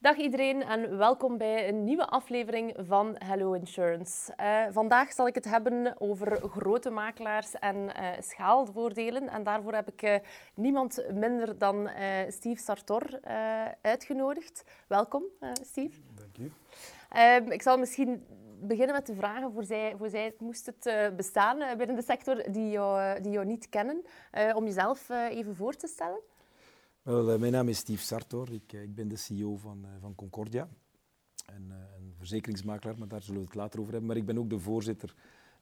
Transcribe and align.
Dag 0.00 0.16
iedereen 0.16 0.62
en 0.62 0.96
welkom 0.96 1.38
bij 1.38 1.68
een 1.68 1.84
nieuwe 1.84 2.06
aflevering 2.06 2.74
van 2.76 3.16
Hello 3.18 3.52
Insurance. 3.52 4.32
Uh, 4.40 4.62
vandaag 4.70 5.12
zal 5.12 5.26
ik 5.26 5.34
het 5.34 5.44
hebben 5.44 6.00
over 6.00 6.48
grote 6.48 6.90
makelaars 6.90 7.54
en 7.54 7.76
uh, 7.76 8.08
schaalvoordelen. 8.18 9.28
En 9.28 9.42
daarvoor 9.42 9.74
heb 9.74 9.88
ik 9.88 10.02
uh, 10.02 10.14
niemand 10.54 11.04
minder 11.12 11.58
dan 11.58 11.90
Steve 12.28 12.62
Sartor 12.62 13.20
uitgenodigd. 13.82 14.64
Welkom, 14.86 15.24
Steve. 15.62 16.00
Dank 16.14 16.38
u. 16.38 16.52
Ehm, 17.08 17.50
ik 17.50 17.62
zal 17.62 17.78
misschien 17.78 18.26
beginnen 18.60 18.94
met 18.94 19.06
de 19.06 19.14
vragen 19.14 19.52
voor 19.52 19.64
zij, 19.64 19.94
voor 19.96 20.08
zij 20.08 20.34
moest 20.38 20.66
het 20.66 21.16
bestaan 21.16 21.76
binnen 21.76 21.96
de 21.96 22.02
sector 22.02 22.52
die 22.52 22.70
jou, 22.70 23.20
die 23.20 23.32
jou 23.32 23.46
niet 23.46 23.68
kennen. 23.68 24.04
om 24.54 24.64
jezelf 24.64 25.08
even 25.08 25.56
voor 25.56 25.74
te 25.74 25.86
stellen. 25.86 26.20
Eh, 27.08 27.36
mijn 27.36 27.52
naam 27.52 27.68
is 27.68 27.78
Steve 27.78 28.02
Sartor. 28.02 28.52
Ik, 28.52 28.72
eh, 28.72 28.82
ik 28.82 28.94
ben 28.94 29.08
de 29.08 29.16
CEO 29.16 29.56
van, 29.56 29.84
eh, 29.84 29.90
van 30.00 30.14
Concordia. 30.14 30.68
Een, 31.46 31.70
een, 31.70 32.14
verzekeringsmakelaar, 32.16 32.98
maar 32.98 33.08
daar 33.08 33.22
zullen 33.22 33.40
we 33.40 33.46
het 33.46 33.54
later 33.54 33.78
over 33.80 33.92
hebben. 33.92 34.08
Maar 34.08 34.18
ik 34.18 34.26
ben 34.26 34.38
ook 34.38 34.50
de 34.50 34.58
voorzitter 34.58 35.14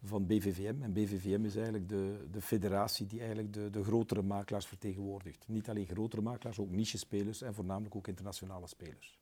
van 0.02 0.26
BVVM. 0.26 0.82
En 0.82 0.92
BVVM 0.92 1.44
is 1.44 1.54
eigenlijk 1.54 1.88
de, 1.88 2.26
de 2.30 2.40
federatie 2.40 3.06
die 3.06 3.18
eigenlijk 3.18 3.52
de, 3.52 3.70
de 3.70 3.84
grotere 3.84 4.22
makelaars 4.22 4.66
vertegenwoordigt. 4.66 5.48
Niet 5.48 5.68
alleen 5.68 5.86
grotere 5.86 6.22
makelaars, 6.22 6.58
ook 6.58 6.70
niche-spelers 6.70 7.42
en 7.42 7.54
voornamelijk 7.54 7.96
ook 7.96 8.08
internationale 8.08 8.66
spelers. 8.66 9.18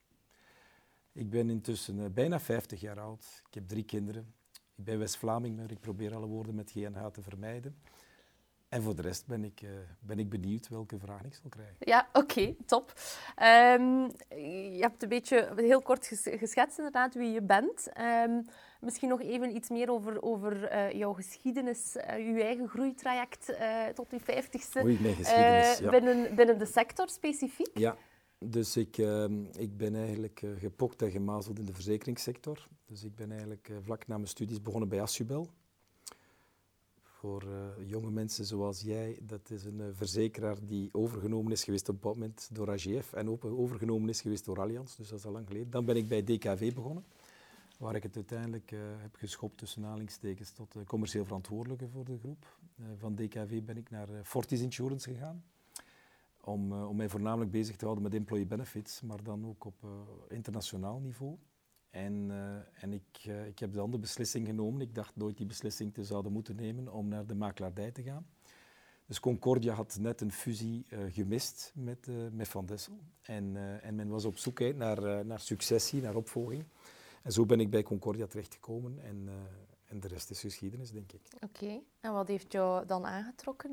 Ik 1.12 1.30
ben 1.30 1.50
intussen 1.50 2.14
bijna 2.14 2.40
50 2.40 2.80
jaar 2.80 3.00
oud. 3.00 3.42
Ik 3.48 3.54
heb 3.54 3.68
drie 3.68 3.84
kinderen. 3.84 4.34
Ik 4.74 4.84
ben 4.84 4.98
West-Vlaming, 4.98 5.56
maar 5.56 5.70
ik 5.70 5.80
probeer 5.80 6.14
alle 6.14 6.26
woorden 6.26 6.54
met 6.54 6.70
GNH 6.70 7.06
te 7.06 7.22
vermijden. 7.22 7.76
En 8.74 8.82
voor 8.82 8.94
de 8.94 9.02
rest 9.02 9.26
ben 9.26 9.44
ik, 9.44 9.62
uh, 9.62 9.70
ben 10.00 10.18
ik 10.18 10.28
benieuwd 10.28 10.68
welke 10.68 10.98
vraag 10.98 11.24
ik 11.24 11.34
zal 11.34 11.50
krijgen. 11.50 11.76
Ja, 11.78 12.08
oké, 12.12 12.54
top. 12.66 12.92
Um, 13.42 14.10
je 14.72 14.78
hebt 14.80 15.02
een 15.02 15.08
beetje 15.08 15.52
heel 15.56 15.82
kort 15.82 16.06
geschetst 16.24 16.78
inderdaad 16.78 17.14
wie 17.14 17.30
je 17.30 17.42
bent. 17.42 17.88
Um, 18.26 18.46
misschien 18.80 19.08
nog 19.08 19.20
even 19.20 19.56
iets 19.56 19.68
meer 19.68 19.90
over, 19.90 20.22
over 20.22 20.72
uh, 20.72 20.92
jouw 20.92 21.12
geschiedenis, 21.12 21.96
uh, 21.96 22.34
je 22.36 22.42
eigen 22.42 22.68
groeitraject 22.68 23.52
tot 23.94 24.10
je 24.10 24.20
vijftigste. 24.20 24.82
Oei, 24.84 24.98
mijn 25.00 25.14
geschiedenis, 25.14 25.78
ja. 25.78 25.90
binnen, 25.90 26.34
binnen 26.34 26.58
de 26.58 26.66
sector 26.66 27.08
specifiek. 27.08 27.78
Ja, 27.78 27.96
dus 28.38 28.76
ik, 28.76 28.98
ehm, 28.98 29.44
ik 29.44 29.76
ben 29.76 29.94
eigenlijk 29.94 30.42
gepokt 30.58 31.02
en 31.02 31.10
gemazeld 31.10 31.58
in 31.58 31.64
de 31.64 31.74
verzekeringssector. 31.74 32.68
Dus 32.86 33.04
ik 33.04 33.14
ben 33.14 33.30
eigenlijk 33.30 33.72
vlak 33.82 34.06
na 34.06 34.16
mijn 34.16 34.28
studies 34.28 34.62
begonnen 34.62 34.88
bij 34.88 35.02
Assubel 35.02 35.48
voor 37.24 37.44
uh, 37.44 37.88
jonge 37.88 38.10
mensen 38.10 38.44
zoals 38.44 38.80
jij. 38.80 39.18
Dat 39.22 39.50
is 39.50 39.64
een 39.64 39.80
uh, 39.80 39.86
verzekeraar 39.92 40.56
die 40.66 40.88
overgenomen 40.92 41.52
is 41.52 41.64
geweest 41.64 41.88
op 41.88 42.02
dat 42.02 42.14
moment 42.14 42.48
door 42.52 42.70
AGF 42.70 43.12
en 43.12 43.28
ook 43.28 43.44
overgenomen 43.44 44.08
is 44.08 44.20
geweest 44.20 44.44
door 44.44 44.60
Allianz, 44.60 44.96
dus 44.96 45.08
dat 45.08 45.18
is 45.18 45.24
al 45.24 45.32
lang 45.32 45.46
geleden. 45.46 45.70
Dan 45.70 45.84
ben 45.84 45.96
ik 45.96 46.08
bij 46.08 46.22
DKV 46.24 46.74
begonnen, 46.74 47.04
waar 47.78 47.94
ik 47.94 48.02
het 48.02 48.16
uiteindelijk 48.16 48.70
uh, 48.70 48.80
heb 48.82 49.14
geschopt 49.14 49.58
tussen 49.58 49.84
aanhalingstekens 49.84 50.50
tot 50.50 50.76
commercieel 50.86 51.24
verantwoordelijke 51.24 51.88
voor 51.88 52.04
de 52.04 52.18
groep. 52.18 52.58
van 52.96 53.14
DKV 53.14 53.62
ben 53.62 53.76
ik 53.76 53.90
naar 53.90 54.08
Fortis 54.22 54.60
Insurance 54.60 55.10
gegaan, 55.10 55.44
om, 56.40 56.72
om 56.72 56.96
mij 56.96 57.08
voornamelijk 57.08 57.50
bezig 57.50 57.76
te 57.76 57.84
houden 57.84 58.04
met 58.04 58.14
employee 58.14 58.46
benefits, 58.46 59.00
maar 59.00 59.22
dan 59.22 59.46
ook 59.46 59.64
op 59.64 59.86
internationaal 60.28 61.00
niveau. 61.00 61.36
En, 61.94 62.28
uh, 62.30 62.82
en 62.82 62.92
ik, 62.92 63.24
uh, 63.26 63.46
ik 63.46 63.58
heb 63.58 63.72
dan 63.72 63.90
de 63.90 63.98
beslissing 63.98 64.46
genomen, 64.46 64.80
ik 64.80 64.94
dacht 64.94 65.16
nooit 65.16 65.36
die 65.36 65.46
beslissing 65.46 65.94
te 65.94 66.04
zouden 66.04 66.32
moeten 66.32 66.56
nemen, 66.56 66.92
om 66.92 67.08
naar 67.08 67.26
de 67.26 67.34
makelaardij 67.34 67.90
te 67.90 68.02
gaan. 68.02 68.26
Dus 69.06 69.20
Concordia 69.20 69.74
had 69.74 69.98
net 70.00 70.20
een 70.20 70.32
fusie 70.32 70.86
uh, 70.88 70.98
gemist 71.12 71.72
met, 71.74 72.08
met 72.32 72.48
Van 72.48 72.66
Dessel. 72.66 72.98
En, 73.22 73.56
en 73.82 73.94
men 73.94 74.08
was 74.08 74.24
op 74.24 74.38
zoek 74.38 74.74
naar, 74.74 75.26
naar 75.26 75.40
successie, 75.40 76.02
naar 76.02 76.14
opvolging. 76.14 76.64
En 77.22 77.32
zo 77.32 77.46
ben 77.46 77.60
ik 77.60 77.70
bij 77.70 77.82
Concordia 77.82 78.26
terechtgekomen 78.26 78.98
en, 79.02 79.28
en 79.84 80.00
de 80.00 80.08
rest 80.08 80.30
is 80.30 80.40
geschiedenis, 80.40 80.90
denk 80.90 81.12
ik. 81.12 81.20
Oké, 81.40 81.80
en 82.00 82.12
wat 82.12 82.28
heeft 82.28 82.52
jou 82.52 82.86
dan 82.86 83.06
aangetrokken 83.06 83.70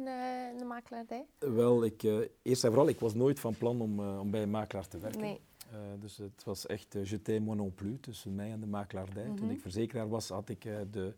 in 0.51 0.57
de 0.57 0.65
makelaardij? 0.65 1.25
Wel, 1.39 1.83
ik, 1.83 2.03
eerst 2.41 2.63
en 2.63 2.69
vooral, 2.69 2.87
ik 2.87 2.99
was 2.99 3.13
nooit 3.13 3.39
van 3.39 3.57
plan 3.57 3.81
om, 3.81 3.99
om 3.99 4.31
bij 4.31 4.41
een 4.41 4.49
makelaar 4.49 4.87
te 4.87 4.99
werken. 4.99 5.21
Nee. 5.21 5.41
Uh, 5.71 5.77
dus 5.99 6.17
het 6.17 6.43
was 6.43 6.65
echt 6.65 6.95
uh, 6.95 7.05
je 7.05 7.21
t'aime 7.21 7.45
moi 7.45 7.57
non 7.57 7.73
plus 7.73 7.97
tussen 8.01 8.35
mij 8.35 8.51
en 8.51 8.59
de 8.59 8.67
makelaardij. 8.67 9.23
Mm 9.23 9.29
-hmm. 9.29 9.37
Toen 9.37 9.49
ik 9.49 9.61
verzekeraar 9.61 10.09
was, 10.09 10.29
had 10.29 10.49
ik 10.49 10.65
uh, 10.65 10.77
de, 10.91 11.13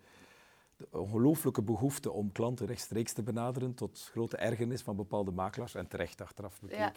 de, 0.76 0.88
ongelooflijke 0.92 1.62
behoefte 1.62 2.12
om 2.12 2.32
klanten 2.32 2.66
rechtstreeks 2.66 3.14
te 3.14 3.24
benaderen, 3.24 3.74
tot 3.74 4.10
grote 4.12 4.38
ergernis 4.38 4.82
van 4.82 4.96
bepaalde 4.96 5.32
makelaars, 5.32 5.76
en 5.76 5.88
terecht 5.88 6.22
achteraf 6.22 6.62
bekeken. 6.62 6.94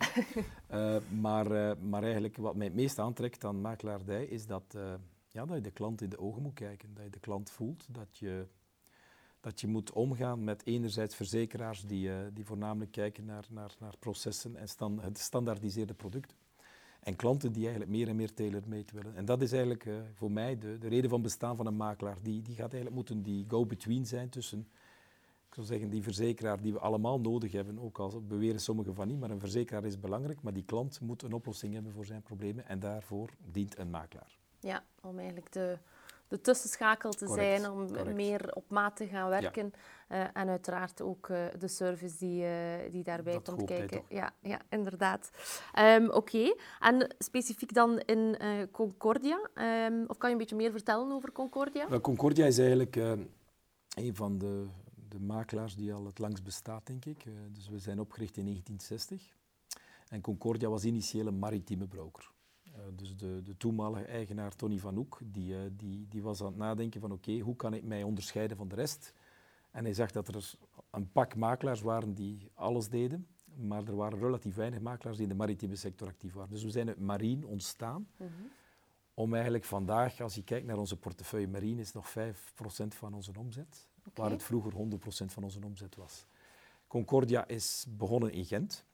Ja. 0.68 1.00
maar, 1.20 1.78
maar 1.78 2.02
eigenlijk 2.02 2.36
wat 2.36 2.54
mij 2.56 2.66
het 2.66 2.74
meest 2.74 2.98
aantrekt 2.98 3.44
aan 3.44 3.60
makelaardij 3.60 4.24
is 4.24 4.46
dat, 4.46 4.76
ja, 5.28 5.44
dat 5.44 5.56
je 5.56 5.62
de 5.62 5.70
klant 5.70 6.00
in 6.00 6.08
de 6.08 6.18
ogen 6.18 6.42
moet 6.42 6.54
kijken, 6.54 6.94
dat 6.94 7.04
je 7.04 7.10
de 7.10 7.20
klant 7.20 7.50
voelt, 7.50 7.86
dat 7.90 8.18
je, 8.18 8.46
dat 9.40 9.60
je 9.60 9.66
moet 9.66 9.92
omgaan 9.92 10.44
met 10.44 10.66
enerzijds 10.66 11.14
verzekeraars 11.14 11.84
die, 11.84 12.32
die 12.32 12.44
voornamelijk 12.44 12.90
kijken 12.92 13.24
naar, 13.24 13.46
naar, 13.50 13.74
naar 13.78 13.96
processen 13.98 14.56
en 14.56 14.68
stand, 14.68 15.00
gestandaardiseerde 15.12 15.94
producten. 15.94 16.36
En 17.06 17.16
klanten 17.16 17.52
die 17.52 17.62
eigenlijk 17.62 17.92
meer 17.92 18.08
en 18.08 18.16
meer 18.16 18.34
tailor-made 18.34 18.92
willen. 18.92 19.16
En 19.16 19.24
dat 19.24 19.42
is 19.42 19.52
eigenlijk 19.52 19.84
uh, 19.84 19.94
voor 20.14 20.30
mij 20.30 20.58
de, 20.58 20.78
de, 20.78 20.88
reden 20.88 21.10
van 21.10 21.22
bestaan 21.22 21.56
van 21.56 21.66
een 21.66 21.76
makelaar. 21.76 22.16
Die, 22.22 22.42
die 22.42 22.54
gaat 22.54 22.72
eigenlijk 22.72 22.94
moeten 22.94 23.22
die 23.22 23.44
go-between 23.48 24.06
zijn 24.06 24.28
tussen, 24.28 24.68
ik 25.48 25.54
zou 25.54 25.66
zeggen, 25.66 25.90
die 25.90 26.02
verzekeraar 26.02 26.60
die 26.60 26.72
we 26.72 26.78
allemaal 26.78 27.20
nodig 27.20 27.52
hebben. 27.52 27.78
Ook 27.78 27.98
al 27.98 28.22
beweren 28.22 28.60
sommigen 28.60 28.94
van 28.94 29.08
niet, 29.08 29.20
maar 29.20 29.30
een 29.30 29.40
verzekeraar 29.40 29.84
is 29.84 30.00
belangrijk. 30.00 30.42
Maar 30.42 30.52
die 30.52 30.64
klant 30.64 31.00
moet 31.00 31.22
een 31.22 31.32
oplossing 31.32 31.74
hebben 31.74 31.92
voor 31.92 32.06
zijn 32.06 32.22
problemen. 32.22 32.68
En 32.68 32.78
daarvoor 32.78 33.30
dient 33.52 33.78
een 33.78 33.90
makelaar. 33.90 34.38
Ja, 34.60 34.84
om 35.00 35.18
eigenlijk 35.18 35.52
de 35.52 35.78
de 36.28 36.40
tussenschakel 36.40 37.10
te 37.10 37.24
correct, 37.24 37.60
zijn, 37.60 37.72
om 37.72 37.86
correct. 37.86 38.14
meer 38.14 38.54
op 38.54 38.64
maat 38.68 38.96
te 38.96 39.06
gaan 39.06 39.28
werken. 39.28 39.64
Ja. 39.64 39.78
Uh, 40.12 40.20
en 40.20 40.48
uiteraard 40.48 41.02
ook 41.02 41.28
uh, 41.28 41.44
de 41.58 41.68
service 41.68 42.16
die, 42.18 42.42
uh, 42.42 42.90
die 42.90 43.02
daarbij 43.02 43.32
dat 43.32 43.54
komt 43.54 43.64
kijken. 43.64 44.02
Ja, 44.08 44.34
ja, 44.40 44.60
inderdaad. 44.68 45.30
Um, 45.78 46.06
Oké, 46.06 46.16
okay. 46.16 46.56
en 46.80 47.14
specifiek 47.18 47.74
dan 47.74 47.98
in 47.98 48.36
Concordia, 48.72 49.50
um, 49.54 50.04
of 50.06 50.16
kan 50.16 50.28
je 50.28 50.34
een 50.34 50.40
beetje 50.40 50.56
meer 50.56 50.70
vertellen 50.70 51.12
over 51.12 51.32
Concordia? 51.32 51.88
Well, 51.88 52.00
Concordia 52.00 52.46
is 52.46 52.58
eigenlijk 52.58 52.96
een 52.96 54.14
van 54.14 54.38
de, 54.38 54.66
de 55.08 55.20
makelaars 55.20 55.76
die 55.76 55.92
al 55.92 56.06
het 56.06 56.18
langst 56.18 56.44
bestaat, 56.44 56.86
denk 56.86 57.04
ik. 57.04 57.24
dus 57.52 57.68
we 57.68 57.78
zijn 57.78 58.00
opgericht 58.00 58.36
in 58.36 58.44
1960. 58.44 59.34
En 60.08 60.20
Concordia 60.20 60.68
was 60.68 60.84
initieel 60.84 61.26
een 61.26 61.38
maritieme 61.38 61.86
broker. 61.86 62.30
Dus 62.94 63.16
de, 63.16 63.42
de, 63.42 63.56
toenmalige 63.56 64.04
eigenaar 64.04 64.56
Tony 64.56 64.78
Van 64.78 64.94
Hoek, 64.94 65.20
die, 65.24 65.76
die, 65.76 66.06
die, 66.08 66.22
was 66.22 66.40
aan 66.40 66.46
het 66.46 66.56
nadenken 66.56 67.00
van 67.00 67.12
oké, 67.12 67.30
okay, 67.30 67.40
hoe 67.40 67.56
kan 67.56 67.74
ik 67.74 67.84
mij 67.84 68.02
onderscheiden 68.02 68.56
van 68.56 68.68
de 68.68 68.74
rest? 68.74 69.12
En 69.76 69.84
hij 69.84 69.94
zag 69.94 70.10
dat 70.10 70.28
er 70.28 70.54
een 70.90 71.12
pak 71.12 71.34
makelaars 71.34 71.80
waren 71.80 72.14
die 72.14 72.50
alles 72.54 72.88
deden, 72.88 73.26
maar 73.54 73.84
er 73.84 73.96
waren 73.96 74.18
relatief 74.18 74.54
weinig 74.54 74.80
makelaars 74.80 75.16
die 75.16 75.26
in 75.26 75.32
de 75.32 75.38
maritieme 75.38 75.76
sector 75.76 76.08
actief 76.08 76.32
waren. 76.32 76.50
Dus 76.50 76.62
we 76.62 76.70
zijn 76.70 76.88
uit 76.88 77.00
marine 77.00 77.46
ontstaan, 77.46 78.08
mm 78.16 78.26
-hmm. 78.26 78.50
om 79.14 79.34
eigenlijk 79.34 79.64
vandaag, 79.64 80.20
als 80.20 80.34
je 80.34 80.42
kijkt 80.42 80.66
naar 80.66 80.76
onze 80.76 80.96
portefeuille 80.96 81.48
marine, 81.48 81.80
is 81.80 81.92
nog 81.92 82.10
5% 82.10 82.12
van 82.88 83.14
onze 83.14 83.32
omzet, 83.38 83.88
okay. 83.98 84.12
waar 84.14 84.30
het 84.30 84.42
vroeger 84.42 84.72
100% 84.72 84.76
van 85.26 85.42
onze 85.42 85.60
omzet 85.64 85.96
was. 85.96 86.26
Concordia 86.86 87.46
is 87.46 87.86
begonnen 87.88 88.32
in 88.32 88.44
Gent, 88.44 88.84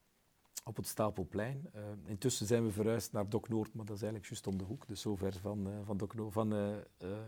op 0.65 0.77
het 0.77 0.87
Stapelplein. 0.87 1.71
Uh, 1.77 1.83
intussen 2.05 2.47
zijn 2.47 2.65
we 2.65 2.71
verhuisd 2.71 3.13
naar 3.13 3.29
Dok 3.29 3.49
Noord, 3.49 3.75
maar 3.75 3.85
dat 3.85 3.97
is 3.97 4.03
eigenlijk 4.03 4.31
juist 4.31 4.47
om 4.47 4.59
de 4.59 4.65
hoek. 4.65 4.87
Dus 4.87 5.01
zover 5.01 5.33
van, 5.33 5.69
uh, 5.69 5.75
van, 5.85 5.97
Dok 5.97 6.15
Noord, 6.15 6.33
van 6.33 6.55
uh, 6.55 6.77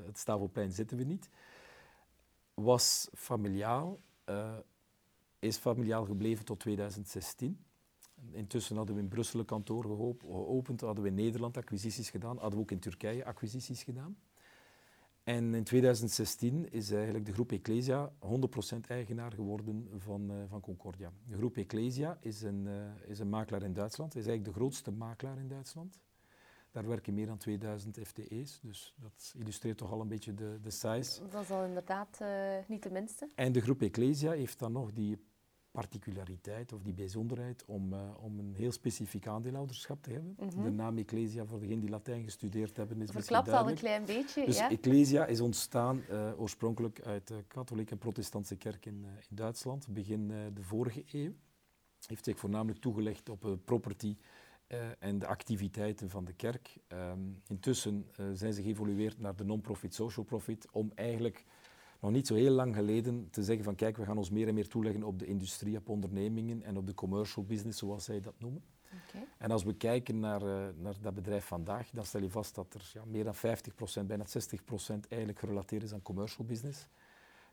het 0.07 0.19
Stapelplein 0.19 0.73
zitten 0.73 0.97
we 0.97 1.05
niet. 1.05 1.31
Was 2.55 3.09
familiaal, 3.15 4.01
is 5.39 5.57
familiaal 5.57 6.05
gebleven 6.05 6.45
tot 6.45 6.61
2016. 6.61 7.59
Intussen 8.31 8.77
hadden 8.77 8.95
we 8.95 9.01
in 9.01 9.09
Brussel 9.09 9.41
een 9.41 9.47
kantoor 9.47 9.85
geopend, 10.21 10.81
hadden 10.81 11.03
we 11.03 11.09
in 11.09 11.15
Nederland 11.15 11.57
acquisities 11.57 12.11
gedaan, 12.11 12.39
hadden 12.39 12.59
we 12.59 12.65
ook 12.65 12.71
in 12.71 12.79
Turkije 12.79 13.25
acquisities 13.25 13.83
gedaan. 13.83 14.17
En 15.25 15.55
in 15.55 15.65
2016 15.65 16.73
is 16.73 16.91
eigenlijk 16.91 17.27
de 17.27 17.33
groep 17.33 17.53
Ecclesia 17.53 18.13
100% 18.19 18.87
eigenaar 18.89 19.33
geworden 19.33 19.89
van, 19.97 20.31
uh, 20.31 20.37
van 20.49 20.61
Concordia. 20.61 21.13
De 21.29 21.37
groep 21.37 21.57
Ecclesia 21.57 22.19
is 22.21 22.43
een, 22.43 22.67
uh, 22.67 23.11
is 23.11 23.19
een 23.19 23.29
makelaar 23.29 23.63
in 23.63 23.73
Duitsland, 23.73 24.15
is 24.15 24.27
eigenlijk 24.27 24.57
de 24.57 24.61
grootste 24.61 24.91
makelaar 24.91 25.39
in 25.39 25.49
Duitsland. 25.49 26.01
Daar 26.75 26.87
werken 26.87 27.15
meer 27.15 27.27
dan 27.27 27.39
2000 27.39 27.99
FTE's, 28.05 28.59
dus 28.63 28.95
dat 28.97 29.35
illustreert 29.39 29.79
toch 29.79 29.93
al 29.93 30.01
een 30.01 30.09
beetje 30.09 30.35
de, 30.35 30.59
de 30.61 30.71
size. 30.71 31.21
Dat 31.31 31.43
is 31.43 31.51
al 31.51 31.65
inderdaad 31.65 32.19
uh, 32.23 32.29
niet 32.67 32.83
de 32.83 32.91
minste. 32.91 33.29
En 33.35 33.53
de 33.53 33.61
groep 33.61 33.83
Ecclesia 33.83 34.31
heeft 34.33 34.59
dan 34.59 34.73
nog 34.73 34.93
die 34.93 35.19
particulariteit 35.71 36.73
of 36.73 36.83
die 36.83 36.93
bijzonderheid 36.93 37.65
om, 37.67 37.93
uh, 37.93 38.01
om 38.21 38.39
een 38.39 38.55
heel 38.55 38.73
specifiek 38.73 39.27
aandeelhouderschap 39.27 40.03
te 40.03 40.11
hebben. 40.11 40.37
Mm 40.39 40.49
-hmm. 40.49 40.65
De 40.65 40.71
naam 40.71 40.99
Ecclesia, 40.99 41.47
voor 41.47 41.61
degenen 41.61 41.81
die 41.81 41.91
Latijn 41.91 42.25
gestudeerd 42.25 42.77
hebben, 42.77 43.03
is 43.03 43.11
Verklapt 43.11 43.49
al 43.49 43.69
een 43.69 43.75
klein 43.75 44.05
beetje, 44.05 44.45
dus 44.45 44.59
ja. 44.59 44.71
Ecclesia 44.71 45.27
is 45.27 45.41
ontstaan 45.41 46.03
uh, 46.11 46.41
oorspronkelijk 46.41 47.01
uit 47.01 47.27
de 47.27 47.45
katholieke 47.47 47.93
en 47.93 47.99
protestantse 47.99 48.57
kerk 48.57 48.87
in, 48.87 49.03
uh, 49.05 49.11
in 49.29 49.37
Duitsland, 49.37 49.89
begin 49.89 50.29
de 50.55 50.63
vorige 50.63 51.05
eeuw. 51.13 51.33
Heeft 52.07 52.25
zich 52.25 52.39
voornamelijk 52.39 52.81
toegelegd 52.81 53.29
op 53.29 53.59
property 53.65 54.17
en 54.99 55.19
de 55.19 55.27
activiteiten 55.27 56.11
van 56.11 56.25
de 56.25 56.33
kerk. 56.33 56.77
Ehm, 56.89 57.19
intussen 57.47 58.07
zijn 58.33 58.53
ze 58.53 58.63
geëvolueerd 58.63 59.19
naar 59.19 59.37
de 59.37 59.45
non-profit, 59.45 59.95
social 59.95 60.25
profit, 60.25 60.67
om 60.71 60.93
eigenlijk 60.95 61.45
nog 62.01 62.11
niet 62.11 62.27
zo 62.27 62.35
heel 62.35 62.51
lang 62.51 62.75
geleden 62.75 63.31
te 63.31 63.43
zeggen 63.43 63.65
van 63.65 63.75
kijk, 63.75 63.97
we 63.97 64.05
gaan 64.05 64.19
ons 64.19 64.31
meer 64.31 64.49
en 64.49 64.55
meer 64.55 64.69
toeleggen 64.69 65.03
op 65.03 65.19
de 65.19 65.27
industrie, 65.27 65.77
op 65.77 65.89
ondernemingen 65.89 66.63
en 66.63 66.77
op 66.77 66.87
de 66.87 66.95
commercial 66.95 67.45
business, 67.45 67.79
zoals 67.79 68.05
zij 68.05 68.21
dat 68.21 68.35
noemen. 68.39 68.63
En 69.39 69.51
als 69.51 69.65
we 69.65 69.75
kijken 69.75 70.19
naar, 70.21 70.43
uh, 70.43 70.67
naar 70.77 70.95
dat 71.01 71.15
bedrijf 71.15 71.45
vandaag, 71.45 71.91
dan 71.91 72.05
stel 72.05 72.21
je 72.21 72.31
vast 72.31 72.55
dat 72.55 72.75
er 72.75 72.91
ja, 72.93 73.05
meer 73.05 73.25
dan 73.25 73.35
50%, 73.35 74.07
bijna 74.07 74.25
60% 74.25 75.09
eigenlijk 75.09 75.39
gerelateerd 75.39 75.83
is 75.83 75.93
aan 75.93 76.03
commercial 76.03 76.47
business. 76.47 76.89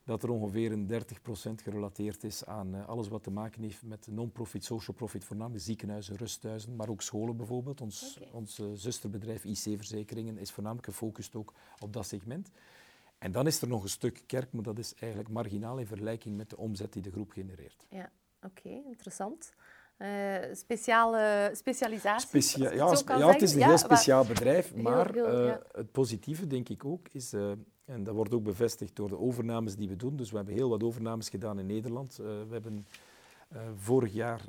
Dat 0.03 0.23
er 0.23 0.29
ongeveer 0.29 0.71
een 0.71 0.87
30% 0.87 1.63
gerelateerd 1.63 2.23
is 2.23 2.45
aan 2.45 2.75
uh, 2.75 2.87
alles 2.87 3.07
wat 3.07 3.23
te 3.23 3.31
maken 3.31 3.61
heeft 3.61 3.83
met 3.83 4.07
non-profit, 4.07 4.63
social 4.63 4.95
profit, 4.95 5.25
voornamelijk 5.25 5.63
ziekenhuizen, 5.63 6.15
rusthuizen, 6.15 6.75
maar 6.75 6.89
ook 6.89 7.01
scholen 7.01 7.37
bijvoorbeeld. 7.37 7.81
Ons, 7.81 8.17
okay. 8.17 8.29
ons 8.31 8.59
uh, 8.59 8.67
zusterbedrijf 8.73 9.43
IC-verzekeringen 9.45 10.37
is 10.37 10.51
voornamelijk 10.51 10.87
gefocust 10.87 11.35
ook 11.35 11.53
op 11.79 11.93
dat 11.93 12.05
segment. 12.05 12.49
En 13.17 13.31
dan 13.31 13.47
is 13.47 13.61
er 13.61 13.67
nog 13.67 13.83
een 13.83 13.89
stuk 13.89 14.23
kerk, 14.25 14.51
maar 14.51 14.63
dat 14.63 14.79
is 14.79 14.93
eigenlijk 14.93 15.31
marginaal 15.31 15.77
in 15.77 15.85
vergelijking 15.85 16.37
met 16.37 16.49
de 16.49 16.57
omzet 16.57 16.93
die 16.93 17.01
de 17.01 17.11
groep 17.11 17.31
genereert. 17.31 17.85
Ja, 17.89 18.11
oké, 18.41 18.59
okay, 18.59 18.83
interessant. 18.85 19.53
Uh, 20.01 20.07
speciale 20.53 21.49
specialisatie? 21.53 22.27
Specia 22.27 22.71
ja, 22.71 22.89
het 22.89 23.03
ja, 23.07 23.31
het 23.31 23.41
is 23.41 23.53
een 23.53 23.63
heel 23.63 23.77
speciaal 23.77 24.25
bedrijf, 24.25 24.75
maar 24.75 25.13
heel, 25.13 25.25
heel, 25.25 25.47
uh, 25.47 25.53
het 25.71 25.91
positieve 25.91 26.47
denk 26.47 26.69
ik 26.69 26.85
ook 26.85 27.07
is, 27.11 27.33
uh, 27.33 27.51
en 27.85 28.03
dat 28.03 28.15
wordt 28.15 28.33
ook 28.33 28.43
bevestigd 28.43 28.95
door 28.95 29.09
de 29.09 29.19
overnames 29.19 29.75
die 29.75 29.87
we 29.87 29.95
doen, 29.95 30.15
dus 30.15 30.29
we 30.29 30.35
hebben 30.35 30.53
heel 30.53 30.69
wat 30.69 30.83
overnames 30.83 31.29
gedaan 31.29 31.59
in 31.59 31.65
Nederland. 31.65 32.15
we 32.15 32.47
hebben 32.49 32.87
vorig 33.75 34.13
jaar 34.13 34.41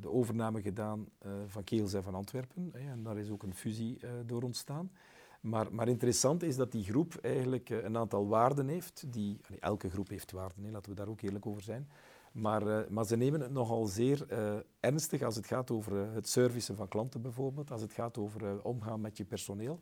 de 0.00 0.10
overname 0.10 0.60
gedaan 0.60 1.08
van 1.46 1.64
Keels 1.64 1.92
en 1.92 2.02
van 2.02 2.14
Antwerpen, 2.14 2.70
en 2.72 3.02
daar 3.02 3.18
is 3.18 3.30
ook 3.30 3.42
een 3.42 3.54
fusie 3.54 3.98
door 4.26 4.42
ontstaan. 4.42 4.90
Maar, 5.40 5.66
maar, 5.70 5.88
interessant 5.88 6.42
is 6.42 6.56
dat 6.56 6.72
die 6.72 6.84
groep 6.84 7.14
eigenlijk 7.22 7.68
een 7.68 7.96
aantal 7.96 8.28
waarden 8.28 8.68
heeft. 8.68 9.04
Die, 9.12 9.40
elke 9.60 9.90
groep 9.90 10.08
heeft 10.08 10.32
waarden, 10.32 10.64
hè, 10.64 10.70
laten 10.70 10.90
we 10.90 10.96
daar 10.96 11.08
ook 11.08 11.20
eerlijk 11.20 11.46
over 11.46 11.62
zijn. 11.62 11.88
Maar, 12.36 12.66
uh, 12.66 12.88
maar 12.88 13.04
ze 13.04 13.16
nemen 13.16 13.40
het 13.40 13.52
nogal 13.52 13.86
zeer 13.86 14.26
uh, 14.32 14.54
ernstig 14.80 15.22
als 15.22 15.36
het 15.36 15.46
gaat 15.46 15.70
over 15.70 15.92
uh, 15.92 16.14
het 16.14 16.28
servicen 16.28 16.76
van 16.76 16.88
klanten 16.88 17.22
bijvoorbeeld, 17.22 17.70
als 17.70 17.80
het 17.80 17.92
gaat 17.92 18.18
over 18.18 18.62
omgaan 18.62 19.00
met 19.00 19.16
je 19.16 19.24
personeel. 19.24 19.80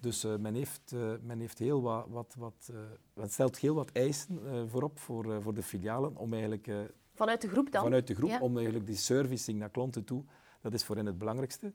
Dus 0.00 0.24
men, 0.24 0.54
heeft, 0.54 0.94
men 1.22 1.40
heeft 1.40 1.58
heel 1.58 1.82
wat, 1.82 2.06
wat, 2.08 2.34
wat 2.38 2.72
men 3.14 3.30
stelt 3.30 3.58
heel 3.58 3.74
wat 3.74 3.90
eisen 3.90 4.68
voorop 4.68 4.98
voor, 4.98 5.42
voor 5.42 5.54
de 5.54 5.62
filialen 5.62 6.16
om 6.16 6.32
eigenlijk... 6.32 6.70
vanuit 7.14 7.40
de 7.40 7.48
groep 7.48 7.72
dan? 7.72 7.82
Vanuit 7.82 8.06
de 8.06 8.14
groep, 8.14 8.40
om 8.40 8.56
eigenlijk 8.56 8.86
die 8.86 8.96
servicing 8.96 9.58
naar 9.58 9.70
klanten 9.70 10.04
toe, 10.04 10.24
dat 10.60 10.72
is 10.74 10.84
voor 10.84 10.96
hen 10.96 11.06
het 11.06 11.18
belangrijkste. 11.18 11.72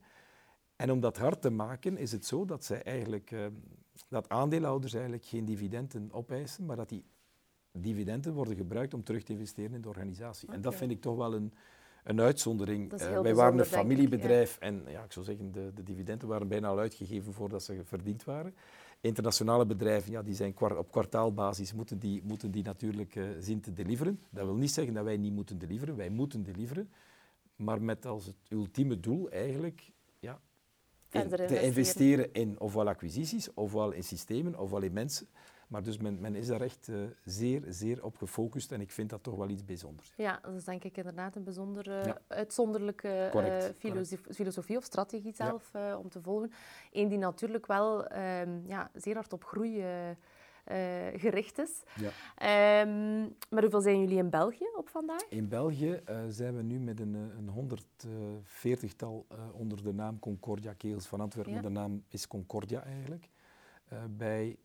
En 0.76 0.92
om 0.92 1.00
dat 1.00 1.18
hard 1.18 1.42
te 1.42 1.50
maken 1.50 1.98
is 1.98 2.12
het 2.12 2.26
zo 2.26 2.46
dat, 2.46 2.66
zij 2.66 2.84
eigenlijk, 2.84 3.36
dat 4.10 4.30
aandeelhouders 4.30 4.94
eigenlijk 4.94 5.26
geen 5.26 5.46
dividenden 5.46 6.12
opeisen, 6.12 6.66
maar 6.66 6.76
dat 6.76 6.90
die 6.90 7.06
dividenden 7.80 8.34
worden 8.34 8.56
gebruikt 8.56 8.94
om 8.94 9.04
terug 9.04 9.24
te 9.24 9.32
investeren 9.32 9.74
in 9.74 9.82
de 9.82 9.88
organisatie. 9.88 10.52
En 10.52 10.62
dat 10.62 10.76
vind 10.76 10.92
ik 10.92 11.02
toch 11.02 11.16
wel 11.16 11.34
een, 11.34 11.54
een 12.04 12.22
uitzondering. 12.22 12.94
Uh, 12.94 13.22
wij 13.22 13.36
waren 13.36 13.60
een 13.60 13.66
familiebedrijf 13.66 14.58
en 14.60 14.84
ja, 14.88 15.04
ik 15.04 15.12
zou 15.12 15.26
zeggen, 15.26 15.52
de, 15.52 15.72
de, 15.74 15.84
dividenden 15.84 16.28
waren 16.28 16.48
bijna 16.48 16.68
al 16.68 16.80
uitgegeven 16.80 17.34
voordat 17.34 17.64
ze 17.64 17.82
verdiend 17.84 18.24
waren. 18.24 18.56
Internationale 19.02 19.66
bedrijven, 19.66 20.12
ja, 20.12 20.22
die 20.22 20.36
zijn 20.36 20.56
op 20.60 20.92
kwartaalbasis, 20.92 21.74
moeten 21.74 22.00
die, 22.00 22.22
moeten 22.24 22.52
die 22.52 22.64
natuurlijk 22.64 23.16
uh, 23.16 23.28
zien 23.40 23.62
te 23.62 23.74
deliveren. 23.74 24.20
Dat 24.30 24.46
wil 24.46 24.56
niet 24.56 24.72
zeggen 24.72 24.94
dat 24.94 25.04
wij 25.04 25.18
niet 25.18 25.34
moeten 25.34 25.58
deliveren, 25.58 25.96
wij 25.96 26.10
moeten 26.10 26.44
deliveren. 26.44 26.90
Maar 27.56 27.82
met 27.82 28.06
als 28.06 28.26
het 28.26 28.36
ultieme 28.50 29.00
doel 29.00 29.30
eigenlijk 29.30 29.92
ja, 30.20 30.40
in, 31.10 31.30
te 31.30 31.62
investeren 31.62 32.34
in 32.34 32.60
ofwel 32.60 32.88
acquisities, 32.88 33.54
ofwel 33.54 33.92
in 33.92 34.04
systemen, 34.04 34.60
ofwel 34.60 34.82
in 34.82 34.94
mensen. 34.94 35.28
Maar 35.68 35.84
dus 35.84 35.98
men, 35.98 36.20
men 36.22 36.36
is 36.36 36.48
daar 36.48 36.62
echt 36.62 36.88
uh, 36.88 36.98
zeer, 37.24 37.64
zeer 37.68 38.04
op 38.04 38.18
gefocust 38.18 38.72
en 38.72 38.82
ik 38.82 38.92
vind 38.92 39.10
dat 39.10 39.24
toch 39.24 39.36
wel 39.36 39.50
iets 39.50 39.66
bijzonders. 39.66 40.14
Ja, 40.16 40.40
dat 40.42 40.54
is 40.54 40.64
denk 40.64 40.84
ik 40.84 40.98
inderdaad 40.98 41.36
een 41.36 41.44
bijzondere, 41.44 42.06
ja. 42.06 42.18
uitzonderlijke 42.28 43.32
uh, 43.36 43.64
filosofie, 43.78 44.34
filosofie, 44.34 44.78
of 44.78 44.84
strategie 44.84 45.34
zelf 45.36 45.70
ja. 45.74 45.92
uh, 45.92 46.00
om 46.00 46.10
te 46.10 46.22
volgen. 46.22 46.52
Eén 46.92 47.08
die 47.08 47.18
natuurlijk 47.18 47.66
wel 47.66 48.18
um, 48.18 48.64
ja, 48.68 48.92
zeer 48.94 49.14
hard 49.14 49.34
op 49.34 49.44
groei 49.44 49.84
gericht 51.16 51.58
is. 51.58 51.84
Ja. 51.96 52.82
Um, 52.82 53.36
maar 53.50 53.62
hoeveel 53.62 53.82
zijn 53.82 54.00
jullie 54.00 54.18
in 54.18 54.30
België 54.30 54.68
op 54.76 54.90
vandaag? 54.90 55.26
In 55.30 55.48
België 55.48 56.02
zijn 56.28 56.56
we 56.56 56.62
nu 56.62 56.80
met 56.80 57.00
een, 57.00 57.14
een 57.14 57.80
140-tal 58.68 59.28
onder 59.54 59.84
de 59.84 59.94
naam 59.94 60.20
Concordia 60.20 60.74
Keels 60.74 61.08
van 61.08 61.22
Antwerpen. 61.22 61.62
De 61.62 61.70
naam 61.70 62.04
is 62.08 62.28
Concordia 62.28 62.84
eigenlijk. 62.84 63.30
bij 64.10 64.58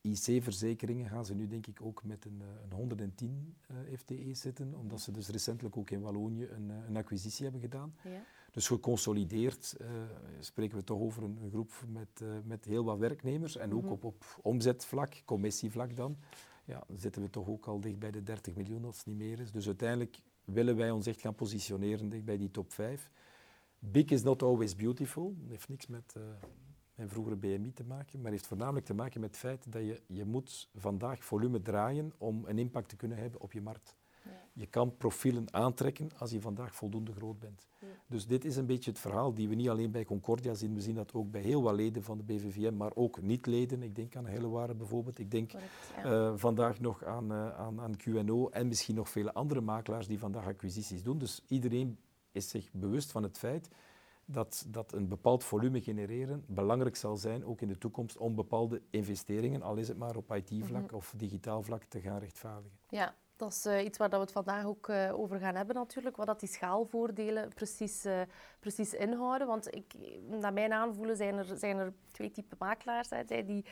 IC-verzekeringen 0.00 1.08
gaan 1.08 1.24
ze 1.24 1.34
nu 1.34 1.46
denk 1.46 1.66
ik 1.66 1.80
ook 1.82 2.04
met 2.04 2.24
een, 2.24 2.40
eh, 2.40 2.62
een 2.64 2.72
110 2.72 3.56
uh, 3.70 3.98
FTE 3.98 4.34
zitten, 4.34 4.74
omdat 4.74 5.00
ze 5.00 5.12
dus 5.12 5.28
recentelijk 5.28 5.76
ook 5.76 5.90
in 5.90 6.00
Wallonië 6.00 6.44
een, 6.44 6.70
eh, 6.70 6.76
een 6.88 6.96
acquisitie 6.96 7.42
hebben 7.42 7.60
gedaan. 7.60 7.94
Ja. 8.04 8.22
Dus 8.50 8.66
geconsolideerd 8.66 9.76
uh, 9.80 9.88
spreken 10.40 10.78
we 10.78 10.84
toch 10.84 11.00
over 11.00 11.22
een, 11.22 11.38
een 11.42 11.50
groep 11.50 11.72
met, 11.88 12.20
uh, 12.22 12.28
met 12.44 12.64
heel 12.64 12.84
wat 12.84 12.98
werknemers 12.98 13.56
en 13.56 13.72
ook 13.74 13.82
mm 13.82 13.84
-hmm. 13.84 13.92
op, 13.92 14.04
op 14.04 14.24
omzetvlak, 14.42 15.22
commissievlak 15.24 15.96
dan. 15.96 16.16
Ja, 16.64 16.84
zitten 16.96 17.22
we 17.22 17.30
toch 17.30 17.48
ook 17.48 17.66
al 17.66 17.80
dicht 17.80 17.98
bij 17.98 18.10
de 18.10 18.22
30 18.22 18.54
miljoen 18.54 18.84
als 18.84 18.96
het 18.96 19.06
niet 19.06 19.16
meer 19.16 19.40
is. 19.40 19.52
Dus 19.52 19.66
uiteindelijk 19.66 20.20
willen 20.44 20.76
wij 20.76 20.90
ons 20.90 21.06
echt 21.06 21.20
gaan 21.20 21.34
positioneren 21.34 22.08
dicht 22.08 22.24
bij 22.24 22.36
die 22.36 22.50
top 22.50 22.72
5. 22.72 23.10
Big 23.78 24.04
is 24.04 24.22
not 24.22 24.42
always 24.42 24.76
beautiful. 24.76 25.34
Dat 25.40 25.50
heeft 25.50 25.68
niks 25.68 25.86
met 25.86 26.14
mijn 26.98 27.10
vroegere 27.10 27.36
BMI 27.36 27.72
te 27.72 27.84
maken, 27.84 28.20
maar 28.20 28.30
heeft 28.30 28.46
voornamelijk 28.46 28.86
te 28.86 28.94
maken 28.94 29.20
met 29.20 29.30
het 29.30 29.38
feit 29.38 29.72
dat 29.72 29.82
je, 29.82 30.02
je 30.06 30.24
moet 30.24 30.68
vandaag 30.74 31.24
volume 31.24 31.62
draaien 31.62 32.12
om 32.18 32.44
een 32.46 32.58
impact 32.58 32.88
te 32.88 32.96
kunnen 32.96 33.18
hebben 33.18 33.40
op 33.40 33.52
je 33.52 33.60
markt. 33.60 33.96
Ja. 34.24 34.30
Je 34.52 34.66
kan 34.66 34.96
profielen 34.96 35.54
aantrekken 35.54 36.10
als 36.18 36.30
je 36.30 36.40
vandaag 36.40 36.74
voldoende 36.74 37.12
groot 37.12 37.38
bent. 37.38 37.66
Ja. 37.80 37.86
Dus 38.06 38.26
dit 38.26 38.44
is 38.44 38.56
een 38.56 38.66
beetje 38.66 38.90
het 38.90 39.00
verhaal 39.00 39.34
die 39.34 39.48
we 39.48 39.54
niet 39.54 39.68
alleen 39.68 39.90
bij 39.90 40.04
Concordia 40.04 40.54
zien, 40.54 40.74
we 40.74 40.80
zien 40.80 40.94
dat 40.94 41.14
ook 41.14 41.30
bij 41.30 41.40
heel 41.40 41.62
wat 41.62 41.74
leden 41.74 42.02
van 42.02 42.16
de 42.16 42.24
BVVM, 42.24 42.76
maar 42.76 42.92
ook 42.94 43.22
niet-leden. 43.22 43.82
Ik 43.82 43.94
denk 43.94 44.16
aan 44.16 44.26
Helleware 44.26 44.74
bijvoorbeeld, 44.74 45.18
ik 45.18 45.30
denk 45.30 45.50
Correct, 45.50 45.72
ja. 45.96 46.30
uh, 46.30 46.32
vandaag 46.36 46.80
nog 46.80 47.04
aan, 47.04 47.32
uh, 47.32 47.58
aan, 47.58 47.80
aan 47.80 47.96
QNO 47.96 48.48
en 48.48 48.68
misschien 48.68 48.94
nog 48.94 49.08
vele 49.08 49.32
andere 49.32 49.60
makelaars 49.60 50.06
die 50.06 50.18
vandaag 50.18 50.46
acquisities 50.46 51.02
doen. 51.02 51.18
Dus 51.18 51.42
iedereen 51.48 51.98
is 52.32 52.48
zich 52.48 52.68
bewust 52.72 53.10
van 53.10 53.22
het 53.22 53.38
feit 53.38 53.68
dat, 54.30 54.66
dat 54.68 54.92
een 54.92 55.08
bepaald 55.08 55.44
volume 55.44 55.80
genereren 55.80 56.44
belangrijk 56.46 56.96
zal 56.96 57.16
zijn, 57.16 57.44
ook 57.44 57.60
in 57.60 57.68
de 57.68 57.78
toekomst, 57.78 58.16
om 58.16 58.34
bepaalde 58.34 58.82
investeringen, 58.90 59.62
al 59.62 59.76
is 59.76 59.88
het 59.88 59.96
maar 59.96 60.16
op 60.16 60.34
IT-vlak 60.34 60.82
mm 60.82 60.88
-hmm. 60.88 60.96
of 60.96 61.14
digitaal 61.16 61.62
vlak, 61.62 61.84
te 61.84 62.00
gaan 62.00 62.18
rechtvaardigen. 62.18 62.78
Ja, 62.88 63.14
dat 63.38 63.52
is 63.52 63.66
uh, 63.66 63.84
iets 63.84 63.98
waar 63.98 64.10
we 64.10 64.16
het 64.16 64.32
vandaag 64.32 64.64
ook 64.64 64.88
uh, 64.88 65.20
over 65.20 65.38
gaan 65.38 65.54
hebben 65.54 65.74
natuurlijk, 65.74 66.16
wat 66.16 66.26
dat 66.26 66.40
die 66.40 66.48
schaalvoordelen 66.48 67.48
precies, 67.54 68.04
uh, 68.06 68.20
precies 68.60 68.94
inhouden. 68.94 69.46
Want 69.46 69.74
ik, 69.74 69.94
naar 70.28 70.52
mijn 70.52 70.72
aanvoelen 70.72 71.16
zijn 71.16 71.36
er, 71.36 71.56
zijn 71.56 71.78
er 71.78 71.92
twee 72.12 72.30
typen 72.30 72.56
makelaars. 72.60 73.10
Hè, 73.10 73.44
die 73.44 73.64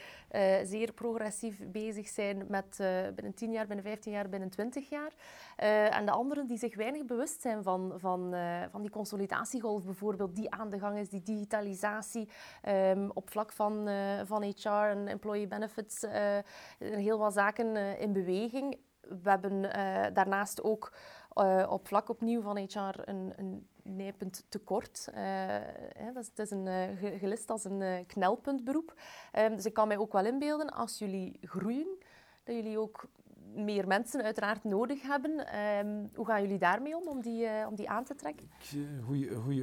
zeer 0.64 0.92
progressief 0.92 1.70
bezig 1.70 2.08
zijn 2.08 2.44
met 2.48 2.76
binnen 3.14 3.34
10 3.34 3.52
jaar, 3.52 3.66
binnen 3.66 3.84
15 3.84 4.12
jaar, 4.12 4.28
binnen 4.28 4.48
20 4.48 4.88
jaar. 4.88 5.12
en 5.90 6.04
de 6.04 6.10
anderen 6.10 6.46
die 6.46 6.58
zich 6.58 6.76
weinig 6.76 7.04
bewust 7.04 7.40
zijn 7.40 7.62
van, 7.62 7.92
van, 7.96 8.34
van 8.70 8.82
die 8.82 8.90
consolidatiegolf 8.90 9.84
bijvoorbeeld, 9.84 10.34
die 10.34 10.50
aan 10.50 10.70
de 10.70 10.78
gang 10.78 10.98
is, 10.98 11.08
die 11.08 11.22
digitalisatie 11.22 12.28
um, 12.68 13.10
op 13.14 13.30
vlak 13.30 13.52
van, 13.52 13.88
van 14.24 14.42
HR 14.42 14.68
en 14.68 15.08
employee 15.08 15.46
benefits, 15.46 16.04
heel 16.78 17.18
wat 17.18 17.32
zaken 17.32 17.98
in 17.98 18.12
beweging 18.12 18.78
we 19.08 19.30
hebben 19.30 19.64
uh, 19.64 20.06
daarnaast 20.12 20.62
ook 20.62 20.92
uh, 21.34 21.66
op 21.70 21.86
vlak 21.86 22.08
opnieuw 22.08 22.40
van 22.40 22.56
HR 22.56 23.00
een, 23.04 23.32
een 23.36 23.66
nijpend 23.82 24.44
tekort. 24.48 25.08
Uh, 25.10 25.16
hè, 25.16 26.12
dat 26.12 26.22
is, 26.22 26.28
het 26.28 26.38
is 26.38 26.50
een, 26.50 26.96
gelist 27.18 27.50
als 27.50 27.64
een 27.64 28.06
knelpuntberoep. 28.06 28.94
Um, 29.38 29.56
dus 29.56 29.66
ik 29.66 29.72
kan 29.72 29.88
mij 29.88 29.98
ook 29.98 30.12
wel 30.12 30.26
inbeelden, 30.26 30.70
als 30.70 30.98
jullie 30.98 31.38
groeien, 31.42 31.98
dat 32.44 32.54
jullie 32.54 32.78
ook 32.78 33.08
meer 33.54 33.86
mensen 33.86 34.22
uiteraard 34.22 34.64
nodig 34.64 35.02
hebben. 35.02 35.58
Um, 35.86 36.10
hoe 36.14 36.26
gaan 36.26 36.42
jullie 36.42 36.58
daarmee 36.58 36.96
om, 36.96 37.08
om 37.08 37.20
die, 37.20 37.48
om 37.68 37.74
die 37.74 37.88
aan 37.88 38.04
te 38.04 38.14
trekken? 38.14 38.50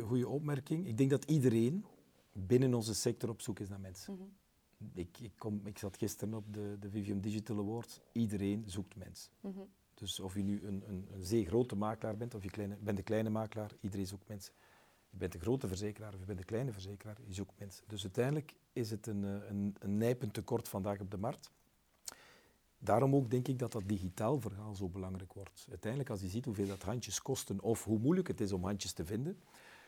Goeie 0.07 0.27
opmerking. 0.27 0.87
Ik 0.87 0.97
denk 0.97 1.09
dat 1.09 1.23
iedereen 1.23 1.85
binnen 2.31 2.73
onze 2.73 2.93
sector 2.93 3.29
op 3.29 3.41
zoek 3.41 3.59
is 3.59 3.69
naar 3.69 3.79
mensen. 3.79 4.13
Mm 4.13 4.19
-hmm 4.19 4.41
ik, 4.93 5.19
ik, 5.19 5.31
kom, 5.37 5.61
ik 5.65 5.77
zat 5.77 5.97
gisteren 5.97 6.33
op 6.33 6.53
de, 6.53 6.77
de 6.79 6.89
Vivium 6.89 7.21
Digital 7.21 7.57
Awards. 7.57 7.99
Iedereen 8.11 8.63
zoekt 8.67 8.95
mensen. 8.95 9.31
Mm 9.39 9.53
-hmm. 9.53 9.67
Dus 9.93 10.19
of 10.19 10.33
je 10.33 10.43
nu 10.43 10.67
een, 10.67 10.83
een, 10.87 11.07
een, 11.13 11.23
zeer 11.23 11.45
grote 11.45 11.75
makelaar 11.75 12.17
bent 12.17 12.35
of 12.35 12.43
je 12.43 12.49
kleine, 12.49 12.77
bent 12.81 12.97
een 12.97 13.03
kleine 13.03 13.29
makelaar, 13.29 13.71
iedereen 13.81 14.07
zoekt 14.07 14.27
mensen. 14.27 14.53
Je 15.09 15.17
bent 15.17 15.33
een 15.33 15.39
grote 15.39 15.67
verzekeraar 15.67 16.13
of 16.13 16.19
je 16.19 16.25
bent 16.25 16.39
een 16.39 16.45
kleine 16.45 16.71
verzekeraar, 16.71 17.17
je 17.25 17.33
zoekt 17.33 17.59
mensen. 17.59 17.83
Dus 17.87 18.03
uiteindelijk 18.03 18.55
is 18.73 18.89
het 18.89 19.07
een, 19.07 19.23
eh, 19.23 19.49
een, 19.49 19.75
een 19.79 19.97
nijpend 19.97 20.33
tekort 20.33 20.69
vandaag 20.69 20.99
op 20.99 21.11
de 21.11 21.17
markt. 21.17 21.51
Daarom 22.77 23.15
ook 23.15 23.29
denk 23.29 23.47
ik 23.47 23.59
dat 23.59 23.71
dat 23.71 23.83
digitaal 23.85 24.39
verhaal 24.39 24.75
zo 24.75 24.89
belangrijk 24.89 25.33
wordt. 25.33 25.65
Uiteindelijk, 25.69 26.11
als 26.11 26.21
je 26.21 26.27
ziet 26.27 26.45
hoeveel 26.45 26.67
dat 26.67 26.83
handjes 26.83 27.21
kosten 27.21 27.61
of 27.61 27.83
hoe 27.83 27.99
moeilijk 27.99 28.27
het 28.27 28.41
is 28.41 28.51
om 28.51 28.63
handjes 28.63 28.91
te 28.91 29.05
vinden, 29.05 29.39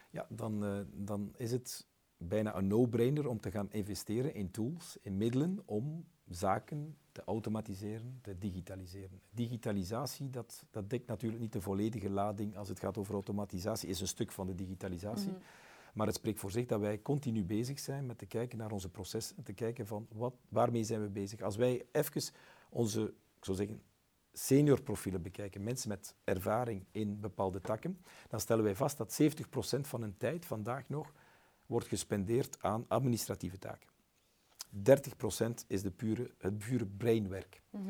ja, 0.10 0.28
dan, 0.30 0.64
uh, 0.64 0.80
dan 0.94 1.34
is 1.38 1.52
het 1.52 1.86
bijna 2.27 2.55
een 2.55 2.67
no-brainer 2.67 3.27
om 3.27 3.39
te 3.39 3.51
gaan 3.51 3.72
investeren 3.72 4.34
in 4.34 4.51
tools, 4.51 4.98
in 5.01 5.17
middelen 5.17 5.60
om 5.65 6.05
zaken 6.29 6.98
te 7.12 7.24
automatiseren, 7.25 8.20
te 8.22 8.38
digitaliseren. 8.38 9.22
Digitalisatie, 9.29 10.29
dat, 10.29 10.65
dat 10.72 10.89
dekt 10.89 11.08
natuurlijk 11.08 11.41
niet 11.41 11.53
de 11.53 11.62
volledige 11.62 12.10
lading 12.10 12.58
als 12.58 12.70
het 12.70 12.79
gaat 12.79 12.98
over 12.98 13.13
automatisatie, 13.13 13.89
is 13.89 14.01
een 14.01 14.08
stuk 14.08 14.32
van 14.32 14.48
de 14.48 14.55
digitalisatie. 14.55 15.29
Mhm. 15.29 15.39
Maar 15.94 16.08
het 16.08 16.15
spreekt 16.15 16.39
voor 16.39 16.51
zich 16.51 16.65
dat 16.65 16.79
wij 16.79 17.01
continu 17.01 17.44
bezig 17.44 17.79
zijn 17.79 18.05
met 18.05 18.17
te 18.17 18.25
kijken 18.25 18.58
naar 18.58 18.72
onze 18.72 18.89
processen, 18.89 19.44
te 19.44 19.53
kijken 19.53 19.88
van 19.88 20.08
wat, 20.12 20.34
waarmee 20.50 20.84
zijn 20.84 21.01
we 21.01 21.10
bezig. 21.10 21.41
Als 21.41 21.55
wij 21.55 21.86
even 21.91 22.32
onze, 22.70 23.01
ik 23.38 23.46
zou 23.46 23.58
zeggen, 23.58 23.82
seniorprofielen 24.34 25.22
bekijken, 25.22 25.63
mensen 25.63 25.89
met 25.89 26.15
ervaring 26.24 26.86
in 26.91 27.20
bepaalde 27.20 27.62
takken, 27.62 28.01
dan 28.29 28.39
stellen 28.39 28.63
wij 28.63 28.75
vast 28.75 28.98
dat 28.98 29.22
70% 29.22 29.25
van 29.82 30.01
hun 30.01 30.17
tijd 30.17 30.46
vandaag 30.46 30.89
nog 30.89 31.13
wordt 31.65 31.88
gespendeerd 31.88 32.57
aan 32.62 32.86
administratieve 32.88 33.57
taken. 33.57 33.89
30% 34.69 35.65
is 35.67 35.81
de 35.81 35.91
pure, 35.91 36.31
het 36.38 36.57
pure 36.57 36.86
brainwerk. 36.86 37.62
Mhm. 37.69 37.84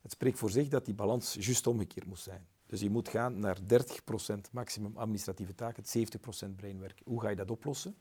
Het 0.00 0.10
spreekt 0.10 0.38
voor 0.38 0.50
zich 0.50 0.68
dat 0.68 0.84
die 0.84 0.94
balans 0.94 1.34
juist 1.34 1.66
omgekeerd 1.66 2.06
moet 2.06 2.18
zijn. 2.18 2.46
Dus 2.66 2.80
je 2.80 2.90
moet 2.90 3.08
gaan 3.08 3.38
naar 3.38 3.58
30% 3.66 4.50
maximum 4.52 4.96
administratieve 4.96 5.54
taken, 5.54 5.84
70% 5.84 6.56
brainwerk. 6.56 7.00
Hoe 7.04 7.20
ga 7.20 7.28
je 7.28 7.36
dat 7.36 7.50
oplossen? 7.50 7.96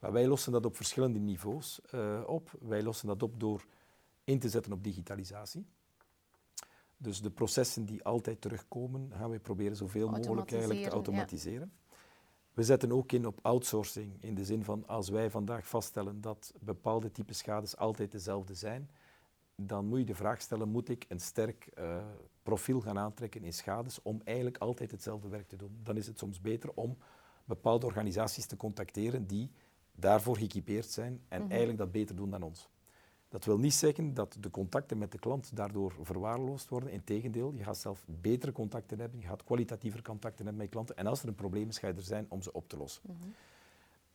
Maar 0.00 0.12
wij 0.12 0.26
lossen 0.26 0.52
dat 0.52 0.64
op 0.64 0.76
verschillende 0.76 1.18
niveaus 1.18 1.80
uh, 1.94 2.22
op. 2.26 2.58
Wij 2.60 2.82
lossen 2.82 3.06
dat 3.06 3.22
op 3.22 3.40
door 3.40 3.66
in 4.24 4.38
te 4.38 4.48
zetten 4.48 4.72
op 4.72 4.84
digitalisatie. 4.84 5.66
Dus 6.96 7.20
de 7.20 7.30
processen 7.30 7.84
die 7.84 8.04
altijd 8.04 8.40
terugkomen, 8.40 9.12
gaan 9.12 9.30
we 9.30 9.38
proberen 9.38 9.76
zoveel 9.76 10.08
mogelijk 10.08 10.52
eigenlijk 10.52 10.82
te 10.82 10.90
automatiseren. 10.90 11.72
We 12.58 12.64
zetten 12.64 12.92
ook 12.92 13.12
in 13.12 13.26
op 13.26 13.38
outsourcing, 13.42 14.16
in 14.20 14.34
de 14.34 14.44
zin 14.44 14.64
van 14.64 14.86
als 14.86 15.08
wij 15.08 15.30
vandaag 15.30 15.68
vaststellen 15.68 16.20
dat 16.20 16.54
bepaalde 16.60 17.12
type 17.12 17.32
schades 17.32 17.76
altijd 17.76 18.12
dezelfde 18.12 18.54
zijn, 18.54 18.90
dan 19.56 19.86
moet 19.86 19.98
je 19.98 20.04
de 20.04 20.14
vraag 20.14 20.40
stellen, 20.40 20.68
moet 20.68 20.88
ik 20.88 21.04
een 21.08 21.20
sterk 21.20 21.68
uh, 21.78 21.96
profiel 22.42 22.80
gaan 22.80 22.98
aantrekken 22.98 23.44
in 23.44 23.52
schades 23.52 24.02
om 24.02 24.20
eigenlijk 24.24 24.56
altijd 24.56 24.90
hetzelfde 24.90 25.28
werk 25.28 25.48
te 25.48 25.56
doen? 25.56 25.78
Dan 25.82 25.96
is 25.96 26.06
het 26.06 26.18
soms 26.18 26.40
beter 26.40 26.70
om 26.74 26.96
bepaalde 27.44 27.86
organisaties 27.86 28.46
te 28.46 28.56
contacteren 28.56 29.26
die 29.26 29.50
daarvoor 29.92 30.36
geëquipeerd 30.36 30.90
zijn 30.90 31.20
en 31.28 31.40
mhm. 31.40 31.50
eigenlijk 31.50 31.78
dat 31.78 31.92
beter 31.92 32.16
doen 32.16 32.30
dan 32.30 32.42
ons. 32.42 32.68
Dat 33.28 33.44
wil 33.44 33.58
niet 33.58 33.74
zeggen 33.74 34.14
dat 34.14 34.36
de 34.40 34.50
contacten 34.50 34.98
met 34.98 35.12
de 35.12 35.18
klant 35.18 35.56
daardoor 35.56 35.94
verwaarloosd 36.02 36.68
worden. 36.68 36.90
Integendeel, 36.90 37.52
je 37.54 37.64
gaat 37.64 37.78
zelf 37.78 38.04
betere 38.06 38.52
contacten 38.52 38.98
hebben, 38.98 39.20
je 39.20 39.26
gaat 39.26 39.44
kwalitatiever 39.44 40.02
contacten 40.02 40.44
hebben 40.44 40.62
met 40.62 40.70
klanten. 40.70 40.96
En 40.96 41.06
als 41.06 41.22
er 41.22 41.28
een 41.28 41.34
probleem 41.34 41.68
is, 41.68 41.78
ga 41.78 41.86
je 41.86 41.94
er 41.94 42.02
zijn 42.02 42.26
om 42.28 42.42
ze 42.42 42.52
op 42.52 42.68
te 42.68 42.76
lossen. 42.76 43.02
Mhm. 43.06 43.28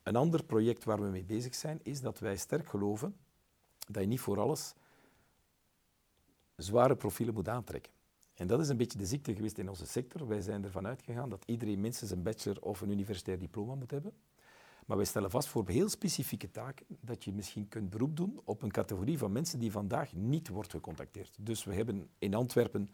Een 0.03 0.15
ander 0.15 0.43
project 0.43 0.83
waar 0.83 1.01
we 1.01 1.07
mee 1.07 1.23
bezig 1.23 1.55
zijn, 1.55 1.79
is 1.83 2.01
dat 2.01 2.19
wij 2.19 2.37
sterk 2.37 2.67
geloven 2.67 3.15
dat 3.87 4.01
je 4.01 4.07
niet 4.07 4.19
voor 4.19 4.39
alles 4.39 4.73
zware 6.55 6.95
profielen 6.95 7.33
moet 7.33 7.49
aantrekken. 7.49 7.91
En 8.33 8.47
dat 8.47 8.59
is 8.59 8.69
een 8.69 8.77
beetje 8.77 8.97
de 8.97 9.05
ziekte 9.05 9.35
geweest 9.35 9.57
in 9.57 9.69
onze 9.69 9.85
sector. 9.85 10.27
Wij 10.27 10.41
zijn 10.41 10.63
ervan 10.63 10.87
uitgegaan 10.87 11.29
dat 11.29 11.43
iedereen 11.45 11.81
minstens 11.81 12.11
een 12.11 12.23
bachelor 12.23 12.61
of 12.61 12.81
een 12.81 12.89
universitair 12.89 13.39
diploma 13.39 13.75
moet 13.75 13.91
hebben. 13.91 14.13
Maar 14.85 14.97
wij 14.97 15.05
stellen 15.05 15.31
vast 15.31 15.47
voor 15.47 15.69
heel 15.69 15.89
specifieke 15.89 16.51
taken 16.51 16.85
dat 17.01 17.23
je 17.23 17.33
misschien 17.33 17.67
kunt 17.67 17.89
beroep 17.89 18.15
doen 18.15 18.41
op 18.43 18.61
een 18.61 18.71
categorie 18.71 19.17
van 19.17 19.31
mensen 19.31 19.59
die 19.59 19.71
vandaag 19.71 20.13
niet 20.13 20.47
wordt 20.47 20.71
gecontacteerd. 20.71 21.37
Dus 21.39 21.63
we 21.63 21.73
hebben 21.73 22.09
in 22.19 22.33
Antwerpen, 22.33 22.91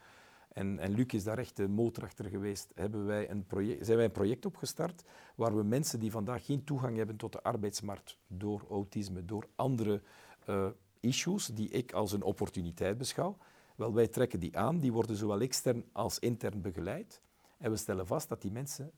en, 0.53 0.79
en 0.79 0.91
Luc 0.91 1.05
is 1.07 1.23
daar 1.23 1.37
echt 1.37 1.55
de 1.55 1.67
motor 1.67 2.03
achter 2.03 2.25
geweest, 2.25 2.71
hebben 2.75 3.05
wij 3.05 3.29
een 3.29 3.45
project, 3.45 3.85
zijn 3.85 3.97
wij 3.97 4.05
een 4.05 4.11
project 4.11 4.45
opgestart 4.45 5.03
waar 5.35 5.55
we 5.55 5.63
mensen 5.63 5.99
die 5.99 6.11
vandaag 6.11 6.45
geen 6.45 6.63
toegang 6.63 6.97
hebben 6.97 7.15
tot 7.15 7.31
de 7.31 7.43
arbeidsmarkt 7.43 8.17
door 8.27 8.65
autisme, 8.69 9.25
door 9.25 9.47
andere 9.55 10.01
uh, 10.49 10.67
issues 10.99 11.45
die 11.45 11.69
ik 11.69 11.93
als 11.93 12.11
een 12.11 12.23
opportuniteit 12.23 12.97
beschouw, 12.97 13.37
wel, 13.75 13.93
wij 13.93 14.07
trekken 14.07 14.39
die 14.39 14.57
aan, 14.57 14.79
die 14.79 14.91
worden 14.91 15.15
zowel 15.15 15.41
extern 15.41 15.85
als 15.91 16.19
intern 16.19 16.61
begeleid. 16.61 17.21
En 17.57 17.71
we 17.71 17.77
stellen 17.77 18.07
vast 18.07 18.29
dat 18.29 18.41
die 18.41 18.51
mensen 18.51 18.91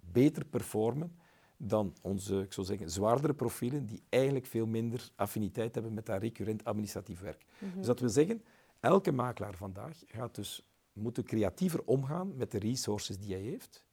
beter 0.00 0.44
performen 0.44 1.16
dan 1.64 1.94
onze, 2.00 2.40
ik 2.40 2.52
zou 2.52 2.66
zeggen, 2.66 2.90
zwaardere 2.90 3.34
profielen 3.34 3.86
die 3.86 4.02
eigenlijk 4.08 4.46
veel 4.46 4.66
minder 4.66 5.10
affiniteit 5.16 5.74
hebben 5.74 5.94
met 5.94 6.06
dat 6.06 6.22
recurrent 6.22 6.64
administratief 6.64 7.20
werk. 7.20 7.44
Mhm. 7.58 7.76
Dus 7.76 7.86
dat 7.86 8.00
wil 8.00 8.08
zeggen, 8.08 8.42
elke 8.80 9.12
makelaar 9.12 9.54
vandaag 9.54 10.02
gaat 10.06 10.34
dus 10.34 10.66
moeten 10.92 11.24
creatiever 11.24 11.82
omgaan 11.84 12.36
met 12.36 12.50
de 12.50 12.58
resources 12.58 13.18
die 13.18 13.32
hij 13.32 13.42
heeft 13.42 13.84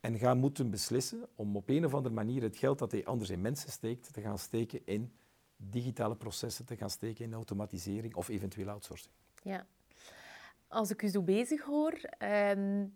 en 0.00 0.18
gaan 0.18 0.38
moeten 0.38 0.70
beslissen 0.70 1.28
om 1.34 1.56
op 1.56 1.68
een 1.68 1.84
of 1.84 1.94
andere 1.94 2.14
manier 2.14 2.42
het 2.42 2.56
geld 2.56 2.78
dat 2.78 2.92
hij 2.92 3.04
anders 3.04 3.30
in 3.30 3.40
mensen 3.40 3.70
steekt, 3.70 4.12
te 4.12 4.20
gaan 4.20 4.38
steken 4.38 4.80
in 4.84 5.12
digitale 5.56 6.16
processen, 6.16 6.64
te 6.64 6.76
gaan 6.76 6.90
steken 6.90 7.24
in 7.24 7.34
automatisering 7.34 8.14
of 8.14 8.28
eventueel 8.28 8.68
outsourcing. 8.68 9.14
Ja. 9.42 9.66
Als 10.68 10.90
ik 10.90 11.02
u 11.02 11.08
zo 11.08 11.22
bezig 11.22 11.62
hoor, 11.62 11.92
ehm, 12.18 12.86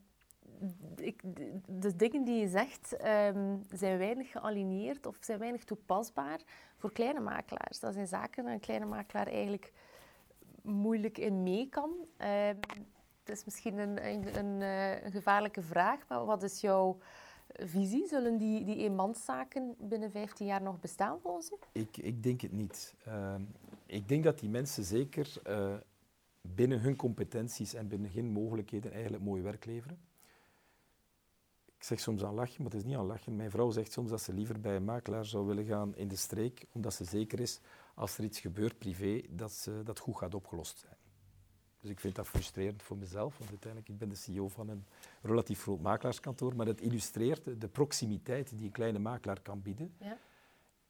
de 1.67 1.97
dingen 1.97 2.25
die 2.25 2.40
je 2.40 2.49
zegt 2.49 2.97
ehm, 2.97 3.57
zijn 3.73 3.99
weinig 3.99 4.31
gealineerd 4.31 5.07
of 5.07 5.17
zijn 5.21 5.38
weinig 5.38 5.64
toepasbaar 5.64 6.40
voor 6.76 6.93
kleine 6.93 7.21
makelaars. 7.21 7.81
Dat 7.81 7.95
zijn 7.95 8.07
zaken 8.07 8.45
waar 8.45 8.52
een 8.52 8.61
kleine 8.61 8.87
makelaar 8.87 9.26
eigenlijk 9.26 9.73
moeilijk 10.62 11.19
in 11.19 11.43
mee 11.43 11.69
kan. 11.69 11.90
Um, 12.19 12.59
het 13.25 13.38
is 13.38 13.45
misschien 13.45 13.79
een, 13.79 14.07
een, 14.38 14.62
eh, 14.62 15.05
een, 15.05 15.11
gevaarlijke 15.11 15.62
vraag, 15.62 16.09
maar 16.09 16.25
wat 16.25 16.43
is 16.43 16.61
jouw 16.61 16.99
visie? 17.49 18.07
Zullen 18.07 18.37
die, 18.37 18.64
die 18.64 18.76
eenmanszaken 18.76 19.75
binnen 19.79 20.11
15 20.11 20.47
jaar 20.47 20.62
nog 20.62 20.81
bestaan 20.81 21.21
volgens 21.21 21.50
u? 21.50 21.57
Ik, 21.73 21.97
ik 21.97 22.23
denk 22.23 22.40
het 22.40 22.52
niet. 22.52 22.95
Ehm, 23.05 23.43
ik 23.87 24.09
denk 24.09 24.25
dat 24.25 24.38
die 24.38 24.49
mensen 24.49 24.85
zeker 24.85 25.33
uh, 25.49 25.75
binnen 26.40 26.81
hun 26.81 26.97
competenties 26.97 27.75
en 27.75 27.88
binnen 27.88 28.11
hun 28.12 28.33
mogelijkheden 28.33 28.93
eigenlijk 28.93 29.23
mooi 29.23 29.43
werk 29.43 29.64
leveren. 29.64 30.10
Ik 31.81 31.87
zeg 31.87 32.01
soms 32.01 32.25
aan 32.25 32.35
lachen, 32.35 32.63
maar 32.63 32.71
het 32.73 32.81
is 32.81 32.87
niet 32.87 32.97
aan 32.97 33.07
lachen. 33.07 33.37
Mijn 33.37 33.51
vrouw 33.51 33.71
zegt 33.71 33.93
soms 33.93 34.11
dat 34.11 34.23
ze 34.23 34.33
liever 34.33 34.61
bij 34.61 34.77
een 34.77 34.85
makelaar 34.85 35.25
zou 35.25 35.47
willen 35.47 35.65
gaan 35.65 35.97
in 35.97 36.09
de 36.09 36.17
streek, 36.17 36.67
omdat 36.73 36.95
ze 36.95 37.05
zeker 37.05 37.41
is, 37.41 37.61
als 37.95 38.19
er 38.19 38.25
iets 38.25 38.41
gebeurt 38.41 38.79
privé, 38.79 39.23
dat 39.31 39.53
ze, 39.53 39.83
dat 39.85 39.99
goed 39.99 40.17
gaat 40.17 40.35
opgelost 40.35 40.79
zijn. 40.79 40.97
Dus 41.81 41.91
ik 41.91 42.01
vind 42.01 42.15
dat 42.15 42.29
frustrerend 42.29 42.83
voor 42.83 42.97
mezelf, 42.97 43.39
want 43.39 43.51
uiteindelijk 43.51 43.93
ik 43.93 43.99
ben 43.99 44.09
de 44.09 44.15
CEO 44.15 44.49
van 44.49 44.69
een 44.69 44.85
relatief 45.23 45.63
groot 45.63 45.81
makelaarskantoor, 45.81 46.57
maar 46.57 46.67
het 46.67 46.81
illustreert 46.81 47.61
de 47.61 47.69
proximiteit 47.69 48.49
die 48.49 48.67
een 48.67 48.73
kleine 48.73 48.99
makelaar 48.99 49.41
kan 49.41 49.63
bieden, 49.63 49.95
ja. 49.99 50.19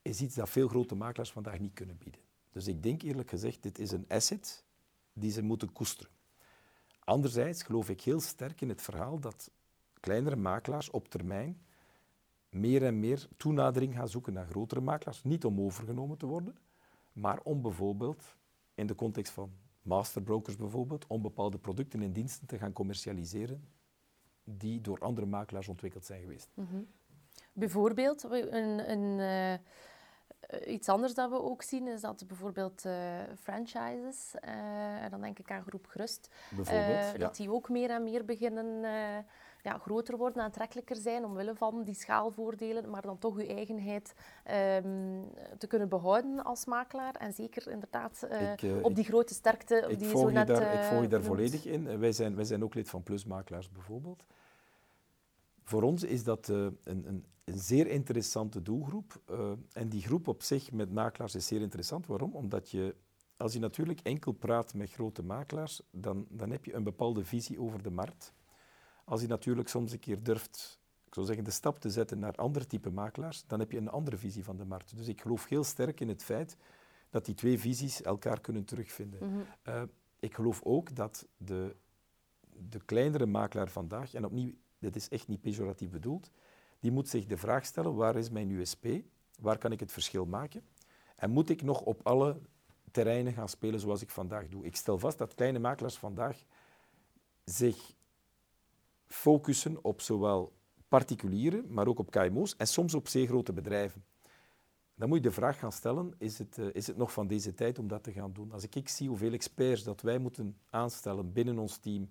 is 0.01 0.21
iets 0.21 0.35
dat 0.35 0.49
veel 0.49 0.67
grote 0.67 0.95
makelaars 0.95 1.31
vandaag 1.31 1.59
niet 1.59 1.73
kunnen 1.73 1.97
bieden. 1.97 2.21
Dus 2.51 2.67
ik 2.67 2.83
denk 2.83 3.01
eerlijk 3.01 3.29
gezegd, 3.29 3.63
dit 3.63 3.79
is 3.79 3.91
een 3.91 4.05
asset 4.07 4.63
die 5.13 5.31
ze 5.31 5.41
moeten 5.41 5.71
koesteren. 5.71 6.11
Anderzijds 6.99 7.63
geloof 7.63 7.89
ik 7.89 8.01
heel 8.01 8.19
sterk 8.19 8.61
in 8.61 8.69
het 8.69 8.81
verhaal 8.81 9.19
dat 9.19 9.51
kleinere 10.01 10.35
makelaars 10.35 10.89
op 10.89 11.07
termijn 11.07 11.61
meer 12.49 12.85
en 12.85 12.99
meer 12.99 13.27
toenadering 13.37 13.95
gaan 13.95 14.09
zoeken 14.09 14.33
naar 14.33 14.45
grotere 14.45 14.81
makelaars. 14.81 15.23
Niet 15.23 15.45
om 15.45 15.61
overgenomen 15.61 16.17
te 16.17 16.25
worden, 16.25 16.57
maar 17.13 17.39
om 17.43 17.61
bijvoorbeeld 17.61 18.35
in 18.75 18.87
de 18.87 18.95
context 18.95 19.33
van 19.33 19.51
masterbrokers 19.81 20.55
bijvoorbeeld, 20.55 21.07
om 21.07 21.21
bepaalde 21.21 21.57
producten 21.57 22.01
en 22.01 22.13
diensten 22.13 22.47
te 22.47 22.57
gaan 22.57 22.73
commercialiseren 22.73 23.67
die 24.43 24.81
door 24.81 24.99
andere 24.99 25.27
makelaars 25.27 25.67
ontwikkeld 25.67 26.05
zijn 26.05 26.21
geweest. 26.21 26.49
Mhm. 26.53 26.81
Bijvoorbeeld, 27.53 28.23
een, 28.23 28.91
een, 28.91 29.19
uh, 29.19 30.73
iets 30.73 30.89
anders 30.89 31.13
dat 31.13 31.29
we 31.29 31.41
ook 31.41 31.61
zien 31.61 31.87
is 31.87 32.01
dat 32.01 32.27
bijvoorbeeld 32.27 32.85
uh, 32.85 33.19
franchises, 33.39 34.33
uh, 34.45 35.09
dan 35.09 35.21
denk 35.21 35.39
ik 35.39 35.51
aan 35.51 35.63
Groep 35.63 35.87
Gerust, 35.87 36.29
dat 37.17 37.35
die 37.35 37.51
ook 37.51 37.69
meer 37.69 37.89
en 37.89 38.03
meer 38.03 38.25
beginnen 38.25 38.83
ja, 39.63 39.77
groter 39.77 40.17
worden, 40.17 40.43
aantrekkelijker 40.43 40.95
zijn 40.95 41.25
omwille 41.25 41.55
van 41.55 41.83
die 41.83 41.95
schaalvoordelen, 41.95 42.89
maar 42.89 43.01
dan 43.01 43.17
toch 43.17 43.37
uw 43.37 43.45
eigenheid 43.45 44.13
um, 44.13 45.29
te 45.57 45.67
kunnen 45.67 45.89
behouden 45.89 46.43
als 46.43 46.65
makelaar. 46.65 47.15
En 47.15 47.33
zeker 47.33 47.67
inderdaad 47.71 48.27
uh, 48.31 48.51
ik, 48.51 48.61
uh, 48.61 48.83
op 48.83 48.95
die 48.95 49.03
grote 49.03 49.33
sterkte 49.33 49.85
ik 49.89 49.99
die 49.99 50.07
je 50.07 50.17
zo 50.17 50.29
net... 50.29 50.47
Daar, 50.47 50.73
ik 50.73 50.83
volg 50.83 51.01
je 51.01 51.07
daar 51.07 51.23
volledig 51.23 51.65
in. 51.65 51.99
Wij 51.99 52.11
zijn, 52.11 52.35
wij 52.35 52.45
zijn 52.45 52.63
ook 52.63 52.73
lid 52.73 52.89
van 52.89 53.03
Plusmakelaars 53.03 53.69
bijvoorbeeld. 53.69 54.25
Voor 55.63 55.83
ons 55.83 56.03
is 56.03 56.23
dat 56.23 56.47
uh, 56.47 56.57
een, 56.57 56.75
een, 56.83 57.25
een, 57.45 57.59
zeer 57.59 57.87
interessante 57.87 58.61
doelgroep. 58.61 59.21
en 59.73 59.89
die 59.89 60.01
groep 60.01 60.27
op 60.27 60.43
zich 60.43 60.71
met 60.71 60.91
makelaars 60.91 61.35
is 61.35 61.47
zeer 61.47 61.61
interessant. 61.61 62.07
Waarom? 62.07 62.35
Omdat 62.35 62.69
je 62.69 62.95
als 63.41 63.53
je 63.53 63.59
natuurlijk 63.59 63.99
enkel 63.99 64.31
praat 64.31 64.73
met 64.73 64.91
grote 64.91 65.23
makelaars, 65.23 65.81
dan, 65.91 66.25
dan 66.29 66.51
heb 66.51 66.65
je 66.65 66.73
een 66.73 66.83
bepaalde 66.83 67.25
visie 67.25 67.59
over 67.59 67.83
de 67.83 67.89
markt. 67.89 68.33
Als 69.05 69.21
je 69.21 69.27
natuurlijk 69.27 69.69
soms 69.69 69.91
een 69.91 69.99
keer 69.99 70.23
durft, 70.23 70.79
ik 71.05 71.13
zou 71.13 71.25
zeggen, 71.25 71.43
de 71.43 71.51
stap 71.51 71.79
te 71.79 71.89
zetten 71.89 72.19
naar 72.19 72.35
andere 72.35 72.67
type 72.67 72.89
makelaars, 72.89 73.43
dan 73.47 73.59
heb 73.59 73.71
je 73.71 73.77
een 73.77 73.89
andere 73.89 74.17
visie 74.17 74.43
van 74.43 74.57
de 74.57 74.65
markt. 74.65 74.97
Dus 74.97 75.07
ik 75.07 75.21
geloof 75.21 75.47
heel 75.47 75.63
sterk 75.63 75.99
in 75.99 76.07
het 76.07 76.23
feit 76.23 76.57
dat 77.09 77.25
die 77.25 77.35
twee 77.35 77.59
visies 77.59 78.01
elkaar 78.01 78.41
kunnen 78.41 78.65
terugvinden. 78.65 79.29
Mhm. 79.29 79.41
Eh, 79.61 79.83
ik 80.19 80.35
geloof 80.35 80.61
ook 80.63 80.95
dat 80.95 81.27
de, 81.37 81.75
de 82.69 82.79
kleinere 82.85 83.25
makelaar 83.25 83.69
vandaag, 83.69 84.13
en 84.13 84.25
opnieuw, 84.25 84.53
dit 84.79 84.95
is 84.95 85.09
echt 85.09 85.27
niet 85.27 85.41
pejoratief 85.41 85.89
bedoeld, 85.89 86.31
die 86.79 86.91
moet 86.91 87.09
zich 87.09 87.25
de 87.25 87.37
vraag 87.37 87.65
stellen, 87.65 87.95
waar 87.95 88.15
is 88.15 88.29
mijn 88.29 88.49
USP? 88.49 88.87
Waar 89.39 89.57
kan 89.57 89.71
ik 89.71 89.79
het 89.79 89.91
verschil 89.91 90.25
maken? 90.25 90.63
En 91.15 91.31
moet 91.31 91.49
ik 91.49 91.61
nog 91.61 91.81
op 91.81 91.99
alle 92.03 92.41
terreinen 92.91 93.33
gaan 93.33 93.49
spelen 93.49 93.79
zoals 93.79 94.01
ik 94.01 94.09
vandaag 94.09 94.47
doe? 94.47 94.65
Ik 94.65 94.75
stel 94.75 94.99
vast 94.99 95.17
dat 95.17 95.35
kleine 95.35 95.59
makelaars 95.59 95.97
vandaag 95.97 96.43
zich 97.43 97.95
focussen 99.11 99.83
op 99.83 100.01
zowel 100.01 100.53
particulieren, 100.87 101.65
maar 101.69 101.87
ook 101.87 101.99
op 101.99 102.11
KMO's 102.11 102.55
en 102.55 102.67
soms 102.67 102.93
op 102.93 103.07
zeer 103.07 103.27
grote 103.27 103.53
bedrijven. 103.53 104.03
Dan 104.95 105.09
moet 105.09 105.17
je 105.17 105.23
de 105.23 105.31
vraag 105.31 105.59
gaan 105.59 105.71
stellen, 105.71 106.13
is 106.17 106.37
het, 106.37 106.57
uh, 106.57 106.65
is 106.71 106.87
het 106.87 106.97
nog 106.97 107.11
van 107.11 107.27
deze 107.27 107.53
tijd 107.53 107.79
om 107.79 107.87
dat 107.87 108.03
te 108.03 108.11
gaan 108.11 108.33
doen? 108.33 108.51
Als 108.51 108.63
ik, 108.63 108.75
ik 108.75 108.89
zie 108.89 109.07
hoeveel 109.07 109.33
experts 109.33 109.83
dat 109.83 110.01
wij 110.01 110.17
moeten 110.17 110.57
aanstellen 110.69 111.33
binnen 111.33 111.57
ons 111.57 111.77
team 111.77 112.09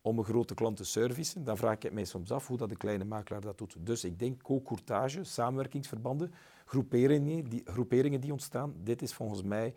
om 0.00 0.18
een 0.18 0.24
grote 0.24 0.54
klant 0.54 0.76
te 0.76 0.84
servicen, 0.84 1.44
dan 1.44 1.56
vraag 1.56 1.78
ik 1.78 1.92
mij 1.92 2.04
soms 2.04 2.32
af 2.32 2.46
hoe 2.46 2.56
dat 2.56 2.68
de 2.68 2.76
kleine 2.76 3.04
makelaar 3.04 3.40
dat 3.40 3.58
doet. 3.58 3.76
Dus 3.78 4.04
ik 4.04 4.18
denk 4.18 4.42
co-courtage, 4.42 5.24
samenwerkingsverbanden, 5.24 6.32
groeperingen 6.64 7.48
die, 7.48 7.62
groeperingen 7.64 8.20
die 8.20 8.32
ontstaan, 8.32 8.74
dit 8.78 9.02
is 9.02 9.14
volgens 9.14 9.42
mij 9.42 9.74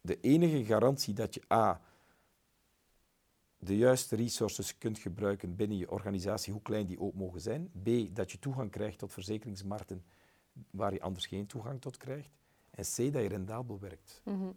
de 0.00 0.20
enige 0.20 0.64
garantie 0.64 1.14
dat 1.14 1.34
je 1.34 1.42
A, 1.52 1.80
de 3.58 3.76
juiste 3.76 4.16
resources 4.16 4.78
kunt 4.78 4.98
gebruiken 4.98 5.56
binnen 5.56 5.76
je 5.76 5.90
organisatie, 5.90 6.52
hoe 6.52 6.62
klein 6.62 6.86
die 6.86 7.00
ook 7.00 7.14
mogen 7.14 7.40
zijn. 7.40 7.70
B, 7.82 7.88
dat 8.16 8.32
je 8.32 8.38
toegang 8.38 8.70
krijgt 8.70 8.98
tot 8.98 9.12
verzekeringsmarkten 9.12 10.04
waar 10.70 10.92
je 10.92 11.00
anders 11.00 11.26
geen 11.26 11.46
toegang 11.46 11.80
tot 11.80 11.96
krijgt. 11.96 12.30
En 12.70 12.84
C, 12.84 13.12
dat 13.12 13.22
je 13.22 13.28
rendabel 13.28 13.78
werkt. 13.78 14.20
Mm 14.24 14.40
-hmm. 14.40 14.56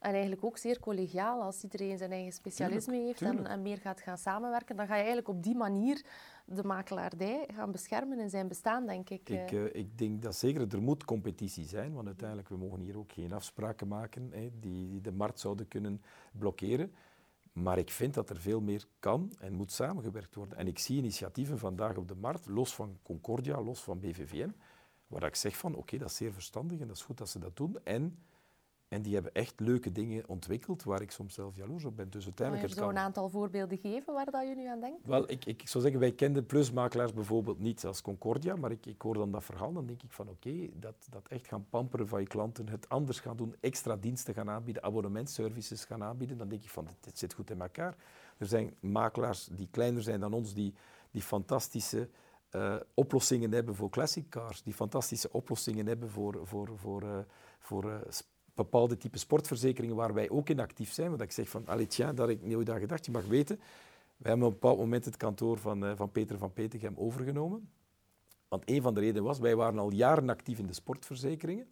En 0.00 0.12
eigenlijk 0.12 0.44
ook 0.44 0.58
zeer 0.58 0.80
collegiaal, 0.80 1.42
als 1.42 1.62
iedereen 1.62 1.98
zijn 1.98 2.12
eigen 2.12 2.32
specialisme 2.32 2.92
Tuurlijk, 2.92 3.06
heeft 3.06 3.18
tuurlijk. 3.18 3.48
En, 3.48 3.52
en, 3.52 3.62
meer 3.62 3.78
gaat 3.78 4.00
gaan 4.00 4.18
samenwerken, 4.18 4.76
dan 4.76 4.86
ga 4.86 4.92
je 4.92 4.98
eigenlijk 4.98 5.28
op 5.28 5.42
die 5.42 5.56
manier 5.56 6.04
de 6.44 6.64
makelaardij 6.64 7.48
gaan 7.54 7.70
beschermen 7.70 8.18
in 8.18 8.30
zijn 8.30 8.48
bestaan, 8.48 8.86
denk 8.86 9.10
ik. 9.10 9.28
Ik, 9.28 9.50
uh, 9.50 9.74
ik 9.74 9.98
denk 9.98 10.22
dat 10.22 10.36
zeker, 10.36 10.74
er 10.74 10.82
moet 10.82 11.04
competitie 11.04 11.64
zijn, 11.64 11.92
want 11.92 12.06
uiteindelijk, 12.06 12.48
we 12.48 12.56
mogen 12.56 12.80
hier 12.80 12.98
ook 12.98 13.12
geen 13.12 13.32
afspraken 13.32 13.88
maken 13.88 14.30
hè, 14.32 14.50
die 14.60 15.00
de 15.00 15.12
markt 15.12 15.40
zouden 15.40 15.68
kunnen 15.68 16.02
blokkeren. 16.32 16.92
Maar 17.52 17.78
ik 17.78 17.90
vind 17.90 18.14
dat 18.14 18.30
er 18.30 18.36
veel 18.36 18.60
meer 18.60 18.86
kan 18.98 19.32
en 19.38 19.52
moet 19.52 19.72
samengewerkt 19.72 20.34
worden. 20.34 20.58
En 20.58 20.66
ik 20.66 20.78
zie 20.78 20.98
initiatieven 20.98 21.58
vandaag 21.58 21.96
op 21.96 22.08
de 22.08 22.14
markt, 22.14 22.46
los 22.46 22.74
van 22.74 22.98
Concordia, 23.02 23.62
los 23.62 23.82
van 23.82 24.00
BVVM, 24.00 24.50
waar 25.06 25.22
ik 25.22 25.34
zeg 25.34 25.56
van 25.56 25.74
oké, 25.74 25.98
dat 25.98 26.10
is 26.10 26.16
zeer 26.16 26.32
verstandig 26.32 26.80
en 26.80 26.86
dat 26.86 26.96
is 26.96 27.02
goed 27.02 27.18
dat 27.18 27.28
ze 27.28 27.38
dat 27.38 27.56
doen. 27.56 27.78
En, 27.84 28.18
en 28.90 29.02
die 29.02 29.14
hebben 29.14 29.34
echt 29.34 29.60
leuke 29.60 29.92
dingen 29.92 30.28
ontwikkeld 30.28 30.82
waar 30.82 31.02
ik 31.02 31.10
soms 31.10 31.34
zelf 31.34 31.56
jaloers 31.56 31.84
op 31.84 31.96
ben. 31.96 32.10
Dus 32.10 32.24
uiteindelijk 32.24 32.68
je 32.68 32.74
zou 32.74 32.90
een 32.90 32.98
aantal 32.98 33.28
voorbeelden 33.28 33.78
geven 33.78 34.14
waar 34.14 34.30
dat 34.30 34.48
je 34.48 34.54
nu 34.54 34.66
aan 34.66 34.80
denkt? 34.80 35.06
Wel, 35.06 35.30
ik, 35.30 35.44
ik 35.44 35.68
zou 35.68 35.82
zeggen, 35.82 36.00
wij 36.00 36.12
kenden 36.12 36.46
plusmakelaars 36.46 37.12
bijvoorbeeld 37.12 37.58
niet 37.58 37.84
als 37.84 38.02
Concordia, 38.02 38.56
maar 38.56 38.70
ik, 38.70 38.86
ik 38.86 39.02
hoor 39.02 39.14
dan 39.14 39.30
dat 39.30 39.44
verhaal, 39.44 39.72
dan 39.72 39.86
denk 39.86 40.02
ik 40.02 40.12
van 40.12 40.28
oké, 40.28 40.48
okay, 40.48 40.72
dat, 40.74 40.94
dat 41.10 41.28
echt 41.28 41.46
gaan 41.46 41.66
pamperen 41.70 42.08
van 42.08 42.20
je 42.20 42.26
klanten, 42.26 42.68
het 42.68 42.88
anders 42.88 43.20
gaan 43.20 43.36
doen, 43.36 43.54
extra 43.60 43.96
diensten 43.96 44.34
gaan 44.34 44.50
aanbieden, 44.50 44.82
abonnementservices 44.82 45.84
gaan 45.84 46.02
aanbieden, 46.02 46.38
dan 46.38 46.48
denk 46.48 46.62
ik 46.62 46.70
van 46.70 46.84
dit, 46.84 46.96
dit 47.00 47.18
zit 47.18 47.32
goed 47.32 47.50
in 47.50 47.60
elkaar. 47.60 47.96
Er 48.38 48.46
zijn 48.46 48.74
makelaars 48.80 49.48
die 49.52 49.68
kleiner 49.70 50.02
zijn 50.02 50.20
dan 50.20 50.32
ons, 50.32 50.54
die, 50.54 50.74
die 51.10 51.22
fantastische 51.22 52.08
uh, 52.56 52.76
oplossingen 52.94 53.52
hebben 53.52 53.74
voor 53.74 53.90
classic 53.90 54.28
cars, 54.28 54.62
die 54.62 54.74
fantastische 54.74 55.32
oplossingen 55.32 55.86
hebben 55.86 56.10
voor, 56.10 56.40
voor, 56.42 56.68
voor, 56.76 57.02
uh, 57.02 57.18
voor 57.58 57.84
uh, 57.84 57.94
bepaalde 58.62 58.96
type 58.96 59.18
sportverzekeringen 59.18 59.96
waar 59.96 60.14
wij 60.14 60.30
ook 60.30 60.48
in 60.48 60.60
actief 60.60 60.92
zijn. 60.92 61.08
Want 61.08 61.20
ik 61.20 61.32
zeg 61.32 61.48
van, 61.48 61.66
allee 61.66 61.86
tja, 61.86 62.12
dat 62.12 62.28
heb 62.28 62.42
ik 62.42 62.46
nooit 62.46 62.70
aan 62.70 62.80
gedacht. 62.80 63.04
Je 63.04 63.10
mag 63.10 63.24
weten, 63.24 63.56
we 64.16 64.28
hebben 64.28 64.46
op 64.46 64.52
een 64.52 64.58
bepaald 64.60 64.78
moment 64.78 65.04
het 65.04 65.16
kantoor 65.16 65.58
van, 65.58 65.96
van 65.96 66.10
Peter 66.12 66.38
van 66.38 66.52
Petegem 66.52 66.94
overgenomen. 66.96 67.70
Want 68.48 68.62
een 68.70 68.82
van 68.82 68.94
de 68.94 69.00
redenen 69.00 69.22
was, 69.22 69.38
wij 69.38 69.56
waren 69.56 69.78
al 69.78 69.92
jaren 69.92 70.28
actief 70.28 70.58
in 70.58 70.66
de 70.66 70.72
sportverzekeringen, 70.72 71.66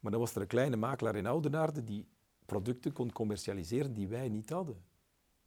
maar 0.00 0.10
dan 0.10 0.20
was 0.20 0.34
er 0.34 0.40
een 0.40 0.46
kleine 0.46 0.76
makelaar 0.76 1.16
in 1.16 1.26
Oudenaarde 1.26 1.84
die 1.84 2.06
producten 2.46 2.92
kon 2.92 3.12
commercialiseren 3.12 3.94
die 3.94 4.08
wij 4.08 4.28
niet 4.28 4.50
hadden. 4.50 4.76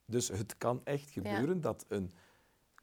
Dus 0.06 0.28
het 0.28 0.58
kan 0.58 0.82
echt 0.84 1.10
gebeuren 1.10 1.56
ja. 1.56 1.62
dat 1.62 1.86
een 1.88 2.12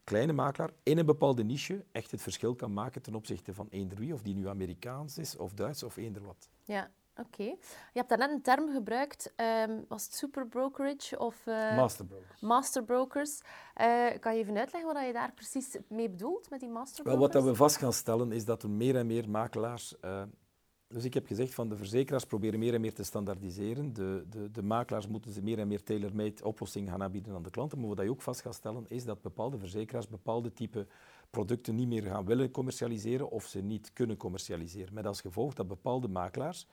kleine 0.05 0.33
makelaar 0.33 0.71
in 0.83 0.99
een 0.99 1.07
bepaalde 1.07 1.45
niche 1.45 1.85
echt 1.93 2.11
het 2.11 2.23
verschil 2.23 2.55
kan 2.55 2.73
maken 2.73 3.03
ten 3.03 3.15
opzichte 3.15 3.55
van 3.55 3.67
eender 3.71 3.99
wie, 3.99 4.15
of 4.15 4.23
die 4.23 4.35
nu 4.35 4.49
Amerikaans 4.49 5.19
is 5.19 5.37
of 5.37 5.53
Duits 5.53 5.83
of 5.83 5.97
eender 5.97 6.23
wat. 6.23 6.49
Ja, 6.65 6.91
oké. 7.25 7.43
Okay. 7.43 7.59
Je 7.93 7.99
hebt 7.99 8.09
daarnet 8.09 8.31
een 8.31 8.43
term 8.43 8.73
gebruikt, 8.73 9.33
um, 9.37 9.85
was 9.89 10.05
het 10.05 10.15
superbrokerage 10.15 11.19
of... 11.19 11.47
Uh, 11.47 11.77
masterbrokers. 11.77 12.41
Masterbrokers. 12.41 13.41
Uh, 13.81 14.07
kan 14.21 14.35
je 14.35 14.41
even 14.41 14.57
uitleggen 14.57 14.95
wat 14.95 15.07
je 15.07 15.13
daar 15.13 15.33
precies 15.33 15.77
mee 15.89 16.11
bedoelt 16.11 16.51
met 16.51 16.61
die 16.61 16.69
masterbrokers? 16.69 17.33
Wel, 17.33 17.43
wat 17.43 17.51
we 17.51 17.55
vast 17.55 17.77
gaan 17.77 17.93
stellen 17.93 18.33
is 18.33 18.45
dat 18.45 18.63
er 18.63 18.71
meer 18.71 18.97
en 18.97 19.07
meer 19.07 19.31
makelaars... 19.31 19.95
Uh, 20.05 20.23
dus 20.93 21.05
ik 21.05 21.15
heb 21.15 21.27
gezegd 21.27 21.55
van 21.55 21.69
de 21.69 21.77
verzekeraars 21.77 22.25
proberen 22.25 22.59
meer 22.59 22.75
en 22.75 22.81
meer 22.81 22.95
te 22.95 23.03
standaardiseren. 23.03 23.93
De, 23.93 24.25
de, 24.29 24.51
de 24.51 24.63
makelaars 24.63 25.09
moeten 25.09 25.33
ze 25.33 25.43
meer 25.43 25.59
en 25.59 25.69
meer 25.69 25.83
tailor-made 25.83 26.45
oplossingen 26.45 26.91
gaan 26.91 27.03
aanbieden 27.03 27.35
aan 27.35 27.43
de 27.43 27.51
klanten. 27.51 27.79
Maar 27.79 27.89
wat 27.89 28.05
je 28.05 28.11
ook 28.11 28.23
vast 28.23 28.41
gaat 28.41 28.55
stellen 28.55 28.85
is 28.89 29.05
dat 29.05 29.23
bepaalde 29.23 29.59
verzekeraars 29.59 30.09
bepaalde 30.09 30.53
type 30.53 30.87
producten 31.31 31.75
niet 31.75 31.89
meer 31.89 32.03
gaan 32.03 32.25
willen 32.25 32.51
commercialiseren 32.51 33.31
of 33.31 33.45
ze 33.45 33.61
niet 33.61 33.93
kunnen 33.93 34.17
commercialiseren. 34.17 34.95
Met 34.95 35.07
als 35.07 35.21
gevolg 35.21 35.55
dat 35.55 35.69
bepaalde 35.69 36.09
makelaars 36.09 36.67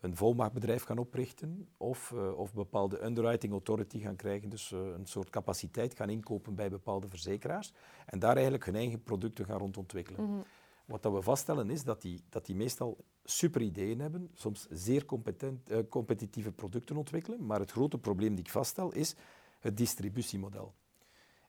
een 0.00 0.16
volmachtbedrijf 0.16 0.82
gaan 0.82 0.98
oprichten 0.98 1.68
of, 1.76 2.12
uh, 2.14 2.38
of 2.38 2.52
bepaalde 2.52 3.04
underwriting 3.04 3.52
authority 3.52 3.98
gaan 4.00 4.16
krijgen, 4.16 4.48
dus 4.48 4.70
uh, 4.70 4.80
een 4.80 5.06
soort 5.06 5.30
capaciteit 5.30 5.96
gaan 5.96 6.10
inkopen 6.10 6.54
bij 6.54 6.70
bepaalde 6.70 7.08
verzekeraars 7.08 7.72
en 8.06 8.18
daar 8.18 8.34
eigenlijk 8.34 8.64
hun 8.64 8.74
eigen 8.74 9.02
producten 9.02 9.44
gaan 9.44 9.58
rondontwikkelen. 9.58 10.20
Mm 10.20 10.26
-hmm. 10.26 10.44
Wat 10.84 11.02
dat 11.02 11.12
we 11.12 11.22
vaststellen 11.22 11.70
is 11.70 11.84
dat 11.84 12.02
die, 12.02 12.22
dat 12.28 12.46
die 12.46 12.54
meestal 12.54 13.04
super 13.24 13.60
ideeën 13.60 14.00
hebben, 14.00 14.30
soms 14.34 14.66
zeer 14.70 15.04
competent, 15.04 15.70
uh, 15.70 15.78
competitieve 15.88 16.52
producten 16.52 16.96
ontwikkelen, 16.96 17.46
maar 17.46 17.60
het 17.60 17.70
grote 17.70 17.98
probleem 17.98 18.34
die 18.34 18.44
ik 18.44 18.50
vaststel 18.50 18.92
is 18.92 19.14
het 19.58 19.76
distributiemodel. 19.76 20.74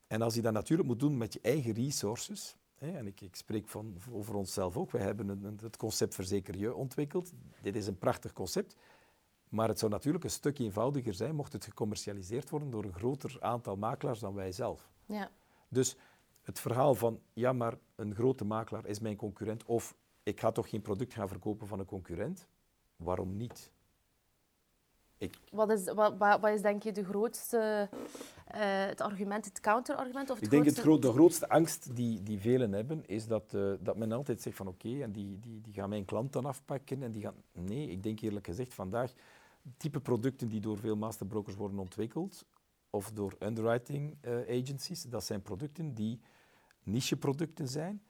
En 0.08 0.22
als 0.22 0.36
je 0.36 0.42
dat 0.42 0.54
natuurlijk 0.54 0.88
moet 0.88 1.00
doen 1.00 1.18
met 1.18 1.34
je 1.34 1.40
eigen 1.42 1.74
resources, 1.74 2.58
en 2.82 3.08
ik, 3.08 3.22
ik, 3.22 3.36
spreek 3.36 3.68
van, 3.68 3.98
over 4.12 4.36
onszelf 4.36 4.78
ook, 4.78 4.92
wij 4.92 5.02
hebben 5.02 5.30
een, 5.30 5.60
het 5.62 5.78
concept 5.78 6.16
Verzeker 6.16 6.58
Je 6.58 6.76
ontwikkeld. 6.76 7.32
Dit 7.62 7.76
is 7.76 7.88
een 7.88 7.98
prachtig 7.98 8.34
concept, 8.34 8.76
maar 9.50 9.68
het 9.68 9.80
zou 9.80 9.92
natuurlijk 9.92 10.24
een 10.24 10.30
stuk 10.30 10.60
eenvoudiger 10.60 11.14
zijn 11.14 11.36
mocht 11.36 11.54
het 11.54 11.66
gecommercialiseerd 11.66 12.50
worden 12.50 12.70
door 12.70 12.84
een 12.84 12.94
groter 12.94 13.38
aantal 13.40 13.76
makelaars 13.76 14.20
dan 14.20 14.34
wij 14.34 14.52
zelf. 14.52 14.90
Ja. 15.06 15.32
Dus 15.68 15.96
het 16.42 16.60
verhaal 16.60 16.96
van, 16.96 17.20
ja, 17.34 17.54
maar 17.54 17.78
een 17.96 18.16
grote 18.16 18.46
makelaar 18.46 18.86
is 18.86 19.00
mijn 19.00 19.16
concurrent, 19.16 19.66
of 19.66 19.96
ik 20.24 20.40
ga 20.40 20.52
toch 20.52 20.70
geen 20.70 20.82
product 20.82 21.14
gaan 21.14 21.28
verkopen 21.28 21.68
van 21.68 21.80
een 21.80 21.86
concurrent, 21.86 22.48
waarom 22.96 23.38
niet? 23.38 23.72
Ik... 25.22 25.38
Wat, 25.52 25.72
is, 25.72 25.94
wat, 25.94 26.18
wat 26.18 26.48
is 26.48 26.62
denk 26.62 26.84
je 26.84 26.92
de 26.92 27.04
grootste, 27.04 27.90
uh, 27.92 28.60
het 28.86 29.02
argument, 29.02 29.46
het 29.46 29.60
counterargument? 29.60 30.30
Of 30.30 30.36
het 30.36 30.44
ik 30.44 30.50
denk 30.52 30.64
grootste... 30.64 30.92
het 30.92 31.02
de 31.02 31.12
grootste 31.12 31.50
angst 31.50 31.96
die, 31.96 32.24
die 32.24 32.40
velen 32.40 32.72
hebben, 32.72 33.04
is 33.06 33.28
dat, 33.28 33.54
uh, 33.54 33.74
dat 33.80 33.98
men 33.98 34.12
altijd 34.12 34.42
zegt 34.42 34.56
van 34.56 34.68
oké, 34.68 34.88
okay, 34.88 35.02
en 35.02 35.12
die, 35.12 35.40
die, 35.40 35.62
die 35.62 35.74
gaan 35.74 35.90
mijn 35.90 36.06
klant 36.06 36.34
dan 36.34 36.46
afpakken. 36.46 37.04
En 37.04 37.12
die 37.12 37.22
gaan... 37.22 37.36
Nee, 37.52 37.90
ik 37.90 38.04
denk 38.04 38.20
eerlijk 38.20 38.46
gezegd 38.46 38.74
vandaag, 38.74 39.14
type 39.78 40.00
producten 40.00 40.48
die 40.50 40.60
door 40.60 40.78
veel 40.78 40.96
masterbrokers 40.96 41.56
worden 41.56 41.80
ontwikkeld, 41.80 42.46
of 42.90 43.12
door 43.12 43.36
underwriting 43.40 44.18
uh, 44.22 44.62
agencies, 44.62 45.04
dat 45.04 45.24
zijn 45.24 45.42
producten 45.42 45.94
die 45.94 46.20
nicheproducten 46.84 47.68
zijn, 47.68 48.04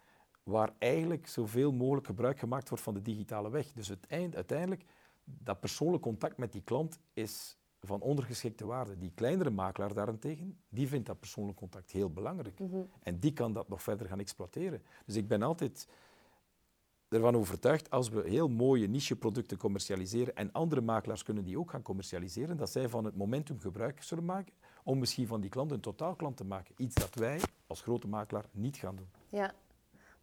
waar 0.43 0.74
eigenlijk 0.78 1.28
zoveel 1.28 1.71
mogelijk 1.71 2.06
gebruik 2.06 2.39
gemaakt 2.39 2.69
wordt 2.69 2.84
van 2.84 2.93
de 2.93 3.02
digitale 3.02 3.50
weg. 3.50 3.71
Dus 3.74 3.88
het 3.88 4.08
eind, 4.08 4.36
uiteindelijk, 4.36 4.84
dat 5.23 5.60
persoonlijk 5.60 6.03
contact 6.03 6.38
met 6.38 6.51
die 6.51 6.62
klant 6.62 6.99
is 7.13 7.57
van 7.79 8.01
ondergeschikte 8.01 8.65
waarde. 8.65 8.97
Die 8.97 9.12
kleinere 9.15 9.49
makelaar 9.49 9.93
daarentegen, 9.93 10.60
die 10.69 10.88
vindt 10.88 11.07
dat 11.07 11.19
persoonlijk 11.19 11.57
contact 11.57 11.91
heel 11.91 12.10
belangrijk. 12.10 12.60
Mm 12.60 12.69
-hmm. 12.69 12.89
En 12.99 13.19
die 13.19 13.34
kan 13.34 13.53
dat 13.53 13.69
nog 13.69 13.81
verder 13.81 14.07
gaan 14.07 14.19
exploiteren. 14.19 14.84
Dus 15.05 15.15
ik 15.15 15.27
ben 15.27 15.41
altijd 15.41 15.88
ervan 17.07 17.36
overtuigd, 17.36 17.89
als 17.89 18.10
we 18.10 18.29
heel 18.29 18.47
mooie 18.47 18.88
nicheproducten 18.88 19.57
commercialiseren 19.57 20.36
en 20.36 20.51
andere 20.51 20.81
makelaars 20.81 21.23
kunnen 21.23 21.43
die 21.43 21.60
ook 21.60 21.71
gaan 21.71 21.81
commercialiseren, 21.81 22.57
dat 22.57 22.69
zij 22.69 22.89
van 22.89 23.05
het 23.05 23.15
momentum 23.15 23.60
gebruik 23.60 24.03
zullen 24.03 24.25
maken 24.25 24.53
om 24.84 24.99
misschien 24.99 25.27
van 25.27 25.41
die 25.41 25.49
klant 25.49 25.71
een 25.71 25.79
totaalklant 25.79 26.38
te 26.38 26.45
maken. 26.45 26.75
Iets 26.77 26.95
dat 26.95 27.15
wij 27.15 27.41
als 27.67 27.81
grote 27.81 28.07
makelaar 28.07 28.45
niet 28.51 28.77
gaan 28.77 28.95
doen. 28.95 29.10
Ja, 29.29 29.53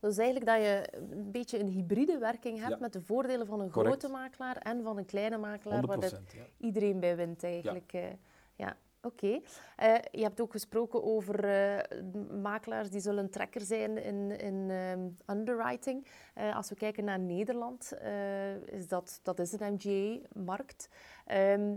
dus 0.01 0.17
eigenlijk 0.19 0.47
dat 0.47 0.57
je 0.57 0.89
een 1.11 1.31
beetje 1.31 1.59
een 1.59 1.69
hybride 1.69 2.19
werking 2.19 2.59
hebt 2.59 2.71
Ja. 2.71 2.79
met 2.81 2.93
de 2.93 3.01
voordelen 3.01 3.47
van 3.47 3.61
een 3.61 3.71
Correct. 3.71 3.97
grote 4.01 4.15
makelaar 4.17 4.57
en 4.57 4.83
van 4.83 4.99
een 4.99 5.05
kleine 5.07 5.39
makelaar, 5.39 5.87
waar 5.87 5.97
100%, 5.97 6.01
dat 6.01 6.33
ja. 6.33 6.43
iedereen 6.67 7.01
bij 7.01 7.17
wint 7.17 7.43
eigenlijk. 7.45 7.93
Ja, 7.93 8.11
ja. 8.55 8.77
oké. 9.03 9.41
Eh, 9.77 9.95
je 10.11 10.23
hebt 10.23 10.41
ook 10.41 10.51
gesproken 10.51 11.03
over 11.05 11.45
eh, 11.45 12.01
makelaars 12.43 12.91
die 12.91 13.01
zullen 13.01 13.31
trekker 13.31 13.61
zijn 13.61 14.03
in, 14.05 14.39
in 14.39 14.71
ehm, 14.71 15.37
underwriting. 15.39 16.07
Eh, 16.35 16.57
als 16.57 16.69
we 16.69 16.75
kijken 16.75 17.05
naar 17.05 17.19
Nederland, 17.19 17.93
eh, 17.93 18.55
is 18.57 18.89
dat, 18.89 19.21
dat 19.23 19.39
is 19.39 19.53
een 19.53 19.73
MGA-markt. 19.75 20.89
Ehm, 21.27 21.75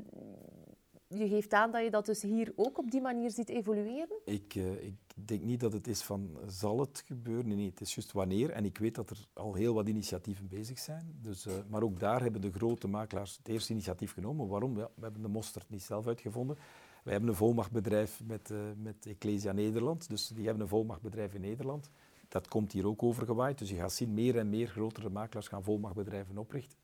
je 1.14 1.28
geeft 1.28 1.54
aan 1.54 1.72
dat 1.72 1.84
je 1.84 1.90
dat 1.90 2.06
dus 2.06 2.22
hier 2.22 2.54
ook 2.56 2.78
op 2.78 2.92
die 2.92 3.02
manier 3.02 3.32
ziet 3.32 3.50
evolueren? 3.50 4.20
Ik, 4.26 4.56
uh, 4.56 4.84
ik 4.84 4.96
denk 5.14 5.42
niet 5.42 5.60
dat 5.60 5.74
het 5.74 5.88
is 5.88 6.02
van 6.02 6.38
zal 6.48 6.80
het 6.80 7.04
gebeuren. 7.06 7.56
Nee, 7.56 7.70
het 7.70 7.82
is 7.82 7.96
juist 7.96 8.12
wanneer. 8.12 8.50
En 8.50 8.66
ik 8.66 8.78
weet 8.78 8.96
dat 8.96 9.10
er 9.10 9.28
al 9.34 9.54
heel 9.54 9.74
wat 9.74 9.88
initiatieven 9.88 10.48
bezig 10.48 10.80
zijn. 10.80 11.16
Dus, 11.22 11.46
uh, 11.46 11.54
maar 11.70 11.84
ook 11.84 12.00
daar 12.00 12.22
hebben 12.22 12.42
de 12.42 12.52
grote 12.52 12.88
makelaars 12.88 13.38
het 13.38 13.48
eerste 13.48 13.72
initiatief 13.72 14.14
genomen. 14.14 14.48
Waarom? 14.48 14.74
We 14.74 14.90
hebben 15.02 15.22
de 15.22 15.28
mosterd 15.28 15.70
niet 15.70 15.84
zelf 15.84 16.08
uitgevonden. 16.08 16.58
Wij 17.04 17.14
hebben 17.14 17.30
een 17.30 17.36
volmachtbedrijf 17.36 18.22
met, 18.24 18.50
uh, 18.50 18.60
met 18.78 19.06
Ecclesia 19.06 19.52
Nederland. 19.52 20.10
Dus 20.10 20.28
die 20.28 20.46
hebben 20.46 20.64
een 20.64 20.70
volmachtbedrijf 20.70 21.34
in 21.34 21.42
Nederland. 21.42 21.90
Dat 22.28 22.48
komt 22.48 22.72
hier 22.72 22.88
ook 22.88 23.04
overgewaaid. 23.04 23.58
Dus 23.58 23.70
je 23.70 23.76
gaat 23.76 23.94
zien, 23.94 24.14
meer 24.14 24.38
en 24.38 24.50
meer 24.50 24.68
grotere 24.68 25.10
makelaars 25.10 25.48
gaan 25.48 25.64
volmachtbedrijven 25.64 26.38
oprichten. 26.38 26.78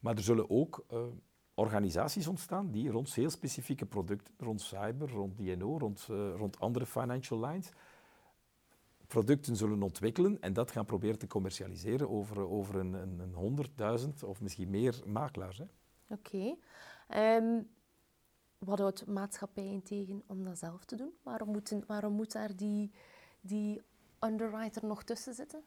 Maar 0.00 0.16
er 0.16 0.22
zullen 0.22 0.50
ook 0.50 0.84
organisaties 1.60 2.26
ontstaan 2.26 2.70
die 2.70 2.90
rond 2.90 3.14
heel 3.14 3.30
specifieke 3.30 3.86
producten, 3.86 4.34
rond 4.38 4.60
cyber, 4.60 5.10
rond 5.10 5.36
DNO, 5.36 5.78
rond, 5.78 6.06
uh, 6.10 6.34
rond 6.36 6.60
andere 6.60 6.86
financial 6.86 7.40
lines, 7.46 7.68
producten 9.06 9.56
zullen 9.56 9.82
ontwikkelen 9.82 10.40
en 10.40 10.52
dat 10.52 10.70
gaan 10.70 10.84
proberen 10.84 11.18
te 11.18 11.26
commercialiseren 11.26 12.10
over, 12.10 12.48
over 12.48 12.74
een, 12.76 12.92
een, 12.92 13.66
100.000 14.00 14.08
of 14.24 14.40
misschien 14.40 14.70
meer 14.70 15.02
makelaars. 15.06 15.60
Oké. 15.60 16.56
Okay. 17.08 17.36
Um, 17.36 17.68
wat 18.58 18.78
houdt 18.78 19.06
maatschappijen 19.06 19.82
tegen 19.82 20.22
om 20.26 20.44
dat 20.44 20.58
zelf 20.58 20.84
te 20.84 20.96
doen? 20.96 21.12
Waarom 21.22 21.48
moet, 21.48 21.74
waarom 21.86 22.12
moet 22.12 22.32
daar 22.32 22.56
die, 22.56 22.90
die 23.40 23.82
underwriter 24.20 24.86
nog 24.86 25.02
tussen 25.02 25.34
zitten? 25.34 25.62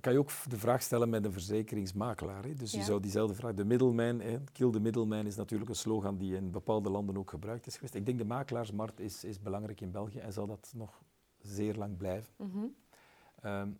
Dan 0.00 0.12
kan 0.12 0.20
je 0.20 0.26
ook 0.28 0.50
de 0.50 0.58
vraag 0.58 0.82
stellen 0.82 1.08
met 1.08 1.24
een 1.24 1.32
verzekeringsmakelaar. 1.32 2.44
Hè. 2.44 2.54
Dus 2.54 2.72
je 2.72 2.82
zou 2.82 3.00
diezelfde 3.00 3.34
vraag... 3.34 3.54
De 3.54 3.64
middleman, 3.64 4.20
hè, 4.20 4.38
kill 4.52 4.70
the 4.70 4.80
middleman 4.80 5.26
is 5.26 5.36
natuurlijk 5.36 5.70
een 5.70 5.76
slogan 5.76 6.16
die 6.16 6.36
in 6.36 6.50
bepaalde 6.50 6.90
landen 6.90 7.16
ook 7.16 7.30
gebruikt 7.30 7.66
is 7.66 7.74
geweest. 7.74 7.94
Ik 7.94 8.06
denk 8.06 8.18
de 8.18 8.24
makelaarsmarkt 8.24 9.00
is, 9.00 9.24
is 9.24 9.40
belangrijk 9.40 9.80
in 9.80 9.90
België 9.90 10.18
en 10.18 10.32
zal 10.32 10.46
dat 10.46 10.72
nog 10.76 11.02
zeer 11.38 11.74
lang 11.74 11.96
blijven. 11.96 12.32
Mm 12.36 12.74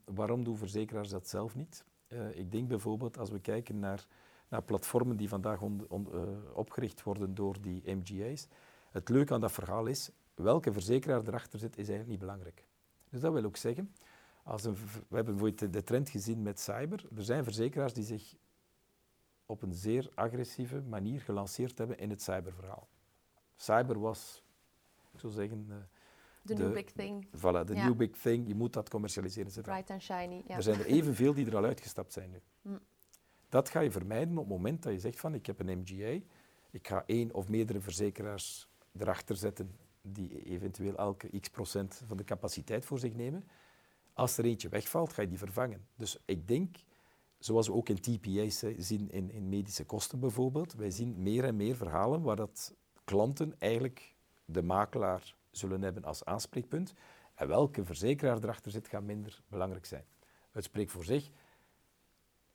waarom 0.05 0.45
doen 0.45 0.57
verzekeraars 0.57 1.09
dat 1.09 1.29
zelf 1.29 1.55
niet? 1.55 1.85
Uh, 2.09 2.37
ik 2.37 2.53
denk 2.53 2.69
bijvoorbeeld 2.69 3.19
als 3.19 3.31
we 3.31 3.41
kijken 3.41 3.79
naar, 3.79 4.07
naar 4.49 4.63
platformen 4.63 5.17
die 5.17 5.29
vandaag 5.29 5.61
on, 5.61 5.85
on, 5.89 6.09
uh, 6.15 6.21
opgericht 6.55 7.03
worden 7.03 7.35
door 7.35 7.61
die 7.61 7.95
MGA's. 7.95 8.47
Het 8.91 9.09
leuke 9.09 9.35
aan 9.35 9.41
dat 9.41 9.53
verhaal 9.53 9.87
is, 9.87 10.11
welke 10.35 10.73
verzekeraar 10.73 11.23
erachter 11.27 11.59
zit, 11.59 11.71
is 11.71 11.89
eigenlijk 11.89 12.09
niet 12.09 12.19
belangrijk. 12.19 12.65
Dus 13.11 13.21
dat 13.21 13.33
wil 13.33 13.45
ook 13.45 13.57
zeggen, 13.57 13.95
als 14.45 14.65
een, 14.65 14.75
we 14.75 15.17
hebben 15.17 15.37
bijvoorbeeld 15.37 15.73
de 15.73 15.83
trend 15.83 16.09
gezien 16.09 16.43
met 16.43 16.61
cyber. 16.61 17.05
Er 17.17 17.25
zijn 17.25 17.45
verzekeraars 17.45 17.93
die 17.93 18.05
zich 18.05 18.35
op 19.47 19.63
een 19.63 19.75
zeer 19.75 20.11
agressieve 20.15 20.81
manier 20.81 21.21
gelanceerd 21.21 21.79
hebben 21.79 21.99
in 21.99 22.11
het 22.11 22.23
cyberverhaal. 22.23 22.89
Cyber 23.57 24.01
was, 24.01 24.45
ik 25.13 25.21
zou 25.21 25.33
zeggen... 25.33 25.67
Uh, 25.69 25.77
de 26.43 26.55
new 26.55 26.73
big 26.73 26.93
thing. 26.93 27.27
Voilà, 27.27 27.65
de 27.65 27.75
new 27.75 27.97
big 27.97 28.11
thing. 28.11 28.49
Je 28.49 28.55
moet 28.55 28.73
dat 28.73 28.89
commercialiseren. 28.89 29.63
Bright 29.63 29.91
and 29.91 30.03
shiny. 30.03 30.43
Ja. 30.47 30.57
Er 30.57 30.63
zijn 30.63 30.79
er 30.79 30.87
evenveel 30.87 31.35
die 31.35 31.47
er 31.47 31.57
al 31.57 31.65
uitgestapt 31.65 32.13
zijn 32.13 32.31
nu. 32.31 32.41
Mm. 32.63 32.81
Dat 33.49 33.69
ga 33.69 33.81
je 33.81 33.91
vermijden 33.91 34.39
op 34.39 34.45
het 34.45 34.57
moment 34.57 34.83
dat 34.83 34.93
je 34.93 34.99
zegt 34.99 35.21
van 35.21 35.35
ik 35.35 35.47
heb 35.47 35.61
een 35.61 35.79
MGA, 35.79 36.25
ik 36.71 36.89
ga 36.89 37.03
één 37.07 37.35
of 37.35 37.49
meerdere 37.49 37.81
verzekeraars 37.81 38.69
erachter 38.99 39.37
zetten 39.37 39.77
die 40.03 40.45
eventueel 40.45 40.97
elke 40.97 41.41
x 41.41 41.49
procent 41.49 42.03
van 42.07 42.17
de 42.17 42.25
capaciteit 42.25 42.85
voor 42.85 42.99
zich 42.99 43.15
nemen. 43.15 43.45
Als 44.13 44.39
er 44.39 44.45
eentje 44.45 44.69
wegvalt, 44.69 45.13
ga 45.13 45.23
je 45.23 45.29
die 45.29 45.39
vervangen. 45.39 45.87
Dus 45.97 46.19
ik 46.25 46.49
denk, 46.49 46.77
zoals 47.39 47.67
we 47.67 47.73
ook 47.73 47.89
in 47.89 48.01
TPA's 48.01 48.65
zien 48.77 49.11
in, 49.11 49.31
in 49.31 49.49
medische 49.49 49.85
kosten 49.85 50.21
bijvoorbeeld, 50.21 50.75
wij 50.75 50.91
zien 50.91 51.23
meer 51.23 51.45
en 51.45 51.57
meer 51.57 51.77
verhalen 51.77 52.23
waar 52.23 52.37
dat 52.37 52.75
klanten 53.05 53.55
eigenlijk 53.59 54.15
de 54.45 54.63
makelaar 54.63 55.35
zullen 55.51 55.83
hebben 55.83 56.05
als 56.05 56.25
aanspreekpunt. 56.25 56.95
En 57.35 57.49
welke 57.49 57.85
verzekeraar 57.85 58.39
erachter 58.43 58.71
zit, 58.71 58.89
gaat 58.89 59.03
minder 59.03 59.43
belangrijk 59.49 59.87
zijn. 59.87 60.05
Het 60.51 60.65
spreekt 60.65 60.93
voor 60.93 61.05
zich. 61.05 61.31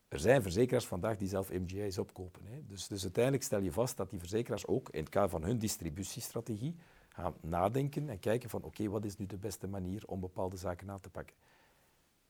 Er 0.08 0.20
zijn 0.20 0.42
verzekeraars 0.42 0.86
vandaag 0.86 1.18
die 1.18 1.28
zelf 1.28 1.52
MGI's 1.52 1.98
opkopen. 1.98 2.46
Hè. 2.46 2.66
Dus, 2.66 2.88
dus 2.88 3.04
uiteindelijk 3.04 3.44
stel 3.44 3.62
je 3.62 3.72
vast 3.72 3.98
dat 3.98 4.10
die 4.10 4.20
verzekeraars 4.20 4.68
ook 4.68 4.90
in 4.90 5.00
het 5.00 5.10
kader 5.10 5.30
van 5.30 5.44
hun 5.44 5.58
distributiestrategie 5.58 6.76
gaan 7.16 7.36
nadenken 7.42 8.10
en 8.10 8.20
kijken 8.20 8.50
van 8.50 8.64
oké, 8.64 8.90
wat 8.90 9.06
is 9.06 9.18
nu 9.18 9.26
de 9.26 9.38
beste 9.38 9.68
manier 9.68 10.04
om 10.06 10.20
bepaalde 10.20 10.58
zaken 10.58 10.90
aan 10.90 11.00
te 11.00 11.10
pakken. 11.10 11.36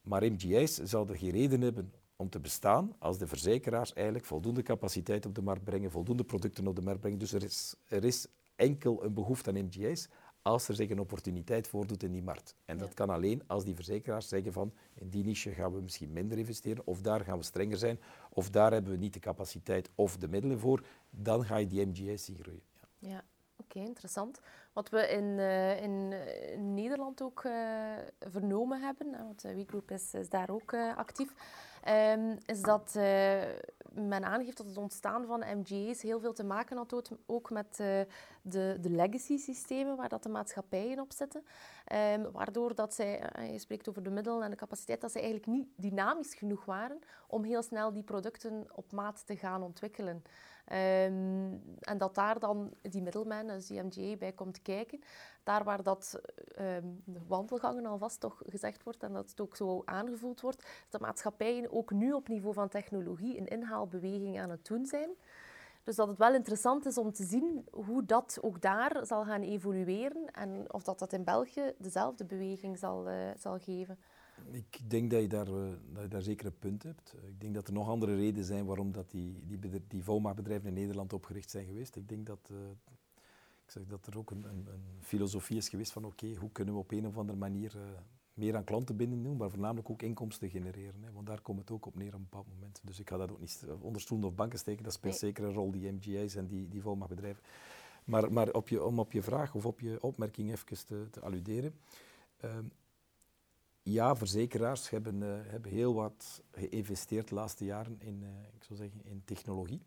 Maar 0.02 0.24
MGI's 0.24 0.76
zouden 0.76 1.18
geen 1.18 1.32
reden 1.32 1.62
hebben 1.62 1.94
om 2.16 2.30
te 2.30 2.40
bestaan 2.40 2.96
als 3.00 3.18
de 3.18 3.28
verzekeraars 3.28 3.94
eigenlijk 3.94 4.26
voldoende 4.26 4.62
capaciteit 4.62 5.26
op 5.26 5.36
de 5.36 5.42
markt 5.42 5.64
brengen, 5.64 5.92
voldoende 5.92 6.24
producten 6.24 6.68
op 6.68 6.76
de 6.76 6.82
markt 6.82 7.00
brengen. 7.00 7.20
Dus 7.20 7.34
er 7.34 7.44
is, 7.44 7.76
er 7.88 8.04
is 8.04 8.28
enkel 8.56 9.04
een 9.04 9.14
behoefte 9.14 9.50
aan 9.50 9.66
MGI's 9.66 10.10
als 10.42 10.68
er 10.68 10.76
zich 10.76 10.90
een 10.90 11.00
opportuniteit 11.00 11.68
voordoet 11.68 12.04
in 12.04 12.12
die 12.12 12.24
markt. 12.24 12.56
En 12.66 12.78
dat 12.78 12.94
kan 12.94 13.10
alleen 13.10 13.42
als 13.48 13.64
die 13.64 13.76
verzekeraars 13.76 14.28
zeggen 14.28 14.54
van 14.54 14.74
in 14.94 15.10
die 15.10 15.24
niche 15.24 15.52
gaan 15.52 15.74
we 15.74 15.82
misschien 15.82 16.14
minder 16.14 16.38
investeren, 16.38 16.88
of 16.88 17.02
daar 17.02 17.22
gaan 17.22 17.38
we 17.38 17.44
strenger 17.44 17.78
zijn, 17.78 18.00
of 18.30 18.50
daar 18.50 18.72
hebben 18.72 18.92
we 18.92 18.98
niet 18.98 19.14
de 19.14 19.20
capaciteit 19.20 19.90
of 19.96 20.18
de 20.18 20.28
middelen 20.28 20.60
voor, 20.60 20.86
dan 21.10 21.46
ga 21.46 21.58
je 21.58 21.68
die 21.68 21.86
MGI's 21.86 22.26
zien 22.26 22.38
groeien. 22.38 22.64
Ja, 23.00 23.10
ja 23.10 23.24
oké, 23.66 23.80
interessant. 23.80 24.40
Wat 24.74 24.90
we 24.90 25.10
in, 25.10 25.24
uh, 25.24 25.82
in, 25.82 26.14
in, 26.52 26.74
Nederland 26.74 27.22
ook 27.22 27.44
uh, 27.44 27.54
vernomen 28.20 28.82
hebben, 28.82 29.12
want 29.12 29.42
WeGroup 29.42 29.92
is, 29.92 30.14
is 30.14 30.30
daar 30.30 30.50
ook 30.50 30.74
actief, 30.74 31.34
um, 31.88 32.38
is 32.46 32.62
dat 32.62 32.98
men 33.96 34.26
aangeeft 34.26 34.58
dat 34.58 34.66
het 34.66 34.78
ontstaan 34.78 35.26
van 35.26 35.44
MGA's 35.58 36.02
heel 36.02 36.20
veel 36.20 36.34
te 36.34 36.44
maken 36.44 36.78
had 36.78 37.12
ook 37.26 37.50
met 37.50 37.76
de, 37.76 38.78
de 38.82 38.90
legacy-systemen 38.90 39.96
waar 39.96 40.10
dat 40.10 40.24
de 40.24 40.30
maatschappijen 40.30 41.00
op 41.00 41.12
zitten. 41.12 41.44
Um, 42.14 42.32
waardoor 42.32 42.76
dat 42.76 42.94
zij, 42.94 43.30
je 43.52 43.60
spreekt 43.60 43.90
over 43.90 44.04
de 44.04 44.10
middelen 44.10 44.44
en 44.44 44.50
de 44.50 44.56
capaciteit, 44.56 45.02
dat 45.02 45.12
zij 45.12 45.22
eigenlijk 45.22 45.52
niet 45.52 45.68
dynamisch 45.76 46.34
genoeg 46.34 46.66
waren 46.66 47.00
om 47.28 47.44
heel 47.44 47.62
snel 47.62 47.94
die 47.94 48.04
producten 48.04 48.68
op 48.72 48.92
maat 48.92 49.26
te 49.26 49.38
gaan 49.38 49.64
ontwikkelen. 49.64 50.24
Um, 50.72 51.78
en 51.80 51.98
dat 51.98 52.16
daar 52.16 52.40
dan 52.40 52.74
die 52.82 53.02
middelman, 53.02 53.48
dus 53.48 53.68
die 53.68 53.84
MGA, 53.84 54.16
bij 54.16 54.32
komt 54.32 54.62
kijken. 54.62 55.02
Daar 55.44 55.64
waar 55.64 55.84
dat 55.84 56.20
um, 56.60 57.02
de 57.06 57.22
wandelgangen 57.28 57.86
alvast 57.86 58.20
toch 58.20 58.42
gezegd 58.46 58.84
wordt 58.84 59.04
en 59.04 59.14
dat 59.14 59.30
het 59.30 59.42
ook 59.42 59.56
zo 59.56 59.82
aangevoeld 59.86 60.42
wordt, 60.42 60.66
dat 60.90 61.02
maatschappijen 61.02 61.72
ook 61.72 61.92
nu 61.92 62.14
op 62.14 62.28
niveau 62.28 62.54
van 62.54 62.70
technologie 62.70 63.38
een 63.38 63.48
inhaalbeweging 63.86 64.40
aan 64.40 64.50
het 64.50 64.66
doen 64.66 64.86
zijn. 64.86 65.10
Dus 65.84 65.96
dat 65.96 66.08
het 66.08 66.18
wel 66.18 66.34
interessant 66.34 66.86
is 66.86 66.98
om 66.98 67.12
te 67.12 67.24
zien 67.24 67.66
hoe 67.72 68.06
dat 68.06 68.38
ook 68.42 68.62
daar 68.62 69.06
zal 69.06 69.26
gaan 69.26 69.42
evolueren 69.42 70.32
en 70.32 70.74
of 70.74 70.84
dat, 70.84 71.00
dat 71.00 71.14
in 71.14 71.24
België 71.24 71.74
dezelfde 71.78 72.26
beweging 72.26 72.78
zal, 72.78 73.10
uh, 73.10 73.30
zal 73.38 73.60
geven. 73.60 73.98
Ik 74.52 74.90
denk 74.90 75.12
dat 75.12 75.22
je, 75.22 75.28
daar, 75.28 75.48
uh, 75.48 75.74
dat 75.94 76.04
je 76.04 76.08
daar 76.10 76.22
zeker 76.22 76.46
een 76.46 76.60
punt 76.60 76.84
hebt. 76.84 77.14
Ik 77.28 77.42
denk 77.42 77.54
dat 77.54 77.68
er 77.68 77.74
nog 77.74 77.90
andere 77.90 78.16
redenen 78.16 78.46
zijn 78.46 78.66
waarom 78.66 78.92
dat 78.92 79.12
die, 79.12 79.40
die, 79.46 79.82
die 79.88 80.04
VOMA-bedrijven 80.04 80.68
in 80.68 80.74
Nederland 80.74 81.14
opgericht 81.14 81.50
zijn 81.50 81.66
geweest. 81.66 81.96
Ik 81.96 82.10
denk 82.10 82.26
dat, 82.26 82.50
uh, 82.52 82.58
ik 83.66 83.72
zeg 83.72 83.86
dat 83.86 84.08
er 84.08 84.18
ook 84.18 84.32
een, 84.32 84.44
een, 84.44 84.68
een, 84.68 84.84
filosofie 85.02 85.58
is 85.58 85.70
geweest 85.70 85.92
van 85.92 86.06
oké, 86.06 86.36
hoe 86.36 86.52
kunnen 86.52 86.74
we 86.74 86.80
op 86.80 86.92
een 86.92 87.08
of 87.08 87.18
andere 87.18 87.38
manier 87.38 87.76
meer 88.36 88.56
aan 88.56 88.64
klanten 88.64 88.96
binnen 88.96 89.24
doen, 89.24 89.38
maar 89.38 89.50
voornamelijk 89.50 89.90
ook 89.90 90.02
inkomsten 90.02 90.50
genereren. 90.50 91.04
Hè, 91.04 91.12
want 91.12 91.28
daar 91.28 91.42
komt 91.42 91.60
het 91.60 91.72
ook 91.72 91.86
op 91.86 91.96
neer 91.96 92.08
op 92.08 92.14
een 92.14 92.28
bepaald 92.30 92.48
moment. 92.48 92.82
Dus 92.84 93.00
ik 93.00 93.10
ga 93.10 93.18
dat 93.18 93.32
ook 93.32 93.40
niet 93.40 93.66
onder 93.82 94.02
stoelen 94.02 94.28
of 94.28 94.36
banken 94.36 94.60
steken. 94.60 94.84
Dat 94.84 94.94
speelt 94.94 95.22
nee. 95.22 95.32
zeker 95.32 95.44
een 95.44 95.54
rol, 95.54 95.72
die 95.72 95.92
MGI's 95.92 96.36
en 96.36 96.48
die, 96.48 96.68
die 96.68 96.82
VOMA-bedrijven. 96.82 97.44
Maar, 98.04 98.32
maar 98.32 98.52
op 98.52 98.70
je, 98.70 98.84
om 98.84 99.00
op 99.00 99.12
je 99.12 99.22
vraag 99.22 99.56
of 99.56 99.66
op 99.66 99.80
je 99.80 100.02
opmerking 100.02 100.52
even 100.52 100.86
te, 100.86 101.08
te 101.12 101.20
alluderen. 101.20 101.74
Ehm, 102.38 102.66
ja, 103.82 104.16
verzekeraars 104.16 104.90
hebben, 104.90 105.22
uh, 105.22 105.38
hebben 105.44 105.72
heel 105.72 105.94
wat 105.94 106.44
geïnvesteerd 106.52 107.28
de 107.28 107.36
laatste 107.36 107.66
jaren 107.66 108.02
in, 108.02 108.22
uh, 108.22 108.30
ik 108.56 108.64
zou 108.64 108.80
zeggen, 108.80 109.02
in 109.04 109.22
technologie. 109.26 109.82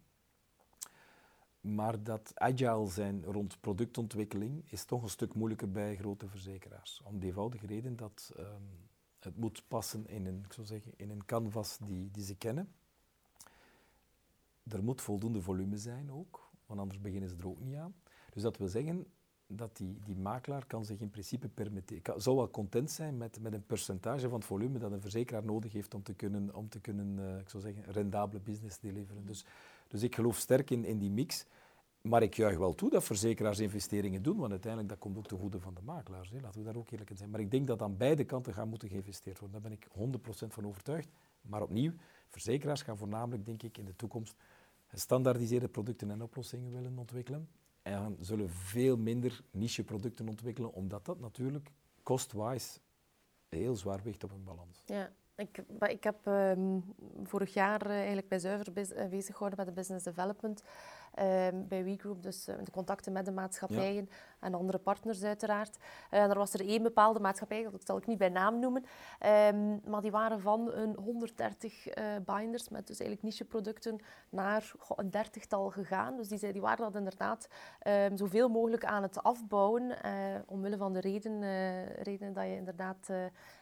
Maar 1.75 2.03
dat 2.03 2.33
agile 2.35 2.87
zijn 2.87 3.25
rond 3.25 3.61
productontwikkeling 3.61 4.71
is 4.71 4.85
toch 4.85 5.03
een 5.03 5.09
stuk 5.09 5.35
moeilijker 5.35 5.71
bij 5.71 5.97
grote 5.97 6.29
verzekeraars. 6.29 7.03
Om 7.05 7.21
de 7.21 7.27
eenvoudige 7.27 7.67
reden 7.67 7.97
dat 7.97 8.33
um, 8.39 8.45
het 9.19 9.37
moet 9.37 9.63
passen 9.69 10.07
in 10.07 10.27
een, 10.27 10.43
ik 10.45 10.53
zou 10.53 10.67
zeggen, 10.67 10.93
in 10.97 11.11
een 11.11 11.25
canvas 11.25 11.79
die, 11.79 12.11
die 12.11 12.25
ze 12.25 12.35
kennen. 12.37 12.73
Er 14.69 14.85
moet 14.85 15.01
voldoende 15.01 15.43
volume 15.43 15.77
zijn 15.77 16.13
ook, 16.13 16.51
want 16.67 16.81
anders 16.81 17.01
beginnen 17.01 17.29
ze 17.29 17.37
er 17.39 17.49
ook 17.49 17.61
niet 17.61 17.77
aan. 17.77 17.95
Dus 18.33 18.43
dat 18.43 18.57
wil 18.57 18.69
zeggen, 18.69 19.07
dat 19.47 19.77
die, 19.77 19.99
die 20.05 20.17
makelaar 20.17 20.67
kan 20.67 20.85
zich 20.85 21.01
in 21.01 21.11
principe 21.11 21.49
permitteren, 21.49 22.23
zou 22.23 22.37
wel 22.37 22.51
content 22.51 22.91
zijn 22.91 23.17
met, 23.17 23.41
met 23.41 23.53
een 23.53 23.67
percentage 23.67 24.29
van 24.29 24.39
het 24.39 24.49
volume 24.49 24.79
dat 24.79 24.93
een 24.93 25.01
verzekeraar 25.01 25.45
nodig 25.45 25.73
heeft 25.73 25.95
om 25.95 26.03
te 26.03 26.15
kunnen, 26.15 26.55
om 26.55 26.69
te 26.69 26.81
kunnen 26.81 27.19
uh, 27.19 27.39
ik 27.39 27.49
zou 27.49 27.63
zeggen, 27.63 27.93
rendabele 27.93 28.41
business 28.41 28.79
deliveren. 28.81 29.27
Dus, 29.27 29.45
dus 29.89 30.03
ik 30.03 30.15
geloof 30.15 30.37
sterk 30.37 30.71
in, 30.71 30.85
in 30.85 30.99
die 30.99 31.11
mix. 31.11 31.47
Maar 32.09 32.23
ik 32.23 32.35
juich 32.35 32.59
wel 32.59 32.75
toe 32.75 32.91
dat 32.91 33.05
verzekeraars 33.05 33.59
investeringen 33.59 34.23
doen, 34.23 34.37
want 34.37 34.51
uiteindelijk 34.51 34.93
dat 34.93 34.99
komt 34.99 35.17
ook 35.17 35.27
ten 35.27 35.39
goede 35.39 35.61
van 35.61 35.75
de 35.75 35.81
makelaars. 35.85 36.31
Hè. 36.31 36.41
Laten 36.41 36.61
we 36.61 36.67
daar 36.67 36.77
ook 36.77 36.91
eerlijk 36.91 37.11
in 37.11 37.17
zijn. 37.17 37.31
Maar 37.31 37.41
ik 37.41 37.51
denk 37.51 37.67
dat 37.67 37.83
aan 37.83 37.97
beide 37.97 38.25
kanten 38.25 38.55
gaan 38.55 38.69
moeten 38.69 38.89
geïnvesteerd 38.89 39.39
worden. 39.39 39.63
Daar 39.63 39.71
ben 39.71 39.79
ik 39.79 40.19
100% 40.45 40.47
van 40.49 40.67
overtuigd. 40.67 41.09
Maar 41.41 41.63
opnieuw, 41.63 41.93
verzekeraars 42.29 42.83
gaan 42.83 42.97
voornamelijk, 42.97 43.47
denk 43.47 43.63
ik, 43.63 43.79
in 43.79 43.85
de 43.85 43.97
toekomst 43.97 44.35
gestandaardiseerde 44.87 45.69
producten 45.69 46.11
en 46.11 46.23
oplossingen 46.23 46.73
willen 46.73 46.99
ontwikkelen. 46.99 47.49
en 47.83 48.17
zullen 48.21 48.51
veel 48.51 48.97
minder 48.97 49.43
niche-producten 49.51 50.29
ontwikkelen, 50.29 50.73
omdat 50.73 51.05
dat 51.05 51.21
natuurlijk 51.21 51.71
cost-wise 52.03 52.79
heel 53.49 53.77
zwaar 53.77 54.01
weegt 54.03 54.25
op 54.25 54.31
hun 54.31 54.45
balans. 54.45 54.83
Ja. 54.87 55.11
Ik, 55.39 55.63
ik 55.89 56.05
heb 56.05 56.27
um, 56.27 56.85
vorig 57.23 57.55
jaar 57.55 57.87
uh, 57.87 57.93
eigenlijk 57.93 58.29
bij 58.29 58.39
Zuiver 58.39 58.69
uh, 58.69 59.07
bezig 59.09 59.33
gehouden 59.33 59.59
met 59.59 59.67
de 59.67 59.73
business 59.81 60.05
development. 60.05 60.63
Um, 61.23 61.69
bij 61.69 61.85
WeGroup, 61.85 62.23
dus 62.23 62.49
uh, 62.49 62.55
de 62.65 62.71
contacten 62.71 63.13
met 63.13 63.25
de 63.25 63.31
maatschappijen 63.31 64.09
ja. 64.11 64.17
en 64.41 64.55
andere 64.55 64.79
partners 64.79 65.23
uiteraard. 65.23 65.77
en 66.11 66.31
er 66.31 66.39
was 66.39 66.53
er 66.53 66.61
één 66.61 66.83
bepaalde 66.83 67.21
maatschappij, 67.21 67.69
dat 67.71 67.87
zal 67.87 67.97
ik 67.97 68.07
niet 68.07 68.19
bij 68.19 68.29
naam 68.29 68.59
noemen, 68.59 68.85
um, 69.53 69.81
maar 69.85 70.01
die 70.01 70.11
waren 70.11 70.41
van 70.41 70.73
een 70.73 70.97
130 70.97 71.87
binders 72.25 72.69
met 72.69 72.87
dus 72.87 73.01
eigenlijk 73.01 73.23
niche-producten 73.23 74.01
naar 74.29 74.73
een 74.97 75.11
dertigtal 75.11 75.71
gegaan. 75.71 76.17
Dus 76.17 76.29
die, 76.29 76.53
die 76.53 76.61
waren 76.61 76.85
dat 76.85 76.95
inderdaad 76.95 77.49
zoveel 78.15 78.49
mogelijk 78.49 78.85
aan 78.85 79.03
het 79.03 79.23
afbouwen, 79.23 79.97
omwille 80.47 80.77
van 80.77 80.93
de 80.93 81.01
reden, 81.01 81.43
redenen 82.03 82.33
dat 82.33 82.45
je 82.45 82.55
inderdaad 82.55 83.11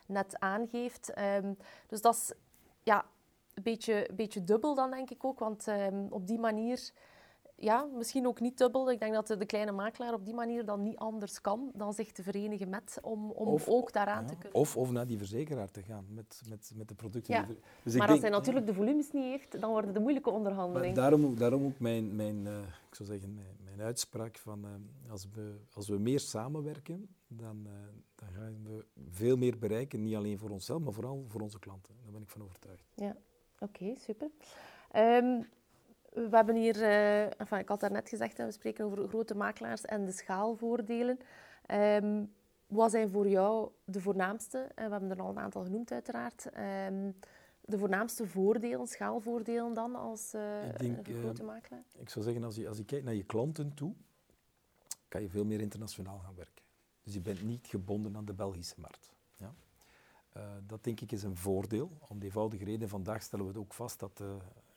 net 0.07 0.41
aangeeft. 0.41 1.13
Dus 1.87 2.01
dat 2.01 2.15
is 2.15 2.33
ja, 2.83 3.05
een 3.55 3.63
beetje, 3.63 4.09
beetje 4.15 4.45
dubbel 4.45 4.75
dan, 4.75 4.91
denk 4.91 5.11
ik 5.11 5.25
ook. 5.25 5.39
Want 5.39 5.67
um, 5.67 6.07
op 6.11 6.27
die 6.27 6.39
manier 6.39 6.91
ja, 7.59 7.89
misschien 7.95 8.27
ook 8.27 8.41
niet 8.41 8.59
dubbel. 8.59 8.91
Ik 8.91 9.01
denk 9.01 9.15
dat 9.15 9.27
de 9.27 9.47
kleine 9.47 9.73
makelaar 9.73 10.15
op 10.15 10.25
die 10.25 10.35
manier 10.35 10.65
dan 10.65 10.83
niet 10.83 10.97
anders 10.97 11.41
kan 11.41 11.71
dan 11.75 11.93
zich 11.95 12.13
te 12.13 12.23
verenigen 12.23 12.69
met, 12.69 12.99
om, 13.03 13.31
om 13.31 13.47
of, 13.49 13.69
ook 13.69 13.93
daaraan 13.93 14.23
ja, 14.23 14.29
te 14.29 14.35
kunnen. 14.35 14.59
Of, 14.59 14.77
of 14.77 14.91
naar 14.91 15.07
die 15.07 15.19
verzekeraar 15.19 15.71
te 15.71 15.83
gaan 15.83 16.07
met, 16.09 16.43
met, 16.49 16.73
met 16.75 16.89
de 16.89 16.95
producten. 16.95 17.35
Ja. 17.35 17.43
Die 17.43 17.57
dus 17.83 17.97
maar 17.97 18.09
als 18.09 18.21
hij 18.21 18.31
natuurlijk 18.31 18.67
de 18.67 18.75
volumes 18.75 19.13
niet 19.13 19.25
heeft, 19.25 19.61
dan 19.61 19.71
worden 19.71 19.95
de 19.95 20.01
moeilijke 20.01 20.31
onderhandelingen. 20.31 20.95
Daarom, 20.95 21.39
daarom 21.39 21.65
ook 21.65 21.79
mijn, 21.79 22.17
mijn, 22.17 22.47
uh, 22.47 22.59
ik 22.89 22.95
zou 22.95 23.09
zeggen, 23.09 23.35
mijn, 23.35 23.57
mijn 23.65 23.81
uitspraak 23.81 24.39
van 24.39 24.65
uh, 24.65 25.11
als, 25.11 25.27
we, 25.35 25.57
als 25.73 25.89
we 25.89 25.99
meer 25.99 26.21
samenwerken, 26.21 27.09
dan, 27.29 27.63
uh, 27.67 27.73
dan 28.15 28.29
gaan 28.29 28.63
we 28.63 28.85
veel 29.11 29.37
meer 29.37 29.59
bereiken. 29.59 30.03
Niet 30.03 30.15
alleen 30.15 30.39
voor 30.39 30.51
onszelf, 30.51 30.81
maar 30.83 30.93
vooral 30.93 31.25
voor 31.29 31.41
onze 31.41 31.59
klanten. 31.59 31.95
Daar 32.03 32.13
ben 32.13 32.23
ik 32.23 32.29
van 32.29 32.43
overtuigd. 32.43 32.85
Ja, 32.95 33.17
oké, 33.59 33.83
okay, 33.83 33.97
super. 33.99 34.31
Um, 34.97 35.47
we 36.17 36.37
hebben 36.37 36.55
hier, 36.55 36.77
uh, 36.77 37.41
enfin, 37.41 37.59
ik 37.59 37.69
had 37.69 37.81
daarnet 37.81 38.09
gezegd, 38.09 38.37
we 38.37 38.51
spreken 38.51 38.85
over 38.85 39.09
grote 39.09 39.35
makelaars 39.35 39.85
en 39.85 40.05
de 40.05 40.13
schaalvoordelen. 40.13 41.19
Um, 41.71 42.33
wat 42.67 42.91
zijn 42.91 43.09
voor 43.09 43.29
jou 43.29 43.71
de 43.85 44.01
voornaamste, 44.01 44.59
en 44.59 44.85
we 44.85 44.91
hebben 44.91 45.11
er 45.11 45.21
al 45.21 45.29
een 45.29 45.39
aantal 45.39 45.63
genoemd 45.63 45.93
uiteraard, 45.93 46.47
um, 46.47 47.17
de 47.61 47.79
voornaamste 47.79 48.27
voordelen, 48.27 48.87
schaalvoordelen 48.87 49.75
dan 49.75 49.95
als 49.95 50.35
uh, 50.35 50.69
ik 50.69 50.79
denk, 50.79 51.07
een 51.07 51.15
grote 51.15 51.45
makelaar? 51.45 51.85
Uh, 51.95 52.01
ik 52.01 52.09
zou 52.09 52.25
zeggen, 52.25 52.45
als 52.45 52.57
je, 52.57 52.69
als 52.69 52.77
je 52.77 52.85
kijkt 52.85 53.05
naar 53.05 53.15
je 53.15 53.25
klanten 53.25 53.75
toe, 53.75 53.93
kan 55.09 55.23
je 55.23 55.29
veel 55.29 55.45
meer 55.45 55.61
internationaal 55.61 56.19
gaan 56.19 56.35
werken. 56.35 56.65
Dus 57.03 57.15
je 57.15 57.21
bent 57.21 57.43
niet 57.43 57.67
gebonden 57.67 58.17
aan 58.17 58.25
de 58.25 58.33
Belgische 58.33 58.81
markt. 58.81 59.13
Ja? 59.37 59.55
Uh, 60.37 60.43
dat 60.67 60.85
denk 60.85 61.01
ik 61.01 61.13
is 61.13 61.23
een 61.23 61.37
voordeel. 61.37 61.91
Om 62.09 62.19
de 62.19 62.25
eenvoudige 62.25 62.65
reden, 62.65 62.89
vandaag 62.89 63.23
stellen 63.23 63.53
we 63.53 63.59
ook 63.59 63.75
vast 63.75 64.01
dat 64.01 64.23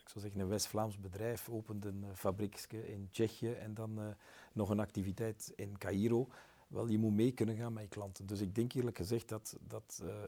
ik 0.10 0.15
zou 0.15 0.26
zeggen, 0.26 0.43
een 0.43 0.56
West-Vlaams 0.56 1.00
bedrijf 1.00 1.50
opent 1.50 1.86
een 1.86 2.04
uh, 2.04 2.10
fabriekje 2.13 2.88
in 2.88 3.08
Tsjechië 3.12 3.52
en 3.52 3.74
dan 3.74 4.00
uh, 4.00 4.08
nog 4.54 4.69
een 4.69 4.80
activiteit 4.80 5.54
in 5.56 5.78
Cairo. 5.78 6.28
Wel, 6.67 6.88
je 6.88 6.98
moet 6.98 7.13
mee 7.13 7.32
kunnen 7.32 7.56
gaan 7.56 7.74
met 7.74 7.84
je 7.84 7.89
klanten. 7.89 8.26
Dus 8.26 8.41
ik 8.41 8.56
denk 8.56 8.74
eerlijk 8.74 8.98
gezegd 8.98 9.30
dat, 9.30 9.58
dat 9.62 10.04
uh, 10.04 10.24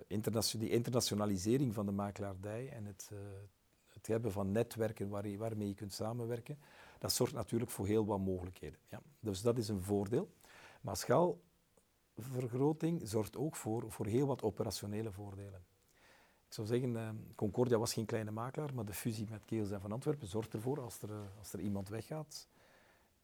die 0.60 0.70
internationalisering 0.70 1.74
van 1.74 1.86
de 1.86 1.92
makelaardij 1.92 2.70
en 2.70 2.86
het, 2.86 3.12
het 3.94 4.08
hebben 4.08 4.32
van 4.32 4.52
netwerken 4.52 5.10
waar 5.10 5.38
waarmee 5.38 5.68
je 5.68 5.74
kunt 5.74 5.94
samenwerken, 5.94 6.60
dat 7.00 7.14
zorgt 7.14 7.34
natuurlijk 7.34 7.72
voor 7.72 7.88
heel 7.88 8.06
wat 8.06 8.20
mogelijkheden. 8.20 8.80
Ja. 8.90 9.02
Dus 9.20 9.42
dat 9.42 9.58
is 9.58 9.68
een 9.68 9.82
voordeel. 9.82 10.30
Maar 10.82 10.98
schaalvergroting 10.98 13.02
zorgt 13.04 13.38
ook 13.38 13.56
voor, 13.56 13.92
voor 13.92 14.06
heel 14.06 14.28
wat 14.28 14.42
operationele 14.42 15.12
voordelen. 15.12 15.71
Ik 16.52 16.58
zou 16.58 16.68
zeggen, 16.68 16.94
uh, 16.94 17.10
Concordia 17.36 17.78
was 17.78 17.94
geen 17.94 18.06
kleine 18.06 18.32
makelaar, 18.32 18.74
maar 18.74 18.86
de 18.86 18.94
fusie 18.94 19.28
met 19.30 19.46
Keels 19.46 19.72
en 19.72 19.82
Van 19.82 19.92
Antwerpen 19.92 20.28
zorgt 20.28 20.54
ervoor, 20.54 20.82
als 20.82 21.02
er, 21.02 21.10
uh, 21.10 21.20
als 21.38 21.54
er 21.54 21.60
iemand 21.60 21.90
weggaat, 21.90 22.48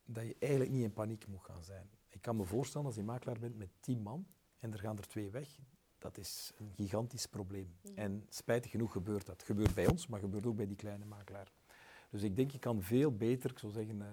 dat 0.05 0.25
je 0.25 0.35
eigenlijk 0.39 0.71
niet 0.71 0.83
in 0.83 0.93
paniek 0.93 1.27
moet 1.27 1.43
gaan 1.43 1.63
zijn. 1.63 1.89
Ik 2.09 2.21
kan 2.21 2.35
me 2.35 2.43
voorstellen, 2.43 2.87
als 2.87 2.95
je 2.95 3.03
makelaar 3.03 3.39
bent 3.39 3.57
met 3.57 3.69
tien 3.79 4.01
man 4.01 4.27
en 4.59 4.73
er 4.73 4.79
gaan 4.79 4.97
er 4.97 5.07
twee 5.07 5.29
weg, 5.29 5.59
dat 5.97 6.17
is 6.17 6.51
een 6.57 6.71
gigantisch 6.75 7.25
probleem. 7.25 7.77
En 7.95 8.25
spijtig 8.29 8.71
genoeg 8.71 8.91
gebeurt 8.91 9.25
dat. 9.25 9.35
Het 9.35 9.45
gebeurt 9.45 9.73
bij 9.73 9.87
ons, 9.87 10.07
maar 10.07 10.19
gebeurt 10.19 10.45
ook 10.45 10.55
bij 10.55 10.67
die 10.67 10.75
kleine 10.75 11.05
makelaar. 11.05 11.51
Dus 12.09 12.23
ik 12.23 12.35
denk, 12.35 12.51
je 12.51 12.59
kan 12.59 12.81
veel 12.81 13.15
beter, 13.15 13.49
ik 13.51 13.59
zou 13.59 13.71
zeggen, 13.71 13.95
uh, 13.95 14.07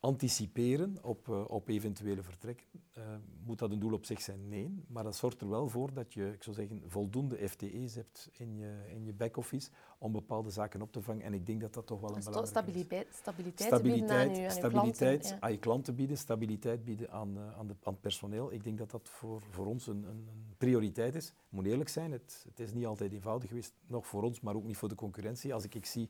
anticiperen 0.00 0.98
op, 1.02 1.28
uh, 1.28 1.44
op 1.48 1.68
eventuele 1.68 2.22
vertrekken. 2.22 2.66
Uh, 2.98 3.04
moet 3.44 3.58
dat 3.58 3.70
een 3.70 3.78
doel 3.78 3.92
op 3.92 4.04
zich 4.04 4.20
zijn? 4.20 4.48
Nee. 4.48 4.84
Maar 4.86 5.04
dat 5.04 5.16
zorgt 5.16 5.40
er 5.40 5.48
wel 5.48 5.68
voor 5.68 5.92
dat 5.92 6.14
je, 6.14 6.32
ik 6.32 6.42
zou 6.42 6.56
zeggen, 6.56 6.82
voldoende 6.86 7.48
FTE's 7.48 7.94
hebt 7.94 8.30
in 8.32 8.56
je, 8.56 8.84
in 8.88 9.04
je 9.04 9.12
back-office 9.12 9.70
om 9.98 10.12
bepaalde 10.12 10.50
zaken 10.50 10.82
op 10.82 10.92
te 10.92 11.02
vangen. 11.02 11.22
En 11.22 11.34
ik 11.34 11.46
denk 11.46 11.60
dat 11.60 11.74
dat 11.74 11.86
toch 11.86 12.00
wel 12.00 12.16
een 12.16 12.24
belangrijke 12.24 12.48
stabiliteit, 12.48 13.06
is. 13.08 13.16
Stabiliteit, 13.16 13.66
stabiliteit, 13.66 14.28
bieden 14.28 14.44
aan, 14.44 14.50
stabiliteit 14.50 15.22
je 15.22 15.28
klanten, 15.28 15.42
aan 15.42 15.52
je 15.52 15.58
klanten 15.58 15.94
bieden, 15.94 16.18
stabiliteit 16.18 16.84
bieden 16.84 17.10
aan, 17.10 17.38
uh, 17.38 17.58
aan, 17.58 17.66
de, 17.66 17.74
aan 17.82 17.92
het 17.92 18.00
personeel. 18.00 18.52
Ik 18.52 18.64
denk 18.64 18.78
dat 18.78 18.90
dat 18.90 19.08
voor, 19.08 19.42
voor 19.50 19.66
ons 19.66 19.86
een, 19.86 20.02
een, 20.02 20.28
een 20.28 20.54
prioriteit 20.58 21.14
is. 21.14 21.28
Ik 21.28 21.34
moet 21.48 21.66
eerlijk 21.66 21.88
zijn, 21.88 22.12
het, 22.12 22.44
het 22.48 22.60
is 22.60 22.72
niet 22.72 22.86
altijd 22.86 23.12
eenvoudig 23.12 23.48
geweest, 23.48 23.72
nog 23.86 24.06
voor 24.06 24.22
ons, 24.22 24.40
maar 24.40 24.54
ook 24.54 24.64
niet 24.64 24.76
voor 24.76 24.88
de 24.88 24.94
concurrentie. 24.94 25.54
Als 25.54 25.64
ik, 25.64 25.74
ik 25.74 25.86
zie 25.86 26.08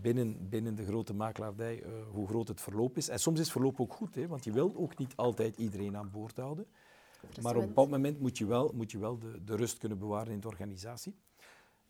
binnen, 0.00 0.48
binnen 0.48 0.74
de 0.74 0.84
grote 0.84 1.14
makelaardij 1.14 1.82
uh, 1.82 1.92
hoe 2.10 2.28
groot 2.28 2.48
het 2.48 2.60
verloop 2.60 2.96
is. 2.96 3.08
En 3.08 3.18
soms 3.18 3.40
is 3.40 3.50
verloop 3.50 3.80
ook 3.80 3.92
goed, 3.92 4.14
hè, 4.14 4.26
want 4.26 4.44
je 4.44 4.52
wilt 4.52 4.76
ook 4.76 4.98
niet 4.98 5.16
altijd 5.16 5.56
iedereen 5.56 5.96
aan 5.96 6.10
boord 6.10 6.36
houden. 6.36 6.66
Maar 7.42 7.56
op 7.56 7.62
een 7.62 7.68
bepaald 7.68 7.90
moment 7.90 8.20
moet 8.20 8.38
je 8.38 8.46
wel, 8.46 8.72
moet 8.74 8.90
je 8.90 8.98
wel 8.98 9.18
de, 9.18 9.44
de 9.44 9.56
rust 9.56 9.78
kunnen 9.78 9.98
bewaren 9.98 10.32
in 10.32 10.40
de 10.40 10.48
organisatie. 10.48 11.14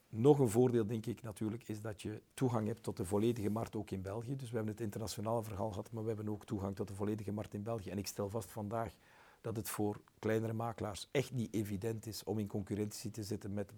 Nog 0.08 0.38
een 0.38 0.48
voordeel, 0.48 0.86
denk 0.86 1.06
ik 1.06 1.22
natuurlijk, 1.22 1.68
is 1.68 1.80
dat 1.80 2.02
je 2.02 2.22
toegang 2.34 2.66
hebt 2.66 2.82
tot 2.82 2.96
de 2.96 3.04
volledige 3.04 3.50
markt 3.50 3.76
ook 3.76 3.90
in 3.90 4.02
België. 4.02 4.36
Dus 4.36 4.50
we 4.50 4.56
hebben 4.56 4.72
het 4.72 4.82
internationale 4.82 5.42
verhaal 5.42 5.70
gehad, 5.70 5.92
maar 5.92 6.02
we 6.02 6.08
hebben 6.08 6.28
ook 6.28 6.44
toegang 6.44 6.76
tot 6.76 6.88
de 6.88 6.94
volledige 6.94 7.32
markt 7.32 7.54
in 7.54 7.62
België. 7.62 7.90
En 7.90 7.98
ik 7.98 8.06
stel 8.06 8.28
vast 8.28 8.50
vandaag 8.50 8.92
dat 9.40 9.56
het 9.56 9.68
voor 9.68 10.00
kleinere 10.18 10.52
makelaars 10.52 11.08
echt 11.10 11.32
niet 11.32 11.54
evident 11.54 12.06
is 12.06 12.24
om 12.24 12.38
in 12.38 12.46
concurrentie 12.46 13.10
te 13.10 13.22
zitten 13.22 13.54
met 13.54 13.72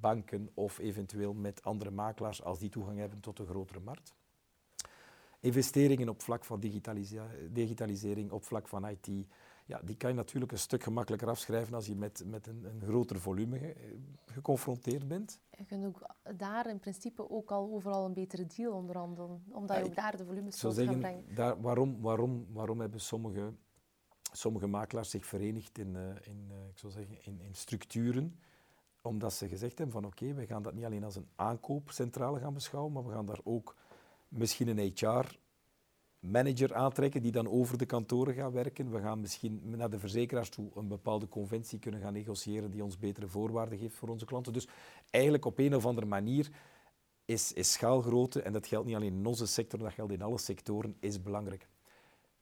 banken 0.00 0.50
of 0.54 0.78
eventueel 0.78 1.34
met 1.34 1.62
andere 1.62 1.90
makelaars 1.90 2.42
als 2.42 2.58
die 2.58 2.68
toegang 2.68 2.98
hebben 2.98 3.20
tot 3.20 3.38
een 3.38 3.46
grotere 3.46 3.80
markt. 3.80 4.14
Investeringen 5.40 6.08
op 6.08 6.22
vlak 6.22 6.44
van 6.44 6.60
digitalisering, 7.52 8.30
op 8.30 8.44
vlak 8.44 8.68
van 8.68 8.88
IT, 8.88 9.08
ja, 9.66 9.80
die 9.84 9.96
kan 9.96 10.10
je 10.10 10.16
natuurlijk 10.16 10.52
een 10.52 10.58
stuk 10.58 10.82
gemakkelijker 10.82 11.28
afschrijven 11.28 11.74
als 11.74 11.86
je 11.86 11.96
met, 11.96 12.22
met 12.26 12.46
een, 12.46 12.64
een 12.64 12.82
groter 12.82 13.20
volume 13.20 13.58
ge, 13.58 13.74
geconfronteerd 14.26 15.08
bent. 15.08 15.40
Je 15.50 15.64
kunt 15.64 15.84
ook 15.84 16.06
daar 16.36 16.68
in 16.68 16.78
principe 16.78 17.30
ook 17.30 17.50
al 17.50 17.72
overal 17.72 18.04
een 18.04 18.12
betere 18.12 18.46
deal 18.46 18.72
onderhandelen, 18.72 19.44
omdat 19.50 19.76
ja, 19.76 19.82
je 19.82 19.88
ook 19.88 19.94
daar 19.94 20.16
de 20.16 20.24
volumes 20.24 20.58
zou 20.58 20.74
gaan 20.74 20.98
brengen. 20.98 21.34
Daar, 21.34 21.60
waarom, 21.60 22.00
waarom, 22.00 22.46
waarom 22.52 22.80
hebben 22.80 23.00
sommige, 23.00 23.52
sommige 24.32 24.66
makelaars 24.66 25.10
zich 25.10 25.26
verenigd 25.26 25.78
in, 25.78 25.94
uh, 25.94 26.08
in, 26.22 26.48
uh, 26.50 26.68
ik 26.68 26.78
zou 26.78 26.92
zeggen, 26.92 27.16
in, 27.24 27.40
in 27.40 27.54
structuren 27.54 28.38
omdat 29.06 29.32
ze 29.32 29.48
gezegd 29.48 29.78
hebben 29.78 30.00
van 30.00 30.06
oké, 30.06 30.34
we 30.34 30.46
gaan 30.46 30.62
dat 30.62 30.74
niet 30.74 30.84
alleen 30.84 31.04
als 31.04 31.16
een 31.16 31.28
aankoopcentrale 31.36 32.38
gaan 32.40 32.54
beschouwen, 32.54 32.92
maar 32.92 33.04
we 33.06 33.12
gaan 33.12 33.26
daar 33.26 33.40
ook 33.44 33.76
misschien 34.28 34.68
een 34.68 34.92
HR-manager 34.94 36.74
aantrekken 36.74 37.22
die 37.22 37.32
dan 37.32 37.48
over 37.48 37.78
de 37.78 37.86
kantoren 37.86 38.34
gaat 38.34 38.52
werken. 38.52 38.90
We 38.90 39.00
gaan 39.00 39.20
misschien 39.20 39.60
naar 39.64 39.90
de 39.90 39.98
verzekeraars 39.98 40.48
toe 40.48 40.70
een 40.74 40.88
bepaalde 40.88 41.28
conventie 41.28 41.78
kunnen 41.78 42.00
gaan 42.00 42.12
negociëren 42.12 42.70
die 42.70 42.84
ons 42.84 42.98
betere 42.98 43.28
voorwaarden 43.28 43.78
geeft 43.78 43.96
voor 43.96 44.08
onze 44.08 44.24
klanten. 44.24 44.52
Dus 44.52 44.68
eigenlijk 45.10 45.44
op 45.44 45.58
een 45.58 45.74
of 45.74 45.86
andere 45.86 46.06
manier 46.06 46.50
is, 47.24 47.52
is 47.52 47.72
schaalgrootte, 47.72 48.42
en 48.42 48.52
dat 48.52 48.66
geldt 48.66 48.86
niet 48.86 48.96
alleen 48.96 49.14
in 49.14 49.26
onze 49.26 49.46
sector, 49.46 49.78
dat 49.78 49.92
geldt 49.92 50.12
in 50.12 50.22
alle 50.22 50.38
sectoren, 50.38 50.96
is 51.00 51.22
belangrijk. 51.22 51.68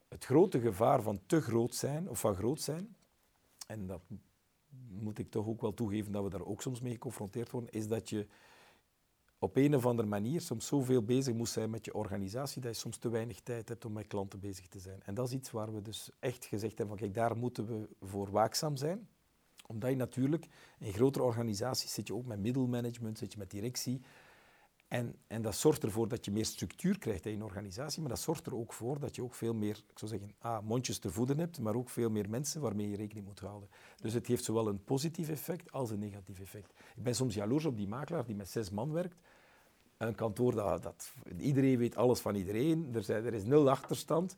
Het 0.08 0.24
grote 0.24 0.60
gevaar 0.60 1.02
van 1.02 1.20
te 1.26 1.40
groot 1.40 1.74
zijn, 1.74 2.08
of 2.08 2.20
van 2.20 2.34
groot 2.34 2.60
zijn, 2.60 2.96
en 3.66 3.86
dat 3.86 4.00
moet 4.88 5.18
ik 5.18 5.30
toch 5.30 5.46
ook 5.46 5.60
wel 5.60 5.74
toegeven 5.74 6.12
dat 6.12 6.22
we 6.22 6.30
daar 6.30 6.44
ook 6.44 6.62
soms 6.62 6.80
mee 6.80 6.92
geconfronteerd 6.92 7.50
worden, 7.50 7.70
is 7.70 7.88
dat 7.88 8.08
je 8.08 8.26
op 9.38 9.56
een 9.56 9.74
of 9.74 9.86
andere 9.86 10.08
manier 10.08 10.40
soms 10.40 10.66
zoveel 10.66 11.02
bezig 11.02 11.34
moet 11.34 11.48
zijn 11.48 11.70
met 11.70 11.84
je 11.84 11.94
organisatie 11.94 12.62
dat 12.62 12.74
je 12.74 12.80
soms 12.80 12.96
te 12.96 13.08
weinig 13.08 13.40
tijd 13.40 13.68
hebt 13.68 13.84
om 13.84 13.92
met 13.92 14.06
klanten 14.06 14.40
bezig 14.40 14.68
te 14.68 14.78
zijn. 14.78 15.02
En 15.02 15.14
dat 15.14 15.26
is 15.26 15.34
iets 15.34 15.50
waar 15.50 15.74
we 15.74 15.82
dus 15.82 16.10
echt 16.18 16.44
gezegd 16.44 16.78
hebben 16.78 16.98
van 16.98 17.06
kijk, 17.06 17.14
daar 17.14 17.36
moeten 17.36 17.66
we 17.66 17.88
voor 18.00 18.30
waakzaam 18.30 18.76
zijn. 18.76 19.08
Omdat 19.66 19.90
je 19.90 19.96
natuurlijk 19.96 20.48
in 20.78 20.92
grotere 20.92 21.24
organisaties 21.24 21.92
zit 21.92 22.06
je 22.06 22.14
ook 22.14 22.26
met 22.26 22.38
middelmanagement, 22.38 23.18
zit 23.18 23.32
je 23.32 23.38
met 23.38 23.50
directie. 23.50 24.00
En, 24.92 25.14
en 25.26 25.42
dat 25.42 25.54
zorgt 25.54 25.82
ervoor 25.82 26.08
dat 26.08 26.24
je 26.24 26.30
meer 26.30 26.44
structuur 26.44 26.98
krijgt 26.98 27.26
in 27.26 27.36
je 27.36 27.44
organisatie, 27.44 28.00
maar 28.00 28.10
dat 28.10 28.20
zorgt 28.20 28.46
er 28.46 28.56
ook 28.56 28.72
voor 28.72 28.98
dat 28.98 29.16
je 29.16 29.22
ook 29.22 29.34
veel 29.34 29.54
meer, 29.54 29.82
ik 29.88 29.98
zou 29.98 30.10
zeggen, 30.10 30.64
mondjes 30.64 30.98
te 30.98 31.10
voeden 31.10 31.38
hebt, 31.38 31.60
maar 31.60 31.74
ook 31.74 31.88
veel 31.88 32.10
meer 32.10 32.30
mensen 32.30 32.60
waarmee 32.60 32.90
je 32.90 32.96
rekening 32.96 33.26
moet 33.26 33.40
houden. 33.40 33.68
Dus 34.00 34.12
het 34.12 34.26
heeft 34.26 34.44
zowel 34.44 34.68
een 34.68 34.84
positief 34.84 35.28
effect 35.28 35.72
als 35.72 35.90
een 35.90 35.98
negatief 35.98 36.40
effect. 36.40 36.72
Ik 36.96 37.02
ben 37.02 37.14
soms 37.14 37.34
jaloers 37.34 37.64
op 37.64 37.76
die 37.76 37.88
makelaar 37.88 38.26
die 38.26 38.34
met 38.34 38.48
zes 38.48 38.70
man 38.70 38.92
werkt. 38.92 39.16
Een 39.96 40.14
kantoor 40.14 40.54
dat, 40.54 40.82
dat 40.82 41.12
iedereen 41.38 41.78
weet 41.78 41.96
alles 41.96 42.20
van 42.20 42.34
iedereen, 42.34 42.90
er, 42.94 43.02
zijn, 43.02 43.24
er 43.24 43.34
is 43.34 43.44
nul 43.44 43.70
achterstand. 43.70 44.36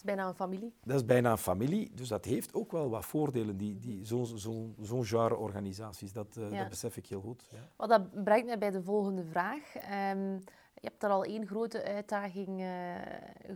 Is 0.00 0.06
bijna 0.06 0.28
een 0.28 0.34
familie. 0.34 0.74
Dat 0.82 0.96
is 0.96 1.04
bijna 1.04 1.30
een 1.30 1.38
familie, 1.38 1.90
dus 1.94 2.08
dat 2.08 2.24
heeft 2.24 2.54
ook 2.54 2.72
wel 2.72 2.90
wat 2.90 3.04
voordelen, 3.04 3.56
die, 3.56 3.78
die, 3.78 4.04
zo'n 4.04 4.26
zo, 4.26 4.74
zo 4.82 5.02
genre 5.02 5.36
organisaties. 5.36 6.12
Dat, 6.12 6.36
uh, 6.38 6.58
dat 6.58 6.68
besef 6.68 6.96
ik 6.96 7.06
heel 7.06 7.20
goed. 7.20 7.46
Ja. 7.50 7.58
Wat 7.76 7.88
dat 7.88 8.24
brengt 8.24 8.46
mij 8.46 8.58
bij 8.58 8.70
de 8.70 8.82
volgende 8.82 9.24
vraag. 9.24 9.74
Um, 9.74 10.38
je 10.74 10.86
hebt 10.86 11.00
daar 11.00 11.10
al 11.10 11.24
één 11.24 11.46
grote 11.46 11.84
uitdaging 11.84 12.60
uh, 12.60 12.66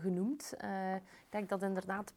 genoemd. 0.00 0.54
Uh, 0.64 0.94
ik 0.94 1.02
denk 1.28 1.48
dat 1.48 1.62
inderdaad 1.62 2.14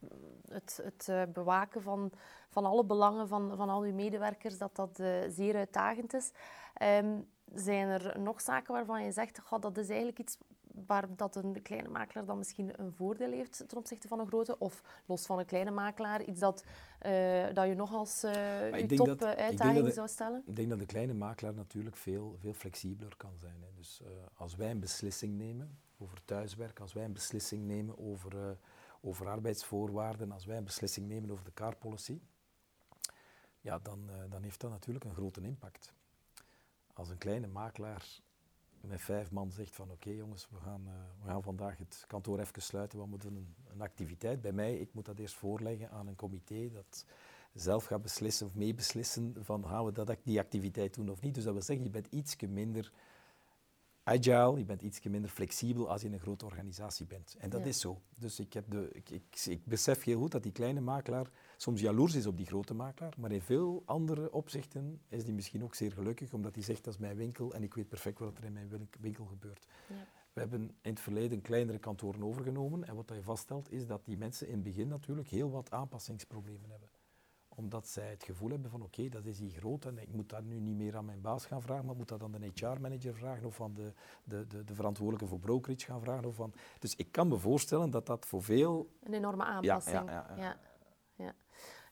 het, 0.48 0.82
het 0.84 1.34
bewaken 1.34 1.82
van, 1.82 2.12
van 2.50 2.66
alle 2.66 2.86
belangen 2.86 3.28
van, 3.28 3.54
van 3.56 3.70
al 3.70 3.82
uw 3.82 3.94
medewerkers, 3.94 4.58
dat 4.58 4.76
dat 4.76 5.02
zeer 5.30 5.56
uitdagend 5.56 6.14
is. 6.14 6.32
Um, 6.82 7.28
zijn 7.54 7.88
er 7.88 8.20
nog 8.20 8.42
zaken 8.42 8.74
waarvan 8.74 9.04
je 9.04 9.12
zegt, 9.12 9.42
oh, 9.50 9.62
dat 9.62 9.78
is 9.78 9.88
eigenlijk 9.88 10.20
iets 10.20 10.38
waar 10.86 11.16
dat 11.16 11.36
een 11.36 11.62
kleine 11.62 11.90
makelaar 11.90 12.26
dan 12.26 12.38
misschien 12.38 12.82
een 12.82 12.94
voordeel 12.94 13.32
heeft 13.32 13.64
ten 13.68 13.78
opzichte 13.78 14.08
van 14.08 14.20
een 14.20 14.28
grote, 14.28 14.60
of 14.60 14.84
los 15.06 15.26
van 15.26 15.40
een 15.40 15.46
kleine 15.46 15.72
makelaar, 15.72 16.24
iets 16.24 16.40
dat, 16.40 16.64
uh, 17.06 17.54
dat 17.54 17.68
je 17.68 17.74
nog 17.76 17.94
als 17.94 18.24
uh, 18.24 18.80
je 18.80 18.96
top 18.96 19.22
uitdaging 19.22 19.94
zou 19.94 20.08
stellen? 20.08 20.44
Ik 20.46 20.56
denk 20.56 20.70
dat 20.70 20.80
de 20.80 20.86
kleine 20.86 21.14
makelaar 21.14 21.54
natuurlijk 21.54 21.96
veel, 21.96 22.36
veel 22.40 22.54
flexibeler 22.54 23.16
kan 23.18 23.38
zijn. 23.38 23.62
Hè. 23.62 23.68
Dus 23.76 24.02
uh, 24.02 24.08
als 24.34 24.56
wij 24.56 24.72
een 24.72 24.80
beslissing 24.80 25.38
nemen 25.38 25.80
over 25.98 26.26
thuiswerk, 26.26 26.80
als 26.80 26.94
wij 26.94 27.06
een 27.06 27.14
beslissing 27.14 27.66
nemen 27.66 27.98
over, 27.98 28.58
over 29.02 29.28
arbeidsvoorwaarden, 29.28 30.32
als 30.32 30.46
wij 30.46 30.58
een 30.58 30.64
beslissing 30.64 31.08
nemen 31.08 31.32
over 31.32 31.46
de 31.46 31.54
car 31.54 31.76
policy, 31.76 32.20
ja, 33.62 33.80
dan, 33.80 34.10
dan 34.30 34.44
heeft 34.44 34.62
dat 34.62 34.72
natuurlijk 34.72 35.06
een 35.06 35.14
grote 35.14 35.42
impact. 35.42 35.94
Als 36.94 37.10
een 37.10 37.18
kleine 37.18 37.48
makelaar 37.48 38.06
met 38.82 39.02
vijf 39.02 39.32
man 39.32 39.52
zegt 39.52 39.76
van 39.76 39.92
oké 39.92 40.10
jongens, 40.10 40.48
we 40.52 40.60
gaan, 40.60 40.82
uh, 40.86 40.94
we 41.22 41.28
gaan 41.28 41.44
vandaag 41.44 41.78
het 41.78 42.04
kantoor 42.08 42.40
even 42.40 42.62
sluiten, 42.62 43.00
we 43.00 43.06
moeten 43.06 43.36
een, 43.36 43.82
activiteit. 43.82 44.42
Bij 44.42 44.52
mij, 44.52 44.78
ik 44.78 44.94
moet 44.94 45.06
dat 45.06 45.20
eerst 45.20 45.36
voorleggen 45.36 45.92
aan 45.92 46.08
een 46.08 46.16
comité 46.16 46.70
dat 46.70 47.06
zelf 47.54 47.86
gaat 47.86 48.02
beslissen 48.02 48.48
of 48.48 48.56
meebeslissen 48.56 49.36
van 49.40 49.68
gaan 49.68 49.86
we 49.86 49.92
dat, 49.92 50.18
die 50.24 50.40
activiteit 50.40 50.94
doen 50.94 51.10
of 51.10 51.22
niet. 51.22 51.36
Dus 51.36 51.44
dat 51.44 51.54
wil 51.54 51.62
zeggen, 51.62 51.86
je 51.86 51.92
bent 51.92 52.08
iets 52.10 52.36
minder 52.48 52.92
agile, 54.08 54.58
je 54.58 54.66
bent 54.66 54.82
iets 54.82 55.02
minder 55.02 55.30
flexibel 55.30 55.90
als 55.90 56.02
je 56.02 56.08
in 56.08 56.14
een 56.14 56.20
grote 56.20 56.46
organisatie 56.46 57.06
bent. 57.06 57.36
En 57.40 57.50
dat 57.50 57.66
is 57.66 57.80
zo. 57.80 58.02
Dus 58.20 58.40
ik, 58.40 58.54
heb 58.54 58.72
de, 58.72 58.90
ik, 58.92 59.10
ik, 59.10 59.46
ik, 59.46 59.66
besef 59.66 60.04
heel 60.04 60.20
goed 60.20 60.32
dat 60.32 60.44
die 60.44 60.52
kleine 60.52 60.82
makelaar 60.82 61.30
soms 61.58 61.82
jaloers 61.82 62.16
is 62.16 62.26
op 62.26 62.38
die 62.38 62.46
grote 62.46 62.74
makelaar, 62.74 63.14
maar 63.18 63.32
in 63.32 63.42
veel 63.42 63.84
andere 63.86 64.32
opzichten 64.32 65.02
is 65.08 65.24
die 65.24 65.34
misschien 65.34 65.64
ook 65.64 65.76
zeer 65.76 65.92
gelukkig, 65.92 66.34
omdat 66.34 66.56
hij 66.56 66.64
zegt 66.64 66.84
dat 66.84 66.94
is 66.94 67.00
mijn 67.00 67.16
winkel 67.16 67.54
en 67.54 67.64
ik 67.64 67.74
weet 67.74 67.88
perfect 67.88 68.20
wat 68.20 68.38
er 68.38 68.44
in 68.44 68.54
mijn 68.54 68.90
winkel 69.00 69.26
gebeurt. 69.26 69.66
Ja. 69.90 69.96
We 70.34 70.40
hebben 70.40 70.62
in 70.82 70.90
het 70.90 71.00
verleden 71.00 71.42
kleinere 71.42 71.78
kantoren 71.80 72.24
overgenomen 72.24 72.88
en 72.88 72.96
wat 72.96 73.12
je 73.14 73.24
vaststelt 73.24 73.72
is 73.72 73.88
dat 73.88 74.06
die 74.06 74.18
mensen 74.18 74.48
in 74.48 74.54
het 74.54 74.64
begin 74.64 74.88
natuurlijk 74.88 75.28
heel 75.28 75.50
wat 75.50 75.72
aanpassingsproblemen 75.72 76.70
hebben 76.70 76.90
omdat 77.58 77.88
zij 77.88 78.10
het 78.10 78.24
gevoel 78.24 78.50
hebben 78.50 78.70
van 78.70 78.82
oké, 78.82 79.10
dat 79.10 79.26
is 79.26 79.40
hier 79.40 79.52
groot 79.52 79.86
en 79.86 79.98
ik 79.98 80.14
moet 80.14 80.30
dat 80.30 80.44
nu 80.44 80.60
niet 80.60 80.76
meer 80.76 80.98
aan 80.98 81.06
mijn 81.06 81.22
baas 81.22 81.46
gaan 81.46 81.62
vragen, 81.62 81.86
maar 81.86 81.96
moet 81.96 82.08
dat 82.08 82.24
aan 82.24 82.32
de 82.32 82.52
HR-manager 82.54 83.16
vragen 83.16 83.48
of 83.48 83.62
aan 83.62 83.74
de, 83.74 83.94
de, 84.24 84.48
de, 84.48 84.64
de, 84.64 84.76
verantwoordelijke 84.76 85.28
voor 85.28 85.40
brokerage 85.40 85.86
gaan 85.86 86.02
vragen. 86.02 86.26
Of 86.26 86.36
van... 86.36 86.54
Dus 86.80 86.96
ik 86.96 87.12
kan 87.12 87.28
me 87.28 87.38
voorstellen 87.38 87.90
dat 87.90 88.06
dat 88.06 88.26
voor 88.26 88.44
veel... 88.44 88.90
Een 89.04 89.14
enorme 89.14 89.44
aanpassing. 89.44 90.10
ja, 90.10 90.26
ja. 90.38 90.58
ja. 91.16 91.36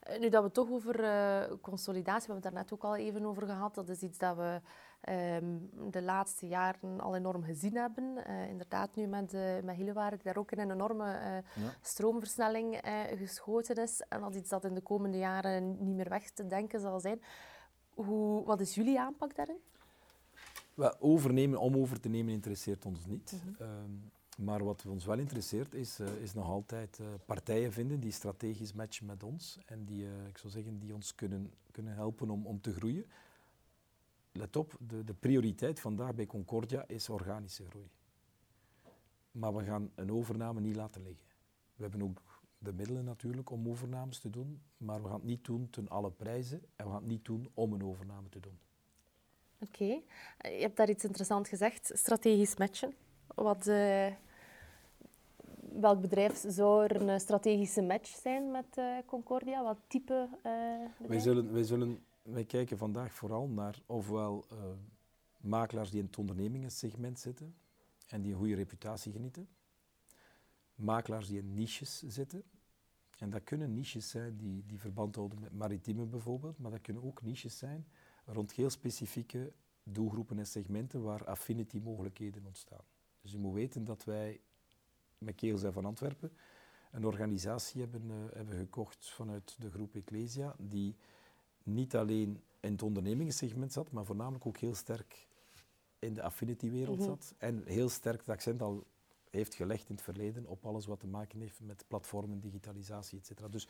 Eh, 0.06 0.20
nu 0.20 0.30
dat 0.30 0.44
we 0.44 0.52
toch 0.52 0.70
over 0.70 1.00
uh, 1.00 1.58
consolidatie, 1.62 2.28
we 2.28 2.34
hebben 2.34 2.36
het 2.36 2.44
daar 2.44 2.64
net 2.64 2.74
ook 2.74 2.84
al 2.84 2.96
even 2.96 3.26
over 3.26 3.46
gehad, 3.46 3.76
dat 3.76 3.90
is 3.90 4.02
iets 4.02 4.18
dat 4.18 4.36
we 4.36 4.62
um, 5.10 5.70
de 5.92 6.02
laatste 6.02 6.48
jaren 6.48 7.00
al 7.00 7.16
enorm 7.16 7.44
gezien 7.44 7.76
hebben. 7.76 8.24
Uh, 8.28 8.50
inderdaad, 8.50 8.96
nu 8.96 9.08
met, 9.08 9.34
uh, 9.34 9.42
met 9.64 9.76
Hillewaard, 9.76 10.24
daar 10.24 10.38
ook 10.38 10.52
een 10.52 10.72
enorme 10.72 11.06
ja. 11.06 11.44
stroomversnelling 11.82 12.80
geschoten 13.18 13.76
is. 13.76 14.02
En 14.10 14.22
dat 14.22 14.36
iets 14.36 14.50
dat 14.50 14.66
in 14.66 14.74
de 14.74 14.82
komende 14.82 15.18
jaren 15.18 15.86
niet 15.86 15.96
meer 15.96 16.10
weg 16.10 16.30
te 16.30 16.48
denken 16.48 16.80
zal 16.80 17.00
zijn. 17.00 17.22
Hoe, 17.94 18.46
wat 18.46 18.60
is 18.60 18.76
jullie 18.76 19.00
aanpak 19.00 19.36
daarin? 19.36 19.60
Well, 20.74 20.96
overnemen 21.00 21.60
om 21.60 21.76
over 21.76 22.00
te 22.00 22.10
nemen 22.10 22.34
interesseert 22.34 22.86
ons 22.86 23.06
niet. 23.06 23.32
Mm 23.32 23.56
-hmm. 23.58 23.68
um, 23.68 24.12
maar 24.38 24.64
wat 24.64 24.86
ons 24.88 25.06
wel 25.06 25.18
interesseert 25.18 25.74
is, 25.74 26.00
uh, 26.00 26.08
is 26.22 26.34
nog 26.34 26.48
altijd 26.48 27.00
uh, 27.02 27.08
partijen 27.26 27.74
vinden 27.74 28.00
die 28.00 28.12
strategisch 28.12 28.74
matchen 28.74 29.06
met 29.06 29.24
ons 29.24 29.60
en 29.66 29.86
die, 29.86 30.02
uh, 30.02 30.28
ik 30.28 30.38
zou 30.38 30.54
zeggen, 30.54 30.80
die 30.80 30.94
ons 30.94 31.16
kunnen, 31.16 31.52
kunnen 31.72 31.94
helpen 31.94 32.30
om, 32.30 32.46
om 32.46 32.62
te 32.62 32.74
groeien. 32.74 33.06
Let 34.38 34.56
op, 34.56 34.76
de, 34.80 35.04
de 35.04 35.14
prioriteit 35.14 35.80
vandaag 35.80 36.16
bij 36.16 36.26
Concordia 36.26 36.88
is 36.88 37.10
organische 37.10 37.66
groei. 37.66 37.90
Maar 39.32 39.56
we 39.56 39.64
gaan 39.64 39.92
een 39.96 40.12
overname 40.12 40.60
niet 40.60 40.76
laten 40.76 41.04
liggen. 41.04 41.26
We 41.76 41.82
hebben 41.82 42.02
ook 42.02 42.22
de 42.58 42.74
middelen 42.74 43.06
natuurlijk 43.06 43.50
om 43.50 43.70
overnames 43.70 44.20
te 44.20 44.30
doen, 44.30 44.62
maar 44.78 45.02
we 45.02 45.08
gaan 45.08 45.18
het 45.18 45.26
niet 45.26 45.46
doen 45.46 45.70
ten 45.70 45.88
alle 45.90 46.12
prijzen 46.12 46.62
en 46.76 46.86
we 46.86 46.92
gaan 46.92 47.02
het 47.02 47.10
niet 47.10 47.26
doen 47.26 47.50
om 47.54 47.74
een 47.74 47.84
overname 47.84 48.30
te 48.30 48.40
doen. 48.40 48.60
Oké, 49.60 49.84
okay. 49.84 50.04
je 50.58 50.62
hebt 50.62 50.78
daar 50.78 50.90
iets 50.90 51.04
interessants 51.04 51.50
gezegd, 51.50 51.92
strategisch 51.94 52.56
matchen. 52.56 52.94
Wat, 53.36 53.68
uh, 53.68 54.08
welk 55.80 56.02
bedrijf 56.02 56.44
zou 56.48 56.84
er 56.84 57.02
een 57.02 57.20
strategische 57.20 57.82
match 57.82 58.08
zijn 58.08 58.52
met 58.52 58.78
uh, 58.78 58.98
Concordia? 59.06 59.64
Wat 59.64 59.78
type 59.88 60.30
uh, 60.38 61.08
wij 61.08 61.20
zullen, 61.20 61.54
wij, 61.54 61.64
zullen, 61.64 62.04
wij 62.26 62.46
kijken 62.46 62.78
vandaag 62.78 63.14
vooral 63.14 63.48
naar 63.48 63.82
ofwel 63.86 64.46
makelaars 65.38 65.90
die 65.90 66.00
in 66.00 66.06
het 66.06 66.18
ondernemingensegment 66.18 67.20
zitten 67.20 67.56
en 68.08 68.22
die 68.22 68.32
een 68.32 68.38
goede 68.38 68.56
reputatie 68.56 69.12
genieten. 69.12 69.48
Makelaars 70.76 71.28
die 71.28 71.38
in 71.38 71.54
niches 71.54 72.04
zitten. 72.08 72.44
En 73.18 73.30
dat 73.30 73.44
kunnen 73.44 73.74
niches 73.74 74.10
zijn 74.10 74.38
die, 74.38 74.66
die 74.66 74.80
verband 74.80 75.16
houden 75.16 75.40
met 75.40 75.54
maritieme 75.54 76.06
bijvoorbeeld, 76.06 76.58
maar 76.58 76.72
dat 76.72 76.82
kunnen 76.82 77.04
ook 77.04 77.22
niches 77.22 77.58
zijn 77.58 77.88
rond 78.26 78.52
heel 78.52 78.70
specifieke 78.70 79.54
doelgroepen 79.84 80.40
en 80.40 80.48
segmenten 80.48 81.02
waar 81.02 81.26
affinity 81.26 81.80
mogelijkheden 81.80 82.46
ontstaan. 82.46 82.84
Dus 83.22 83.32
je 83.32 83.38
moet 83.38 83.54
weten 83.54 83.84
dat 83.84 84.04
wij 84.04 84.42
met 85.18 85.36
Keels 85.36 85.62
van 85.62 85.86
Antwerpen 85.86 86.32
een 86.92 87.06
organisatie 87.06 87.82
hebben, 87.82 88.10
uh, 88.10 88.16
hebben 88.34 88.58
gekocht 88.58 89.10
vanuit 89.10 89.56
de 89.60 89.70
groep 89.70 89.96
Ecclesia, 89.96 90.56
die 90.60 90.96
niet 91.66 91.96
alleen 91.96 92.42
in 92.60 92.72
het 92.72 92.84
ondernemingssegment 92.84 93.74
zat, 93.74 93.92
maar 93.92 94.06
voornamelijk 94.06 94.46
ook 94.46 94.58
heel 94.58 94.76
sterk 94.76 95.28
in 96.00 96.14
de 96.14 96.22
affinity-wereld 96.22 96.98
mhm. 96.98 97.08
zat. 97.08 97.34
En 97.38 97.64
heel 97.66 97.90
sterk 97.90 98.20
het 98.20 98.30
accent 98.30 98.62
al 98.62 98.84
heeft 99.30 99.56
gelegd 99.56 99.90
in 99.90 99.96
het 99.96 100.04
verleden 100.04 100.48
op 100.48 100.66
alles 100.66 100.86
wat 100.86 101.00
te 101.00 101.08
maken 101.08 101.40
heeft 101.40 101.60
met 101.62 101.86
platformen, 101.88 102.40
digitalisatie, 102.40 103.20
etc. 103.20 103.52
Dus 103.52 103.68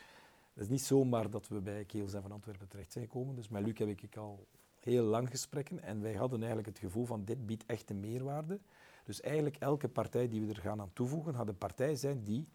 het 0.53 0.63
is 0.63 0.69
niet 0.69 0.81
zomaar 0.81 1.29
dat 1.29 1.47
we 1.47 1.61
bij 1.61 1.85
Keels 1.85 2.11
van 2.11 2.31
Antwerpen 2.31 2.67
terecht 2.67 2.91
zijn 2.91 3.05
gekomen. 3.05 3.35
Dus 3.35 3.49
met 3.49 3.63
Luc 3.63 3.77
heb 3.77 3.87
ik 3.87 4.17
al 4.17 4.47
heel 4.79 5.03
lang 5.03 5.29
gesprekken 5.29 5.81
en 5.83 6.01
wij 6.01 6.13
hadden 6.13 6.39
eigenlijk 6.39 6.67
het 6.67 6.79
gevoel 6.79 7.05
van 7.05 7.25
dit 7.25 7.45
biedt 7.45 7.65
echt 7.65 7.89
een 7.89 7.99
meerwaarde. 7.99 8.59
Dus 9.03 9.21
eigenlijk 9.21 9.55
elke 9.55 9.87
partij 9.87 10.27
die 10.27 10.41
we 10.41 10.53
er 10.53 10.61
gaan 10.61 10.81
aan 10.81 10.93
toevoegen, 10.93 11.35
gaat 11.35 11.47
een 11.47 11.57
partij 11.57 11.95
zijn 11.95 12.23
die 12.23 12.47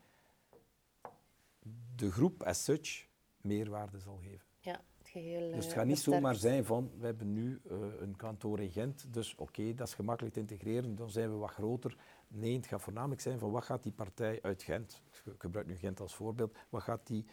de 1.95 2.11
groep 2.11 2.43
as 2.43 2.65
such 2.65 3.07
meerwaarde 3.41 3.99
zal 3.99 4.17
geven. 4.17 4.47
Ja, 4.61 4.81
geheel. 5.11 5.53
Dus 5.53 5.65
het 5.65 5.75
gaat 5.75 5.87
niet 5.87 5.99
zomaar 5.99 6.35
zijn 6.35 6.65
van, 6.65 6.91
we 6.99 7.07
hebben 7.07 7.33
nu 7.33 7.61
uh, 7.71 7.79
een 8.01 8.17
kantoor 8.17 8.61
in 8.61 8.71
Gent, 8.71 9.07
dus 9.13 9.35
oké, 9.35 9.75
dat 9.75 9.87
is 9.87 9.95
gemakkelijk 9.95 10.35
te 10.35 10.41
integreren, 10.41 10.95
dan 10.97 11.11
zijn 11.11 11.31
we 11.31 11.37
wat 11.37 11.51
groter. 11.51 11.97
Nee, 12.29 12.57
het 12.57 12.67
gaat 12.67 12.83
voornamelijk 12.83 13.21
zijn 13.21 13.39
van 13.39 13.51
wat 13.51 13.65
gaat 13.65 13.83
die 13.83 13.93
partij 13.93 14.39
uit 14.43 14.63
Gent, 14.63 15.03
ik 15.25 15.35
gebruik 15.39 15.67
nu 15.67 15.77
Gent 15.77 16.01
als 16.01 16.15
voorbeeld, 16.15 16.59
wat 16.69 16.83
gaat 16.83 17.07
die 17.07 17.25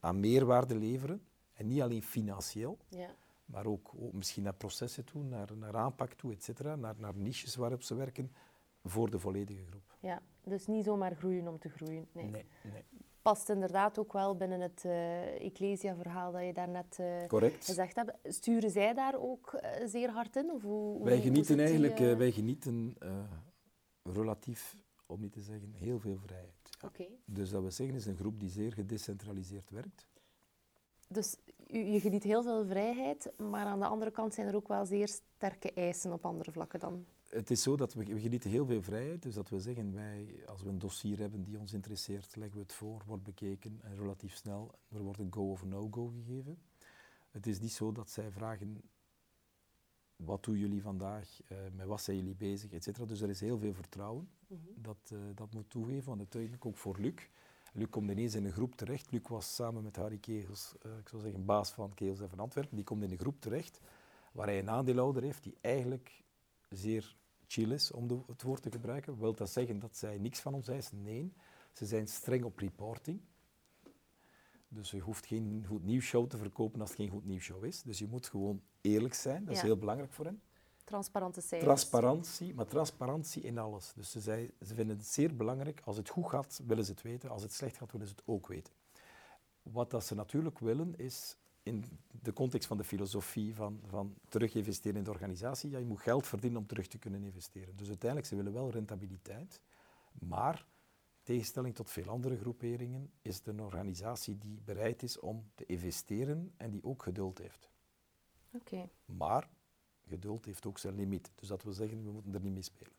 aan 0.00 0.20
meerwaarde 0.20 0.76
leveren? 0.76 1.22
En 1.52 1.66
niet 1.66 1.80
alleen 1.80 2.02
financieel, 2.02 2.78
ja. 2.88 3.14
maar 3.44 3.66
ook, 3.66 3.90
ook, 3.96 4.12
misschien 4.12 4.42
naar 4.42 4.54
processen 4.54 5.04
toe, 5.04 5.22
naar, 5.22 5.56
naar 5.56 5.76
aanpak 5.76 6.12
toe, 6.12 6.32
et 6.32 6.42
cetera, 6.42 6.76
naar, 6.76 6.94
naar 6.98 7.16
niches 7.16 7.56
waarop 7.56 7.82
ze 7.82 7.94
werken 7.94 8.32
voor 8.84 9.10
de 9.10 9.18
volledige 9.18 9.64
groep. 9.64 9.96
Ja, 10.00 10.22
dus 10.44 10.66
niet 10.66 10.84
zomaar 10.84 11.14
groeien 11.14 11.48
om 11.48 11.58
te 11.58 11.68
groeien. 11.68 12.08
Nee. 12.12 12.24
nee, 12.24 12.46
nee. 12.72 12.84
Past 13.22 13.48
inderdaad 13.48 13.98
ook 13.98 14.12
wel 14.12 14.36
binnen 14.36 14.60
het 14.60 14.82
uh, 14.86 15.44
Ecclesia-verhaal 15.44 16.32
dat 16.32 16.44
je 16.44 16.52
daarnet 16.52 16.98
uh, 17.00 17.40
gezegd 17.60 17.96
hebt. 17.96 18.12
Sturen 18.24 18.70
zij 18.70 18.94
daar 18.94 19.14
ook 19.18 19.52
uh, 19.54 19.86
zeer 19.86 20.10
hard 20.10 20.36
in? 20.36 20.50
Of 20.50 20.62
hoe, 20.62 21.04
wij 21.04 21.20
genieten 21.20 21.58
eigenlijk 21.58 21.98
wij 21.98 22.32
genieten, 22.32 22.96
relatief, 24.02 24.76
om 25.06 25.20
niet 25.20 25.32
te 25.32 25.40
zeggen, 25.40 25.72
heel 25.72 25.98
veel 25.98 26.16
vrijheid. 26.16 26.68
Ja. 26.80 26.88
Okay. 26.88 27.18
Dus 27.24 27.50
dat 27.50 27.62
we 27.62 27.70
zeggen, 27.70 27.96
is 27.96 28.06
een 28.06 28.16
groep 28.16 28.40
die 28.40 28.50
zeer 28.50 28.72
gedecentraliseerd 28.72 29.70
werkt. 29.70 30.06
Dus 31.08 31.36
je 31.66 32.00
geniet 32.00 32.22
heel 32.22 32.42
veel 32.42 32.66
vrijheid, 32.66 33.32
maar 33.38 33.66
aan 33.66 33.80
de 33.80 33.86
andere 33.86 34.10
kant 34.10 34.34
zijn 34.34 34.46
er 34.46 34.56
ook 34.56 34.68
wel 34.68 34.86
zeer 34.86 35.08
sterke 35.08 35.72
eisen 35.72 36.12
op 36.12 36.24
andere 36.24 36.52
vlakken 36.52 36.80
dan? 36.80 37.06
Het 37.34 37.50
is 37.50 37.62
zo 37.62 37.76
dat 37.76 37.94
we, 37.94 38.04
we 38.04 38.20
genieten 38.20 38.50
heel 38.50 38.66
veel 38.66 38.82
vrijheid. 38.82 39.22
Dus 39.22 39.34
dat 39.34 39.48
we 39.48 39.60
zeggen, 39.60 39.94
wij, 39.94 40.42
als 40.46 40.62
we 40.62 40.68
een 40.68 40.78
dossier 40.78 41.18
hebben 41.18 41.42
die 41.42 41.58
ons 41.58 41.72
interesseert, 41.72 42.36
leggen 42.36 42.56
we 42.56 42.62
het 42.62 42.72
voor, 42.72 43.02
wordt 43.06 43.22
bekeken 43.22 43.78
en 43.82 43.96
relatief 43.96 44.34
snel 44.36 44.74
er 44.88 45.02
wordt 45.02 45.18
een 45.18 45.32
go 45.32 45.50
of 45.50 45.64
no-go 45.64 46.06
gegeven. 46.06 46.58
Het 47.30 47.46
is 47.46 47.60
niet 47.60 47.72
zo 47.72 47.92
dat 47.92 48.10
zij 48.10 48.30
vragen, 48.30 48.82
wat 50.16 50.44
doen 50.44 50.58
jullie 50.58 50.82
vandaag, 50.82 51.40
uh, 51.48 51.58
met 51.72 51.86
wat 51.86 52.02
zijn 52.02 52.16
jullie 52.16 52.34
bezig, 52.34 52.72
et 52.72 52.82
cetera. 52.82 53.04
Dus 53.04 53.20
er 53.20 53.28
is 53.28 53.40
heel 53.40 53.58
veel 53.58 53.74
vertrouwen. 53.74 54.28
Mm 54.46 54.60
-hmm. 54.64 54.82
dat, 54.82 55.10
uh, 55.12 55.18
dat 55.34 55.54
moet 55.54 55.70
toegeven, 55.70 56.04
want 56.04 56.18
uiteindelijk 56.18 56.66
ook 56.66 56.76
voor 56.76 56.98
Luc. 56.98 57.28
Luc 57.72 57.88
komt 57.90 58.10
ineens 58.10 58.34
in 58.34 58.44
een 58.44 58.52
groep 58.52 58.74
terecht. 58.74 59.10
Luc 59.10 59.22
was 59.28 59.54
samen 59.54 59.82
met 59.82 59.96
Harry 59.96 60.18
Kegels, 60.18 60.74
uh, 60.86 60.98
ik 60.98 61.08
zou 61.08 61.22
zeggen 61.22 61.44
baas 61.44 61.70
van 61.70 61.94
Kegels 61.94 62.20
en 62.20 62.28
van 62.28 62.40
Antwerpen. 62.40 62.76
Die 62.76 62.84
komt 62.84 63.02
in 63.02 63.10
een 63.10 63.18
groep 63.18 63.40
terecht 63.40 63.80
waar 64.32 64.46
hij 64.46 64.58
een 64.58 64.70
aandeelhouder 64.70 65.22
heeft 65.22 65.42
die 65.42 65.56
eigenlijk 65.60 66.22
zeer 66.68 67.16
chill 67.52 67.72
is, 67.72 67.90
om 67.90 68.08
de, 68.08 68.18
het 68.26 68.42
woord 68.42 68.62
te 68.62 68.70
gebruiken. 68.70 69.18
Wil 69.18 69.34
dat 69.34 69.50
zeggen 69.50 69.78
dat 69.78 69.96
zij 69.96 70.18
niks 70.18 70.40
van 70.40 70.54
ons 70.54 70.68
eisen? 70.68 71.02
Nee. 71.02 71.32
Ze 71.72 71.86
zijn 71.86 72.08
streng 72.08 72.44
op 72.44 72.58
reporting. 72.58 73.20
Dus 74.68 74.90
je 74.90 75.00
hoeft 75.00 75.26
geen 75.26 75.64
goed 75.66 75.84
nieuwsshow 75.84 76.28
te 76.28 76.36
verkopen 76.36 76.80
als 76.80 76.90
het 76.90 76.98
geen 76.98 77.10
goed 77.10 77.24
nieuwsshow 77.24 77.64
is. 77.64 77.82
Dus 77.82 77.98
je 77.98 78.06
moet 78.08 78.28
gewoon 78.28 78.62
eerlijk 78.80 79.14
zijn. 79.14 79.44
Dat 79.44 79.54
is 79.54 79.62
heel 79.62 79.76
belangrijk 79.76 80.12
voor 80.12 80.24
hen. 80.24 80.42
Transparante 80.84 81.40
cijfers. 81.40 81.64
Transparantie, 81.64 82.54
maar 82.54 82.66
transparantie 82.66 83.42
in 83.42 83.58
alles. 83.58 83.92
Dus 83.94 84.10
ze, 84.10 84.20
zei, 84.20 84.50
ze 84.66 84.74
vinden 84.74 84.96
het 84.96 85.06
zeer 85.06 85.36
belangrijk. 85.36 85.80
Als 85.84 85.96
het 85.96 86.08
goed 86.08 86.28
gaat, 86.28 86.60
willen 86.66 86.84
ze 86.84 86.90
het 86.90 87.02
weten. 87.02 87.30
Als 87.30 87.42
het 87.42 87.52
slecht 87.52 87.76
gaat, 87.76 87.92
willen 87.92 88.06
ze 88.06 88.14
het 88.16 88.22
ook 88.26 88.46
weten. 88.46 88.72
Wat 89.62 89.90
dat 89.90 90.04
ze 90.04 90.14
natuurlijk 90.14 90.58
willen, 90.58 90.96
is 90.96 91.36
in 91.62 91.84
de 92.22 92.32
context 92.32 92.68
van 92.68 92.76
de 92.76 92.84
filosofie 92.84 93.54
van, 93.54 93.80
van 93.86 94.14
terug 94.28 94.54
investeren 94.54 94.98
in 94.98 95.04
de 95.04 95.10
organisatie, 95.10 95.70
ja, 95.70 95.78
je 95.78 95.84
moet 95.84 96.00
geld 96.00 96.26
verdienen 96.26 96.60
om 96.60 96.66
terug 96.66 96.86
te 96.86 96.98
kunnen 96.98 97.22
investeren. 97.22 97.76
Dus 97.76 97.88
uiteindelijk, 97.88 98.30
ze 98.30 98.36
willen 98.36 98.52
wel 98.52 98.70
rentabiliteit, 98.70 99.60
maar 100.12 100.66
tegenstelling 101.22 101.74
tot 101.74 101.90
veel 101.90 102.08
andere 102.08 102.36
groeperingen 102.36 103.12
is 103.22 103.36
het 103.36 103.46
een 103.46 103.60
organisatie 103.60 104.38
die 104.38 104.60
bereid 104.64 105.02
is 105.02 105.18
om 105.18 105.50
te 105.54 105.66
investeren 105.66 106.52
en 106.56 106.70
die 106.70 106.84
ook 106.84 107.02
geduld 107.02 107.38
heeft. 107.38 107.70
Oké. 108.52 108.88
Maar 109.04 109.50
geduld 110.06 110.44
heeft 110.44 110.66
ook 110.66 110.78
zijn 110.78 110.94
limiet. 110.94 111.30
Dus 111.34 111.48
dat 111.48 111.62
wil 111.62 111.72
zeggen, 111.72 112.04
we 112.04 112.10
moeten 112.10 112.34
er 112.34 112.40
niet 112.40 112.52
mee 112.52 112.62
spelen. 112.62 112.92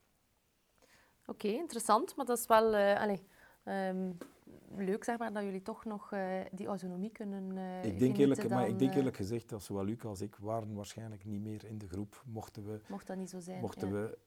Oké, 1.25 1.47
interessant. 1.47 2.15
Maar 2.15 2.25
dat 2.25 2.37
is 2.37 2.45
wel 2.45 2.73
uh, 2.73 3.01
allez, 3.01 3.19
um, 3.65 4.17
leuk 4.75 5.03
zeg 5.03 5.17
maar, 5.17 5.33
dat 5.33 5.43
jullie 5.43 5.61
toch 5.61 5.85
nog 5.85 6.11
uh, 6.13 6.39
die 6.51 6.67
autonomie 6.67 7.11
kunnen 7.11 7.55
uh, 7.55 7.83
ik 7.83 7.99
denk 7.99 8.17
eerlijk, 8.17 8.41
dan, 8.41 8.57
Maar 8.57 8.67
ik 8.67 8.79
denk 8.79 8.93
eerlijk 8.93 9.15
gezegd 9.15 9.49
dat 9.49 9.63
zowel 9.63 9.85
Luc 9.85 10.03
als 10.03 10.21
ik 10.21 10.35
waren 10.35 10.73
waarschijnlijk 10.73 11.25
niet 11.25 11.41
meer 11.41 11.65
in 11.65 11.77
de 11.77 11.87
groep. 11.87 12.23
Mochten 12.25 12.65
we, 12.65 12.79
Mocht 12.87 13.07
dat 13.07 13.17
niet 13.17 13.29
zo 13.29 13.39
zijn, 13.39 13.61
mochten 13.61 13.87
ja. 13.87 13.93
we 13.93 14.17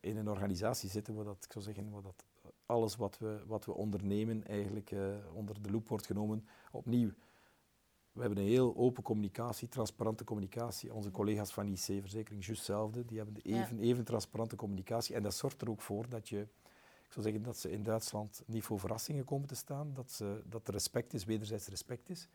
in 0.00 0.16
een 0.16 0.28
organisatie 0.28 0.88
zitten 0.88 1.14
waar 1.14 1.24
dat, 1.24 1.44
ik 1.44 1.52
zou 1.52 1.64
zeggen, 1.64 1.90
waar 1.90 2.02
dat 2.02 2.24
alles 2.66 2.96
wat 2.96 3.18
we, 3.18 3.42
wat 3.46 3.64
we 3.64 3.74
ondernemen 3.74 4.46
eigenlijk 4.46 4.94
onder 5.32 5.62
de 5.62 5.70
loep 5.70 5.88
wordt 5.88 6.06
genomen. 6.06 6.46
Opnieuw, 6.70 7.10
we 8.16 8.22
hebben 8.22 8.38
een 8.38 8.48
heel 8.48 8.76
open 8.76 9.02
communicatie, 9.02 9.68
transparante 9.68 10.24
communicatie. 10.24 10.94
Onze 10.94 11.10
collega's 11.10 11.52
van 11.52 11.66
IC 11.66 11.78
Verzekering, 11.78 12.44
juist 12.44 12.66
hetzelfde, 12.66 13.04
die 13.04 13.16
hebben 13.16 13.36
even, 13.42 13.78
even 13.78 14.04
transparante 14.04 14.56
communicatie. 14.56 15.14
En 15.14 15.22
dat 15.22 15.34
zorgt 15.34 15.60
er 15.62 15.70
ook 15.70 15.80
voor 15.80 16.08
dat 16.08 16.28
je, 16.28 16.46
ik 17.06 17.12
zou 17.12 17.24
zeggen 17.24 17.42
dat 17.42 17.58
ze 17.58 17.70
in 17.70 17.82
Duitsland 17.82 18.42
niet 18.46 18.64
voor 18.64 18.78
verrassingen 18.78 19.24
komen 19.24 19.48
te 19.48 19.54
staan, 19.54 19.94
dat, 19.94 20.10
ze, 20.10 20.42
dat 20.44 20.66
er 20.66 20.72
respect 20.72 21.14
is, 21.14 21.24
wederzijds 21.24 21.68
respect 21.68 22.08
is. 22.08 22.28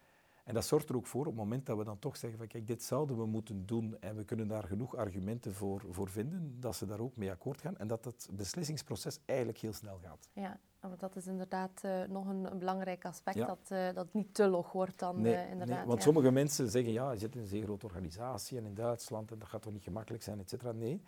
En 0.43 0.53
dat 0.53 0.65
zorgt 0.65 0.89
er 0.89 0.95
ook 0.95 1.07
voor, 1.07 1.21
op 1.21 1.25
het 1.25 1.35
moment 1.35 1.65
dat 1.65 1.77
we 1.77 1.83
dan 1.83 1.99
toch 1.99 2.17
zeggen 2.17 2.39
van 2.39 2.47
kijk, 2.47 2.67
dit 2.67 2.83
zouden 2.83 3.17
we 3.17 3.25
moeten 3.25 3.65
doen 3.65 3.97
en 3.99 4.15
we 4.15 4.23
kunnen 4.23 4.47
daar 4.47 4.63
genoeg 4.63 4.95
argumenten 4.95 5.53
voor, 5.53 5.83
voor 5.89 6.09
vinden, 6.09 6.57
dat 6.59 6.75
ze 6.75 6.85
daar 6.85 6.99
ook 6.99 7.17
mee 7.17 7.31
akkoord 7.31 7.61
gaan 7.61 7.77
en 7.77 7.87
dat 7.87 8.05
het 8.05 8.29
beslissingsproces 8.31 9.19
eigenlijk 9.25 9.57
heel 9.57 9.73
snel 9.73 9.99
gaat. 10.03 10.29
Ja, 10.33 10.59
want 10.79 10.99
dat 10.99 11.15
is 11.15 11.27
inderdaad 11.27 11.81
uh, 11.85 12.03
nog 12.07 12.27
een, 12.27 12.51
een, 12.51 12.59
belangrijk 12.59 13.05
aspect, 13.05 13.37
ja. 13.37 13.45
dat, 13.45 13.69
uh, 13.71 13.85
dat 13.85 14.05
het 14.05 14.13
niet 14.13 14.33
te 14.33 14.47
log 14.47 14.71
wordt 14.71 14.99
dan 14.99 15.21
nee, 15.21 15.33
uh, 15.33 15.49
inderdaad. 15.49 15.77
Nee, 15.77 15.85
want 15.85 15.97
ja. 15.97 16.03
sommige 16.03 16.31
mensen 16.31 16.69
zeggen, 16.69 16.93
ja, 16.93 17.11
je 17.11 17.19
zit 17.19 17.35
in 17.35 17.41
een 17.41 17.47
zeer 17.47 17.63
grote 17.63 17.85
organisatie 17.85 18.57
en 18.57 18.65
in 18.65 18.73
Duitsland 18.73 19.31
en 19.31 19.39
dat 19.39 19.47
gaat 19.47 19.61
toch 19.61 19.73
niet 19.73 19.83
gemakkelijk 19.83 20.23
zijn, 20.23 20.39
et 20.39 20.49
cetera. 20.49 20.71
Nee, 20.71 21.01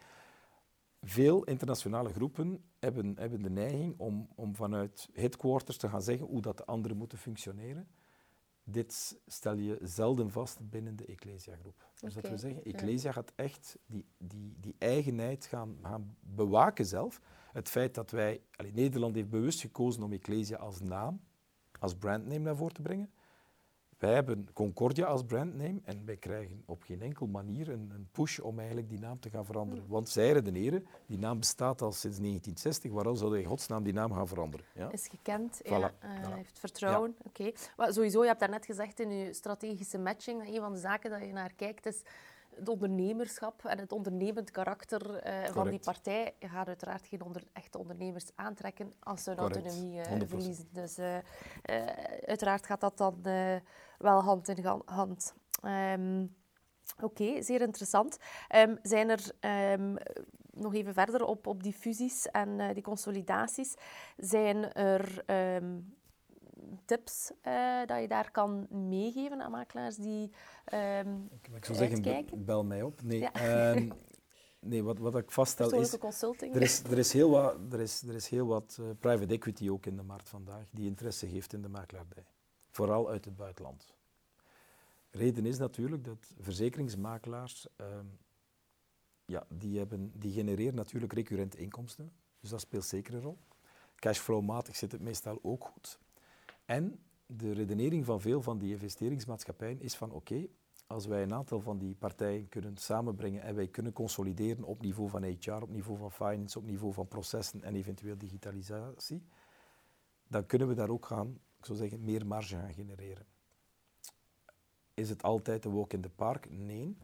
veel 1.03 1.43
internationale 1.43 2.09
groepen 2.09 2.63
hebben, 2.79 3.13
hebben 3.17 3.41
de 3.41 3.49
neiging 3.49 3.99
om, 3.99 4.27
om 4.35 4.55
vanuit 4.55 5.09
headquarters 5.13 5.77
te 5.77 5.89
gaan 5.89 6.01
zeggen 6.01 6.25
hoe 6.25 6.41
dat 6.41 6.57
de 6.57 6.65
anderen 6.65 6.97
moeten 6.97 7.17
functioneren. 7.17 7.87
Dit 8.63 9.19
stel 9.25 9.55
je 9.55 9.79
zelden 9.81 10.31
vast 10.31 10.69
binnen 10.69 10.95
de 10.95 11.05
Ecclesia-groep. 11.05 11.89
Dus 11.99 12.09
okay. 12.09 12.21
dat 12.21 12.31
wil 12.31 12.39
zeggen, 12.39 12.63
Ecclesia 12.63 13.11
gaat 13.11 13.31
echt 13.35 13.77
die, 13.85 14.05
die, 14.17 14.57
die 14.59 14.75
eigenheid 14.77 15.45
gaan, 15.45 15.77
gaan 15.81 16.15
bewaken 16.19 16.85
zelf. 16.85 17.21
Het 17.51 17.69
feit 17.69 17.95
dat 17.95 18.11
wij, 18.11 18.41
allee, 18.55 18.73
Nederland 18.73 19.15
heeft 19.15 19.29
bewust 19.29 19.61
gekozen 19.61 20.03
om 20.03 20.13
Ecclesia 20.13 20.57
als 20.57 20.79
naam, 20.79 21.21
als 21.79 21.95
brandname 21.95 22.39
naar 22.39 22.55
voren 22.55 22.73
te 22.73 22.81
brengen. 22.81 23.11
Wij 24.03 24.13
hebben 24.13 24.47
Concordia 24.53 25.05
als 25.05 25.23
brandname 25.23 25.79
en 25.83 26.05
wij 26.05 26.17
krijgen 26.17 26.63
op 26.65 26.83
geen 26.83 27.01
enkel 27.01 27.27
manier 27.27 27.69
een, 27.69 27.91
een 27.93 28.07
push 28.11 28.39
om 28.39 28.57
eigenlijk 28.57 28.89
die 28.89 28.99
naam 28.99 29.19
te 29.19 29.29
gaan 29.29 29.45
veranderen. 29.45 29.83
Want 29.87 30.09
zij 30.09 30.31
redeneren, 30.31 30.85
die 31.05 31.17
naam 31.17 31.39
bestaat 31.39 31.81
al 31.81 31.91
sinds 31.91 32.17
1960, 32.17 32.91
waarom 32.91 33.15
zouden 33.15 33.31
wij 33.37 33.41
in 33.41 33.49
godsnaam 33.49 33.83
die 33.83 33.93
naam 33.93 34.13
gaan 34.13 34.27
veranderen? 34.27 34.65
Ja? 34.73 34.91
Is 34.91 35.07
gekend, 35.07 35.61
voilà. 35.65 35.69
ja, 35.69 35.93
uh, 36.03 36.23
voilà. 36.23 36.35
heeft 36.35 36.59
vertrouwen. 36.59 37.15
Ja. 37.17 37.25
Oké. 37.27 37.51
Okay. 37.75 37.91
Sowieso, 37.91 38.21
je 38.21 38.27
hebt 38.27 38.39
daarnet 38.39 38.65
gezegd 38.65 38.99
in 38.99 39.11
je 39.11 39.33
strategische 39.33 39.97
matching, 39.97 40.43
dat 40.43 40.53
een 40.53 40.61
van 40.61 40.73
de 40.73 40.79
zaken 40.79 41.09
dat 41.09 41.21
je 41.21 41.33
naar 41.33 41.53
kijkt 41.55 41.85
is 41.85 42.01
het 42.55 42.69
ondernemerschap 42.69 43.65
en 43.65 43.77
het 43.77 43.91
ondernemend 43.91 44.51
karakter 44.51 45.27
uh, 45.27 45.45
van 45.45 45.69
die 45.69 45.79
partij. 45.79 46.35
Je 46.39 46.47
gaat 46.47 46.67
uiteraard 46.67 47.05
geen 47.05 47.21
onder, 47.21 47.43
echte 47.53 47.77
ondernemers 47.77 48.31
aantrekken 48.35 48.93
als 48.99 49.23
ze 49.23 49.29
hun 49.29 49.39
Correct. 49.39 49.65
autonomie 49.65 49.99
uh, 49.99 50.27
verliezen. 50.27 50.67
Dus 50.71 50.97
uh, 50.97 51.17
uiteraard 52.25 52.65
gaat 52.65 52.81
dat 52.81 52.97
dan 52.97 53.21
wel 53.97 54.21
hand 54.21 54.47
in 54.47 54.81
hand. 54.85 55.33
Um, 55.63 56.35
Oké, 56.95 57.05
okay, 57.05 57.41
zeer 57.41 57.61
interessant. 57.61 58.17
Um, 58.55 58.79
zijn 58.81 59.09
er 59.09 59.31
um, 59.79 59.97
nog 60.51 60.73
even 60.73 60.93
verder 60.93 61.25
op, 61.25 61.47
op 61.47 61.63
die 61.63 61.73
fusies 61.73 62.27
en 62.27 62.73
die 62.73 62.83
consolidaties, 62.83 63.75
zijn 64.17 64.73
er 64.73 65.23
tips 66.85 67.31
uh, 67.43 67.85
dat 67.85 68.01
je 68.01 68.07
daar 68.07 68.31
kan 68.31 68.67
meegeven 68.69 69.41
aan 69.41 69.51
makelaars 69.51 69.95
die 69.95 70.31
um, 70.73 71.29
Ik 71.53 71.65
zou 71.65 71.77
zeggen, 71.77 72.25
bel 72.45 72.63
mij 72.63 72.81
op. 72.81 73.01
Nee, 73.03 73.19
ja. 73.19 73.71
um, 73.75 73.91
nee 74.59 74.83
wat, 74.83 74.97
wat 74.97 75.15
ik 75.15 75.31
vaststel 75.31 75.71
is... 75.71 75.97
consulting. 75.97 76.55
Er 76.55 76.61
is, 76.61 76.83
er 76.83 76.97
is 76.97 77.13
heel 77.13 77.29
wat, 77.29 77.55
er 77.71 77.79
is, 77.79 78.01
er 78.01 78.15
is 78.15 78.27
heel 78.27 78.47
wat 78.47 78.77
uh, 78.79 78.89
private 78.99 79.33
equity 79.33 79.69
ook 79.69 79.85
in 79.85 79.95
de 79.95 80.03
markt 80.03 80.29
vandaag 80.29 80.65
die 80.71 80.85
interesse 80.85 81.25
heeft 81.25 81.53
in 81.53 81.61
de 81.61 81.69
makelaardij. 81.69 82.25
Vooral 82.69 83.09
uit 83.09 83.25
het 83.25 83.35
buitenland. 83.35 83.95
Reden 85.11 85.45
is 85.45 85.57
natuurlijk 85.57 86.03
dat 86.03 86.33
verzekeringsmakelaars... 86.39 87.67
Um, 87.77 88.17
ja, 89.25 89.45
die, 89.49 89.77
hebben, 89.77 90.11
die 90.15 90.31
genereren 90.31 90.75
natuurlijk 90.75 91.13
recurrente 91.13 91.57
inkomsten. 91.57 92.11
Dus 92.39 92.49
dat 92.49 92.61
speelt 92.61 92.85
zeker 92.85 93.13
een 93.13 93.21
rol. 93.21 93.37
Cashflow-matig 93.95 94.75
zit 94.75 94.91
het 94.91 95.01
meestal 95.01 95.39
ook 95.41 95.65
goed. 95.65 95.99
En 96.73 96.99
de 97.25 97.51
redenering 97.51 98.05
van 98.05 98.21
veel 98.21 98.41
van 98.41 98.57
die 98.57 98.71
investeringsmaatschappijen 98.71 99.81
is 99.81 99.95
van 99.95 100.11
oké, 100.11 100.33
okay, 100.33 100.49
als 100.87 101.05
wij 101.05 101.23
een 101.23 101.33
aantal 101.33 101.59
van 101.59 101.77
die 101.77 101.95
partijen 101.95 102.49
kunnen 102.49 102.77
samenbrengen 102.77 103.41
en 103.41 103.55
wij 103.55 103.67
kunnen 103.67 103.93
consolideren 103.93 104.63
op 104.63 104.81
niveau 104.81 105.09
van 105.09 105.23
HR, 105.23 105.51
op 105.51 105.69
niveau 105.69 105.97
van 105.97 106.11
finance, 106.11 106.59
op 106.59 106.65
niveau 106.65 106.93
van 106.93 107.07
processen 107.07 107.63
en 107.63 107.75
eventueel 107.75 108.17
digitalisatie, 108.17 109.23
dan 110.27 110.45
kunnen 110.45 110.67
we 110.67 110.73
daar 110.73 110.89
ook 110.89 111.05
gaan, 111.05 111.39
ik 111.57 111.65
zou 111.65 111.77
zeggen, 111.77 112.03
meer 112.03 112.25
marge 112.25 112.55
gaan 112.55 112.73
genereren. 112.73 113.25
Is 114.93 115.09
het 115.09 115.23
altijd 115.23 115.65
een 115.65 115.73
walk 115.73 115.93
in 115.93 116.01
the 116.01 116.09
park? 116.09 116.49
Nee. 116.49 116.97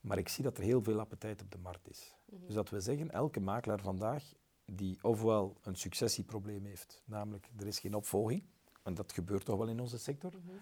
Maar 0.00 0.18
ik 0.18 0.28
zie 0.28 0.44
dat 0.44 0.58
er 0.58 0.64
heel 0.64 0.82
veel 0.82 1.00
appetijt 1.00 1.42
op 1.42 1.50
de 1.50 1.58
markt 1.58 1.88
is. 1.88 2.14
Mm 2.26 2.38
-hmm. 2.38 2.46
Dus 2.46 2.54
dat 2.54 2.70
we 2.70 2.80
zeggen, 2.80 3.10
elke 3.10 3.40
makelaar 3.40 3.80
vandaag 3.80 4.32
die 4.64 4.98
ofwel 5.02 5.56
een 5.62 5.76
successieprobleem 5.76 6.64
heeft, 6.64 7.02
namelijk 7.04 7.48
er 7.58 7.66
is 7.66 7.78
geen 7.78 7.94
opvolging, 7.94 8.44
en 8.82 8.94
dat 8.94 9.12
gebeurt 9.12 9.44
toch 9.44 9.58
wel 9.58 9.68
in 9.68 9.80
onze 9.80 9.98
sector. 9.98 10.32
Mm 10.34 10.42
-hmm. 10.46 10.58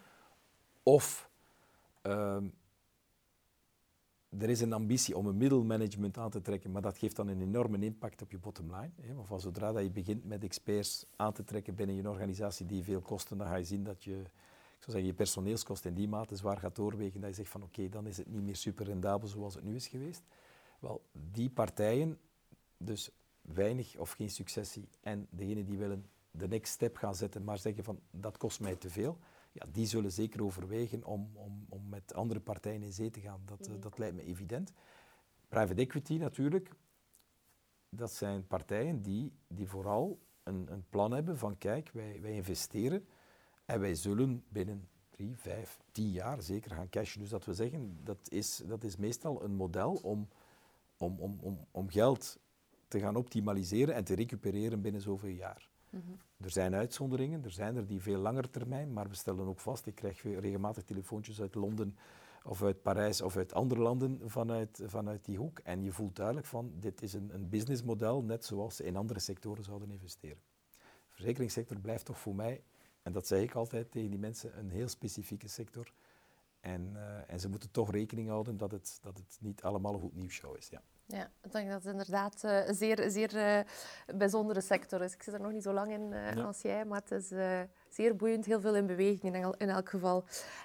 Of 0.82 1.30
um, 2.02 2.52
er 4.38 4.50
is 4.50 4.60
een 4.60 4.72
ambitie 4.72 5.16
om 5.16 5.26
een 5.26 5.36
middelmanagement 5.36 6.18
aan 6.18 6.30
te 6.30 6.40
trekken, 6.40 6.70
maar 6.70 6.82
dat 6.82 6.98
geeft 6.98 7.16
dan 7.16 7.28
een 7.28 7.40
enorme 7.40 7.78
impact 7.78 8.22
op 8.22 8.30
je 8.30 8.38
bottomline. 8.38 8.90
Hè? 9.00 9.14
Van 9.24 9.40
zodra 9.40 9.72
dat 9.72 9.82
je 9.82 9.90
begint 9.90 10.24
met 10.24 10.44
experts 10.44 11.06
aan 11.16 11.32
te 11.32 11.44
trekken 11.44 11.74
binnen 11.74 11.96
je 11.96 12.08
organisatie 12.08 12.66
die 12.66 12.82
veel 12.82 13.00
kosten, 13.00 13.38
dan 13.38 13.46
ga 13.46 13.54
je 13.54 13.64
zien 13.64 13.84
dat 13.84 14.04
je, 14.04 14.12
ik 14.20 14.78
zou 14.78 14.90
zeggen, 14.90 15.04
je 15.04 15.14
personeelskosten 15.14 15.90
in 15.90 15.96
die 15.96 16.08
mate 16.08 16.36
zwaar 16.36 16.58
gaat 16.58 16.76
doorwegen. 16.76 17.20
Dat 17.20 17.30
je 17.30 17.36
zegt 17.36 17.48
van 17.48 17.62
oké, 17.62 17.70
okay, 17.78 17.88
dan 17.88 18.06
is 18.06 18.16
het 18.16 18.26
niet 18.26 18.42
meer 18.42 18.56
super 18.56 18.86
rendabel 18.86 19.28
zoals 19.28 19.54
het 19.54 19.64
nu 19.64 19.74
is 19.74 19.88
geweest. 19.88 20.22
Wel, 20.78 21.02
die 21.12 21.50
partijen, 21.50 22.18
dus 22.76 23.10
weinig 23.40 23.96
of 23.96 24.12
geen 24.12 24.30
successie, 24.30 24.88
en 25.00 25.26
degenen 25.30 25.64
die 25.64 25.78
willen 25.78 26.06
de 26.30 26.48
next 26.48 26.72
step 26.72 26.96
gaan 26.96 27.14
zetten, 27.14 27.44
maar 27.44 27.58
zeggen 27.58 27.84
van 27.84 28.00
dat 28.10 28.36
kost 28.36 28.60
mij 28.60 28.76
te 28.76 28.90
veel, 28.90 29.18
ja, 29.52 29.66
die 29.72 29.86
zullen 29.86 30.12
zeker 30.12 30.44
overwegen 30.44 31.04
om, 31.04 31.30
om, 31.34 31.66
om 31.68 31.88
met 31.88 32.14
andere 32.14 32.40
partijen 32.40 32.82
in 32.82 32.92
zee 32.92 33.10
te 33.10 33.20
gaan. 33.20 33.42
Dat, 33.44 33.68
mm. 33.68 33.74
uh, 33.74 33.80
dat 33.80 33.98
lijkt 33.98 34.16
me 34.16 34.22
evident. 34.22 34.72
Private 35.48 35.80
equity 35.80 36.16
natuurlijk, 36.16 36.70
dat 37.88 38.12
zijn 38.12 38.46
partijen 38.46 39.02
die, 39.02 39.32
die 39.48 39.68
vooral 39.68 40.18
een, 40.42 40.72
een 40.72 40.84
plan 40.88 41.12
hebben 41.12 41.38
van 41.38 41.58
kijk, 41.58 41.90
wij, 41.92 42.20
wij 42.20 42.32
investeren 42.32 43.06
en 43.64 43.80
wij 43.80 43.94
zullen 43.94 44.44
binnen 44.48 44.88
drie, 45.08 45.36
vijf, 45.36 45.78
tien 45.92 46.10
jaar 46.10 46.42
zeker 46.42 46.70
gaan 46.70 46.88
cashen. 46.88 47.20
Dus 47.20 47.30
dat 47.30 47.44
we 47.44 47.54
zeggen, 47.54 47.98
dat 48.04 48.18
is, 48.28 48.62
dat 48.66 48.84
is 48.84 48.96
meestal 48.96 49.44
een 49.44 49.54
model 49.54 49.94
om, 49.94 50.28
om, 50.96 51.18
om, 51.18 51.38
om, 51.40 51.66
om 51.70 51.88
geld 51.90 52.38
te 52.88 53.00
gaan 53.00 53.16
optimaliseren 53.16 53.94
en 53.94 54.04
te 54.04 54.14
recupereren 54.14 54.80
binnen 54.80 55.00
zoveel 55.00 55.30
jaar. 55.30 55.69
Mhm. 55.90 56.12
Er 56.36 56.50
zijn 56.50 56.74
uitzonderingen, 56.74 57.44
er 57.44 57.50
zijn 57.50 57.76
er 57.76 57.86
die 57.86 58.02
veel 58.02 58.18
langer 58.18 58.50
termijn, 58.50 58.92
maar 58.92 59.08
we 59.08 59.14
stellen 59.14 59.46
ook 59.46 59.60
vast, 59.60 59.86
ik 59.86 59.94
krijg 59.94 60.22
regelmatig 60.22 60.84
telefoontjes 60.84 61.40
uit 61.40 61.54
Londen 61.54 61.96
of 62.44 62.62
uit 62.62 62.82
Parijs 62.82 63.20
of 63.20 63.36
uit 63.36 63.52
andere 63.52 63.80
landen 63.80 64.30
vanuit, 64.30 64.82
vanuit 64.86 65.24
die 65.24 65.36
hoek. 65.36 65.58
En 65.58 65.82
je 65.82 65.92
voelt 65.92 66.16
duidelijk 66.16 66.46
van, 66.46 66.72
dit 66.74 67.02
is 67.02 67.12
een, 67.12 67.34
een 67.34 67.48
businessmodel, 67.48 68.22
net 68.22 68.44
zoals 68.44 68.76
ze 68.76 68.84
in 68.84 68.96
andere 68.96 69.20
sectoren 69.20 69.64
zouden 69.64 69.90
investeren. 69.90 70.42
De 70.70 70.76
verzekeringssector 71.10 71.80
blijft 71.80 72.04
toch 72.04 72.18
voor 72.18 72.34
mij, 72.34 72.62
en 73.02 73.12
dat 73.12 73.26
zeg 73.26 73.42
ik 73.42 73.54
altijd 73.54 73.90
tegen 73.90 74.10
die 74.10 74.18
mensen, 74.18 74.58
een 74.58 74.70
heel 74.70 74.88
specifieke 74.88 75.48
sector. 75.48 75.92
En, 76.60 76.92
uh, 76.94 77.30
en 77.30 77.40
ze 77.40 77.48
moeten 77.48 77.70
toch 77.70 77.90
rekening 77.90 78.28
houden 78.28 78.56
dat 78.56 78.70
het, 78.70 78.98
dat 79.02 79.16
het 79.16 79.38
niet 79.40 79.62
allemaal 79.62 79.94
een 79.94 80.00
goed 80.00 80.16
nieuwsshow 80.16 80.56
is. 80.56 80.68
Ja. 80.68 80.82
Ja, 81.12 81.30
ik 81.42 81.52
denk 81.52 81.70
dat 81.70 81.82
het 81.82 81.92
inderdaad 81.92 82.42
uh, 82.44 82.66
een 82.66 82.74
zeer, 82.74 83.10
zeer 83.10 83.34
uh, 83.34 83.60
bijzondere 84.16 84.60
sector 84.60 85.02
is. 85.02 85.14
Ik 85.14 85.22
zit 85.22 85.34
er 85.34 85.40
nog 85.40 85.52
niet 85.52 85.62
zo 85.62 85.72
lang 85.72 85.92
in 85.92 86.12
uh, 86.12 86.34
ja. 86.34 86.42
als 86.42 86.60
jij, 86.60 86.84
maar 86.84 87.00
het 87.00 87.10
is 87.10 87.28
zeer 87.88 88.16
boeiend, 88.16 88.44
heel 88.44 88.60
veel 88.60 88.76
in 88.76 88.86
beweging 88.86 89.34
in, 89.34 89.54
in 89.58 89.68
elk 89.68 89.88
geval. 89.88 90.24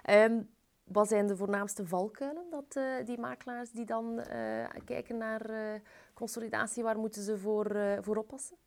Um, 0.09 0.49
wat 0.83 1.07
zijn 1.07 1.27
de 1.27 1.35
voornaamste 1.35 1.85
valkuilen 1.85 2.43
dat 2.49 2.79
die 3.05 3.19
makelaars 3.19 3.71
die 3.71 3.85
dan 3.85 4.21
kijken 4.85 5.17
naar 5.17 5.81
consolidatie, 6.13 6.83
waar 6.83 6.97
moeten 6.97 7.21
ze 7.21 7.37
voor, 7.37 7.75
voor 8.01 8.15
oppassen? 8.15 8.57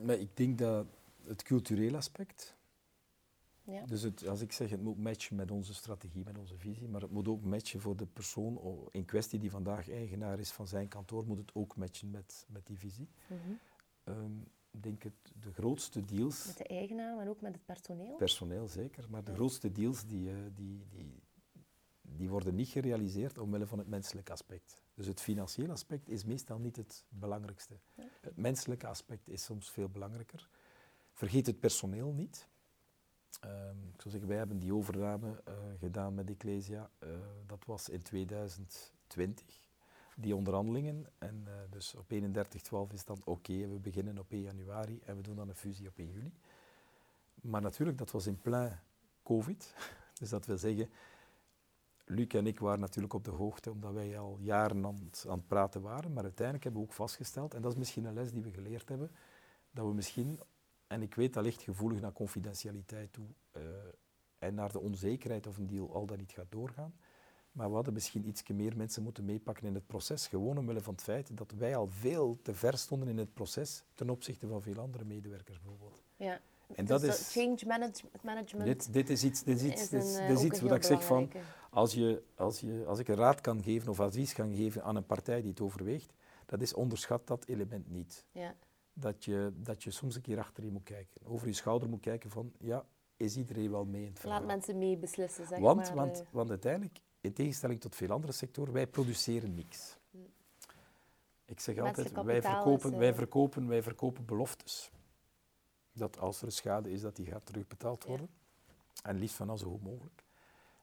Maar 0.00 0.18
ik 0.18 0.36
denk 0.36 0.58
dat 0.58 0.86
het 1.26 1.42
culturele 1.42 1.96
aspect, 1.96 2.56
ja. 3.64 3.86
Dus 3.86 4.02
het, 4.02 4.26
als 4.26 4.40
ik 4.40 4.52
zeg, 4.52 4.70
het 4.70 4.82
moet 4.82 4.98
matchen 4.98 5.36
met 5.36 5.50
onze 5.50 5.74
strategie, 5.74 6.24
met 6.24 6.38
onze 6.38 6.56
visie, 6.56 6.88
maar 6.88 7.00
het 7.00 7.10
moet 7.10 7.28
ook 7.28 7.42
matchen 7.42 7.80
voor 7.80 7.96
de 7.96 8.06
persoon 8.06 8.60
in 8.90 9.04
kwestie 9.04 9.38
die 9.38 9.50
vandaag 9.50 9.90
eigenaar 9.90 10.38
is 10.38 10.50
van 10.50 10.66
zijn 10.66 10.88
kantoor, 10.88 11.26
moet 11.26 11.38
het 11.38 11.54
ook 11.54 11.76
matchen 11.76 12.10
met, 12.10 12.46
met 12.48 12.66
die 12.66 12.78
visie. 12.78 13.08
Mm 13.26 13.38
-hmm. 14.04 14.44
ik 14.70 14.82
denk 14.82 15.02
het, 15.02 15.32
de 15.40 15.52
grootste 15.52 16.04
deals... 16.04 16.46
Met 16.46 16.56
de 16.56 16.66
eigenaar, 16.66 17.16
maar 17.16 17.28
ook 17.28 17.40
met 17.40 17.52
het 17.52 17.64
personeel? 17.64 18.16
Personeel, 18.16 18.68
zeker. 18.68 19.06
Maar 19.10 19.24
de 19.24 19.34
grootste 19.34 19.72
deals 19.72 20.06
die, 20.06 20.30
eh, 20.30 20.36
die, 20.54 20.86
die, 20.88 21.22
die 22.02 22.28
worden 22.28 22.54
niet 22.54 22.68
gerealiseerd 22.68 23.38
omwille 23.38 23.66
van 23.66 23.78
het 23.78 23.88
menselijke 23.88 24.32
aspect. 24.32 24.82
Dus 24.94 25.06
het 25.06 25.20
financiële 25.20 25.72
aspect 25.72 26.08
is 26.08 26.24
meestal 26.24 26.58
niet 26.58 26.76
het 26.76 27.04
belangrijkste. 27.08 27.78
Het 28.20 28.36
menselijke 28.36 28.86
aspect 28.86 29.28
is 29.28 29.44
soms 29.44 29.70
veel 29.70 29.88
belangrijker. 29.88 30.48
Vergeet 31.12 31.46
het 31.46 31.60
personeel 31.60 32.12
niet. 32.12 32.48
Um, 33.44 33.90
ik 33.94 34.00
zou 34.00 34.10
zeggen, 34.10 34.28
wij 34.28 34.38
hebben 34.38 34.58
die 34.58 34.74
overname 34.74 35.42
uh, 35.48 35.54
gedaan 35.78 36.14
met 36.14 36.30
Ecclesia. 36.30 36.90
Uh, 37.04 37.08
dat 37.46 37.64
was 37.64 37.88
in 37.88 38.02
2020, 38.02 39.44
die 40.16 40.36
onderhandelingen. 40.36 41.06
En 41.18 41.44
uh, 41.48 41.52
dus 41.70 41.94
op 41.94 42.12
31-12 42.90 42.92
is 42.92 43.04
dan 43.04 43.20
oké, 43.24 43.68
we 43.68 43.78
beginnen 43.78 44.18
op 44.18 44.32
1 44.32 44.42
januari 44.42 45.00
en 45.04 45.16
we 45.16 45.22
doen 45.22 45.36
dan 45.36 45.48
een 45.48 45.54
fusie 45.54 45.88
op 45.88 45.98
1 45.98 46.10
juli. 46.10 46.32
Maar 47.34 47.62
natuurlijk, 47.62 47.98
dat 47.98 48.10
was 48.10 48.26
in 48.26 48.40
plein 48.40 48.80
COVID. 49.22 49.74
Dus 50.18 50.30
dat 50.30 50.46
wil 50.46 50.58
zeggen, 50.58 50.90
Luc 52.04 52.26
en 52.26 52.46
ik 52.46 52.60
waren 52.60 52.80
natuurlijk 52.80 53.14
op 53.14 53.24
de 53.24 53.30
hoogte, 53.30 53.70
omdat 53.70 53.92
wij 53.92 54.18
al 54.18 54.38
jaren 54.40 54.84
aan 54.86 55.10
aan 55.28 55.38
het 55.38 55.46
praten 55.46 55.82
waren. 55.82 56.12
Maar 56.12 56.22
uiteindelijk 56.22 56.64
hebben 56.64 56.82
we 56.82 56.88
ook 56.88 56.94
vastgesteld, 56.94 57.54
en 57.54 57.62
dat 57.62 57.72
is 57.72 57.78
misschien 57.78 58.04
een 58.04 58.14
les 58.14 58.32
die 58.32 58.42
we 58.42 58.50
geleerd 58.50 58.88
hebben, 58.88 59.10
dat 59.70 59.86
we 59.86 59.94
misschien 59.94 60.40
en 60.92 61.02
ik 61.02 61.14
weet 61.14 61.34
dat 61.34 61.44
ligt 61.44 61.62
gevoelig 61.62 62.00
naar 62.00 62.12
confidentialiteit 62.12 63.12
toe 63.12 63.26
uh, 63.56 63.62
en 64.38 64.54
naar 64.54 64.72
de 64.72 64.80
onzekerheid 64.80 65.46
of 65.46 65.56
een 65.56 65.66
deal 65.66 65.94
al 65.94 66.06
dan 66.06 66.18
niet 66.18 66.32
gaat 66.32 66.50
doorgaan. 66.50 66.94
Maar 67.52 67.68
we 67.68 67.74
hadden 67.74 67.92
misschien 67.92 68.28
iets 68.28 68.48
meer 68.48 68.76
mensen 68.76 69.02
moeten 69.02 69.24
meepakken 69.24 69.66
in 69.66 69.74
het 69.74 69.86
proces, 69.86 70.26
gewoon 70.26 70.58
omwille 70.58 70.80
van 70.80 70.94
het 70.94 71.02
feit 71.02 71.36
dat 71.36 71.52
wij 71.52 71.76
al 71.76 71.88
veel 71.88 72.38
te 72.42 72.54
ver 72.54 72.78
stonden 72.78 73.08
in 73.08 73.18
het 73.18 73.34
proces 73.34 73.84
ten 73.94 74.10
opzichte 74.10 74.46
van 74.46 74.62
veel 74.62 74.78
andere 74.78 75.04
medewerkers 75.04 75.60
bijvoorbeeld. 75.60 76.02
Ja. 76.16 76.40
En 76.74 76.84
dus 76.84 77.00
dat 77.00 77.02
is 77.02 77.32
change 77.32 77.58
management. 78.22 78.64
Dit, 78.64 78.92
dit 78.92 79.10
is 79.10 79.24
iets, 79.24 79.42
dit 79.42 79.60
is 79.60 79.70
iets, 79.70 79.88
dit 79.88 80.02
is, 80.02 80.16
dit 80.16 80.38
is 80.38 80.44
iets 80.44 80.60
wat 80.60 80.74
ik 80.74 80.82
zeg 80.82 81.04
van, 81.04 81.30
als, 81.70 81.94
je, 81.94 82.22
als, 82.34 82.60
je, 82.60 82.84
als 82.86 82.98
ik 82.98 83.08
een 83.08 83.16
raad 83.16 83.40
kan 83.40 83.62
geven 83.62 83.88
of 83.88 84.00
advies 84.00 84.32
kan 84.32 84.54
geven 84.54 84.84
aan 84.84 84.96
een 84.96 85.06
partij 85.06 85.40
die 85.40 85.50
het 85.50 85.60
overweegt, 85.60 86.12
dat 86.46 86.60
is 86.60 86.74
onderschat 86.74 87.26
dat 87.26 87.46
element 87.46 87.90
niet. 87.90 88.24
Ja 88.32 88.54
dat 88.92 89.24
je, 89.24 89.52
dat 89.56 89.82
je 89.82 89.90
soms 89.90 90.14
een 90.14 90.22
keer 90.22 90.38
achter 90.38 90.64
je 90.64 90.70
moet 90.70 90.82
kijken. 90.82 91.26
Over 91.26 91.46
je 91.46 91.52
schouder 91.52 91.88
moet 91.88 92.00
kijken 92.00 92.30
van, 92.30 92.52
ja, 92.58 92.86
is 93.16 93.36
iedereen 93.36 93.70
wel 93.70 93.84
mee 93.84 94.02
in 94.02 94.08
het 94.08 94.20
verhaal? 94.20 94.38
Laat 94.38 94.48
mensen 94.48 94.78
mee 94.78 94.96
beslissen, 94.96 95.46
zeg 95.46 95.58
want, 95.58 95.76
maar. 95.78 95.94
Want, 95.94 96.24
want 96.30 96.50
uiteindelijk, 96.50 97.00
in 97.20 97.32
tegenstelling 97.32 97.80
tot 97.80 97.94
veel 97.94 98.10
andere 98.10 98.32
sectoren, 98.32 98.72
wij 98.72 98.86
produceren 98.86 99.54
niks. 99.54 99.96
Ik 101.44 101.60
zeg 101.60 101.78
altijd, 101.78 102.12
wij 102.12 102.42
verkopen, 102.42 102.98
wij, 102.98 103.08
eh, 103.08 103.14
verkopen, 103.14 103.68
wij 103.68 103.82
verkopen 103.82 104.24
beloftes. 104.24 104.90
Dat 105.92 106.18
als 106.18 106.38
er 106.38 106.46
een 106.46 106.52
schade 106.52 106.90
is, 106.90 107.00
dat 107.00 107.16
die 107.16 107.26
gaat 107.26 107.46
terugbetaald 107.46 108.04
worden. 108.04 108.28
En 109.02 109.18
liefst 109.18 109.36
van 109.36 109.58
zo 109.58 109.70
goed 109.70 109.82
mogelijk. 109.82 110.24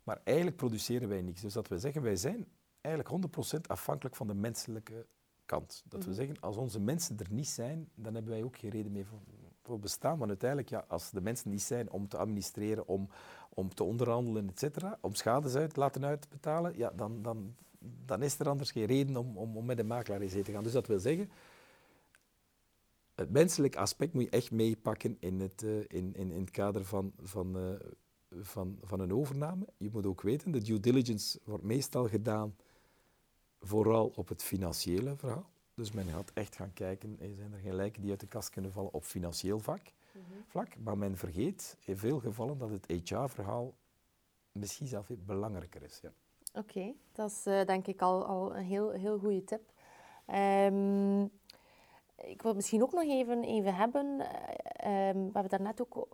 Maar 0.04 0.22
eigenlijk 0.24 0.58
produceren 0.58 1.10
wij 1.10 1.22
niks. 1.22 1.42
Dus 1.42 1.54
dat 1.54 1.68
we 1.68 1.80
zeggen, 1.80 2.02
wij 2.02 2.16
zijn 2.16 2.48
eigenlijk 2.82 3.10
100% 3.10 3.68
afhankelijk 3.68 4.16
van 4.16 4.28
de 4.28 4.34
menselijke 4.34 5.06
kant. 5.50 5.84
Dat 5.88 6.04
we 6.04 6.10
mhm. 6.10 6.18
zeggen, 6.18 6.40
als 6.40 6.58
onze 6.58 6.80
mensen 6.80 7.18
er 7.18 7.28
niet 7.30 7.48
zijn, 7.48 7.90
dan 7.96 8.14
hebben 8.14 8.32
wij 8.32 8.44
ook 8.44 8.58
geen 8.58 8.70
reden 8.70 8.92
meer 8.92 9.06
voor, 9.06 9.20
voor 9.62 9.80
bestaan. 9.80 10.18
Want 10.18 10.30
uiteindelijk, 10.30 10.70
ja, 10.70 10.86
als 10.88 11.12
de 11.12 11.22
mensen 11.22 11.50
niet 11.50 11.62
zijn 11.62 11.92
om 11.92 12.08
te 12.08 12.18
administreren, 12.18 12.88
om, 12.88 13.10
om 13.50 13.74
te 13.74 13.84
onderhandelen, 13.84 14.50
etc., 14.50 14.78
om 15.02 15.14
schades 15.16 15.56
uit 15.56 15.74
te 15.74 15.80
laten 15.80 16.06
uitbetalen, 16.06 16.78
ja, 16.78 16.92
dan, 16.96 17.22
dan, 17.22 17.56
dan 18.06 18.24
is 18.24 18.40
er 18.40 18.50
anders 18.50 18.72
geen 18.72 18.86
reden 18.86 19.18
om, 19.18 19.38
om, 19.38 19.58
om 19.58 19.66
met 19.66 19.80
een 19.80 19.88
makelaar 19.88 20.22
in 20.22 20.30
zee 20.30 20.44
te 20.44 20.52
gaan. 20.52 20.64
Dus 20.64 20.72
dat 20.72 20.88
wil 20.88 21.00
zeggen, 21.00 21.30
het 23.16 23.32
menselijk 23.32 23.76
aspect 23.76 24.14
moet 24.14 24.24
je 24.24 24.30
echt 24.30 24.52
meepakken 24.52 25.18
in 25.20 25.40
het, 25.40 25.64
uh, 25.64 25.80
in, 25.80 26.14
in, 26.14 26.32
in 26.32 26.40
het 26.40 26.52
kader 26.52 26.86
van, 26.86 27.14
van, 27.22 27.58
uh, 27.58 27.76
van, 28.42 28.78
van 28.82 29.00
een 29.00 29.14
overname. 29.14 29.68
Je 29.78 29.90
moet 29.92 30.06
ook 30.06 30.22
weten, 30.22 30.52
de 30.52 30.62
due 30.62 30.80
diligence 30.80 31.40
wordt 31.44 31.64
meestal 31.64 32.08
gedaan 32.08 32.56
vooral 33.62 34.12
op 34.16 34.28
het 34.28 34.44
financiële 34.44 35.16
verhaal. 35.16 35.50
Dus 35.74 35.92
men 35.92 36.06
gaat 36.06 36.32
echt 36.34 36.56
gaan 36.56 36.74
kijken, 36.74 37.18
zijn 37.36 37.54
er 37.54 37.60
geen 37.60 37.76
lijken 37.76 38.02
die 38.02 38.12
uit 38.12 38.20
de 38.20 38.28
kast 38.28 38.50
kunnen 38.50 38.72
vallen 38.72 38.94
op 38.94 39.04
financieel 39.04 39.60
vak, 39.60 39.82
mm 39.84 40.22
-hmm. 40.22 40.44
vlak. 40.48 40.78
Maar 40.78 40.98
men 40.98 41.18
vergeet 41.18 41.78
in 41.86 41.98
veel 41.98 42.20
gevallen 42.20 42.58
dat 42.58 42.70
het 42.70 42.86
HR-verhaal 42.88 43.74
misschien 44.52 44.88
zelf 44.88 45.08
belangrijker 45.26 45.84
is. 45.84 46.00
Ja. 46.02 46.12
Oké, 46.54 46.94
dat 47.12 47.32
is 47.32 47.48
uh, 47.48 47.66
denk 47.66 47.88
ik 47.88 48.02
al, 48.02 48.26
al 48.26 48.56
een 48.56 48.64
heel, 48.64 48.90
heel 48.90 49.20
goede 49.20 49.44
tip. 49.44 49.72
Um, 50.36 51.32
ik 52.16 52.42
wil 52.42 52.54
misschien 52.54 52.84
ook 52.84 52.94
nog 52.94 53.04
even, 53.04 53.44
even 53.44 53.76
hebben, 53.76 54.06
um, 54.06 55.26
we 55.26 55.30
hebben 55.34 55.50
daarnet 55.50 55.82
ook 55.82 56.08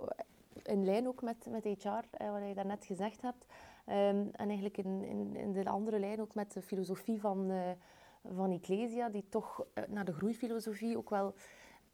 in 0.64 0.86
lijn 0.86 1.08
ook 1.08 1.22
met, 1.22 1.46
met 1.50 1.64
HR, 1.64 1.88
uh, 1.88 2.32
wat 2.32 2.48
je 2.48 2.54
daarnet 2.56 2.86
gezegd 2.86 3.22
hebt, 3.22 3.46
en 3.86 4.32
eigenlijk 4.34 4.78
in, 4.78 5.04
in, 5.04 5.36
in, 5.36 5.54
de 5.54 5.70
andere 5.70 6.00
lijn 6.00 6.22
ook 6.22 6.36
met 6.36 6.54
de 6.54 6.62
filosofie 6.62 7.20
van, 7.20 7.52
uh, 7.52 7.70
van 8.36 8.52
Ecclesia, 8.52 9.10
die 9.10 9.26
toch 9.30 9.66
uh, 9.74 9.84
naar 9.88 10.06
de 10.06 10.14
groeifilosofie 10.14 10.98
ook 10.98 11.10
wel 11.10 11.36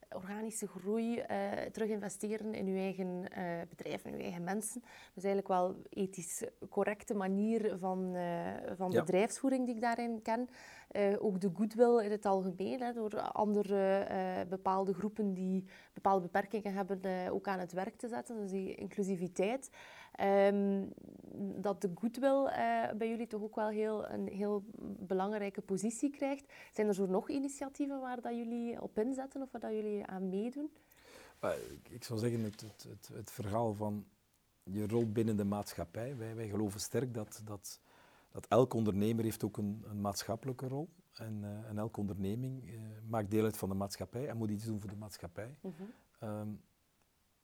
organische 0.10 0.68
groei, 0.68 1.18
uh, 1.18 1.52
terug 1.72 1.90
investeren 1.90 2.54
in 2.54 2.68
uw 2.68 2.76
eigen 2.76 3.24
bedrijf, 3.70 4.06
in 4.06 4.14
uw 4.14 4.20
eigen 4.20 4.44
mensen. 4.44 4.82
Dus 5.14 5.24
eigenlijk 5.24 5.48
wel 5.48 5.76
ethisch 5.90 6.44
correcte 6.70 7.14
manier 7.14 7.78
van, 7.80 8.16
van 8.78 8.92
ja. 8.92 9.00
bedrijfsvoering 9.00 9.66
die 9.66 9.76
ik 9.76 9.82
daarin 9.82 10.22
ken. 10.22 10.50
ook 11.20 11.42
de 11.42 11.52
goodwill 11.54 12.04
in 12.04 12.12
het 12.12 12.26
algemeen, 12.26 12.82
hè, 12.82 12.94
door 12.94 13.22
andere 13.22 14.06
bepaalde 14.50 14.94
groepen 14.94 15.34
die 15.34 15.66
bepaalde 15.94 16.22
beperkingen 16.22 16.74
hebben, 16.74 17.32
ook 17.32 17.48
aan 17.48 17.60
het 17.60 17.74
werk 17.74 17.96
te 17.96 18.08
zetten. 18.08 18.38
Dus 18.38 18.52
die 18.52 18.76
inclusiviteit. 18.76 19.70
Um, 20.20 20.94
dat 21.62 21.82
de 21.82 21.92
goodwill 21.96 22.46
uh, 22.46 22.92
bij 22.98 23.10
jullie 23.10 23.28
toch 23.28 23.42
ook 23.42 23.56
wel 23.56 23.70
heel, 23.70 24.10
een 24.10 24.28
heel 24.28 24.64
belangrijke 25.00 25.62
positie 25.62 26.10
krijgt. 26.10 26.54
Zijn 26.74 26.88
er 26.88 26.94
zo 26.94 27.06
nog 27.06 27.30
initiatieven 27.30 28.00
waar 28.00 28.22
dat 28.22 28.36
jullie 28.36 28.82
op 28.82 29.00
inzetten 29.00 29.42
of 29.42 29.52
waar 29.52 29.62
dat 29.62 29.72
jullie 29.72 30.06
aan 30.06 30.30
meedoen? 30.30 30.72
Ik 31.90 32.04
zou 32.04 32.20
zeggen, 32.20 32.44
het, 32.44 32.62
het, 32.62 32.86
het, 32.90 33.10
het, 33.14 33.32
verhaal 33.32 33.74
van 33.74 34.06
je 34.64 34.88
rol 34.88 35.12
binnen 35.12 35.38
de 35.38 35.44
maatschappij. 35.44 36.18
Wij, 36.18 36.36
wij 36.36 36.48
geloven 36.48 36.80
sterk 36.80 37.14
dat, 37.14 37.42
dat, 37.46 37.80
dat 38.32 38.48
elk 38.48 38.74
ondernemer 38.74 39.24
heeft 39.24 39.44
ook 39.44 39.58
een, 39.58 39.84
een 39.90 40.02
maatschappelijke 40.02 40.68
rol. 40.68 40.90
En, 41.14 41.40
uh, 41.42 41.70
en 41.70 41.78
elke 41.78 42.00
onderneming 42.00 42.70
uh, 42.70 42.80
maakt 43.08 43.32
deel 43.32 43.44
uit 43.44 43.58
van 43.58 43.70
de 43.70 43.76
maatschappij 43.76 44.28
en 44.28 44.38
moet 44.38 44.50
iets 44.50 44.66
doen 44.66 44.82
voor 44.82 44.90
de 44.90 44.96
maatschappij. 44.96 45.58
-hmm. 45.62 45.74
um, 46.30 46.62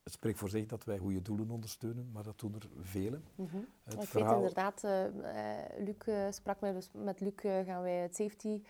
het 0.07 0.15
spreekt 0.15 0.39
voor 0.39 0.49
zich 0.49 0.65
dat 0.65 0.83
wij 0.83 0.97
goede 0.97 1.21
doelen 1.21 1.49
ondersteunen, 1.49 2.09
maar 2.13 2.23
dat 2.23 2.39
doen 2.39 2.53
er 2.53 2.67
vele. 2.81 3.19
Mm 3.35 3.47
-hmm. 3.51 3.67
het 3.83 3.93
ik 3.93 4.09
verhaal... 4.09 4.41
weet 4.41 4.49
inderdaad, 4.49 4.83
uh, 4.83 5.85
Luc 5.85 5.95
uh, 6.05 6.25
sprak 6.29 6.59
met, 6.59 6.73
dus 6.73 6.89
met 6.93 7.19
Luc, 7.19 7.33
uh, 7.43 7.59
gaan 7.65 7.81
wij 7.81 7.95
het 7.95 8.15
safety 8.15 8.61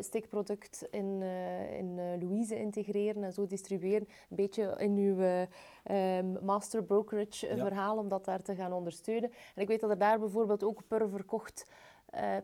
stickproduct 0.00 0.86
in, 0.90 1.22
in 1.78 2.18
Louise 2.18 2.58
integreren 2.58 3.24
en 3.24 3.32
zo 3.32 3.46
distribueren. 3.46 4.08
Een 4.30 4.36
beetje 4.36 4.74
in 4.78 4.96
uw 4.96 5.46
um, 5.96 6.44
master 6.44 6.84
brokerage 6.84 7.56
verhaal, 7.56 7.98
om 7.98 8.08
dat 8.08 8.24
daar 8.24 8.42
te 8.42 8.54
gaan 8.54 8.72
ondersteunen. 8.72 9.30
En 9.54 9.62
ik 9.62 9.68
weet 9.68 9.80
dat 9.80 9.90
er 9.90 9.98
daar 9.98 10.18
bijvoorbeeld 10.18 10.62
ook 10.62 10.86
per 10.88 11.08
verkocht 11.08 11.66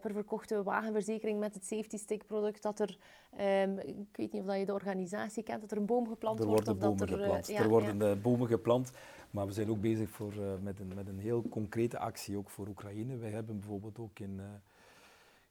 per 0.01 0.13
verkochte 0.13 0.63
wagenverzekering 0.63 1.39
met 1.39 1.55
het 1.55 1.65
safety 1.67 1.97
stick 1.97 2.27
product, 2.27 2.63
dat 2.63 2.81
er, 2.81 2.99
um, 3.41 3.79
ik 3.79 4.17
weet 4.17 4.33
niet 4.33 4.43
of 4.43 4.57
je 4.57 4.67
de 4.67 4.73
organisatie 4.73 5.43
kent, 5.43 5.61
dat 5.61 5.71
er 5.71 5.77
een 5.77 5.87
boom 5.87 6.09
geplant 6.09 6.41
er 6.41 6.47
wordt. 6.47 6.67
Worden 6.67 6.89
bomen 6.89 7.09
er, 7.09 7.19
geplant. 7.19 7.47
Ja, 7.47 7.61
er 7.61 7.69
worden 7.69 8.23
bomen 8.23 8.47
geplant, 8.47 8.91
maar 9.31 9.47
we 9.47 9.53
zijn 9.53 9.71
ook 9.71 9.81
bezig 9.81 10.11
voor, 10.11 10.33
met, 10.63 10.81
een, 10.81 10.93
met 10.95 11.09
een 11.09 11.19
heel 11.19 11.43
concrete 11.49 11.99
actie 11.99 12.37
ook 12.37 12.51
voor 12.51 12.69
Oekraïne. 12.69 13.17
Wij 13.17 13.31
hebben 13.31 13.59
bijvoorbeeld 13.59 13.99
ook 13.99 14.19
in 14.19 14.41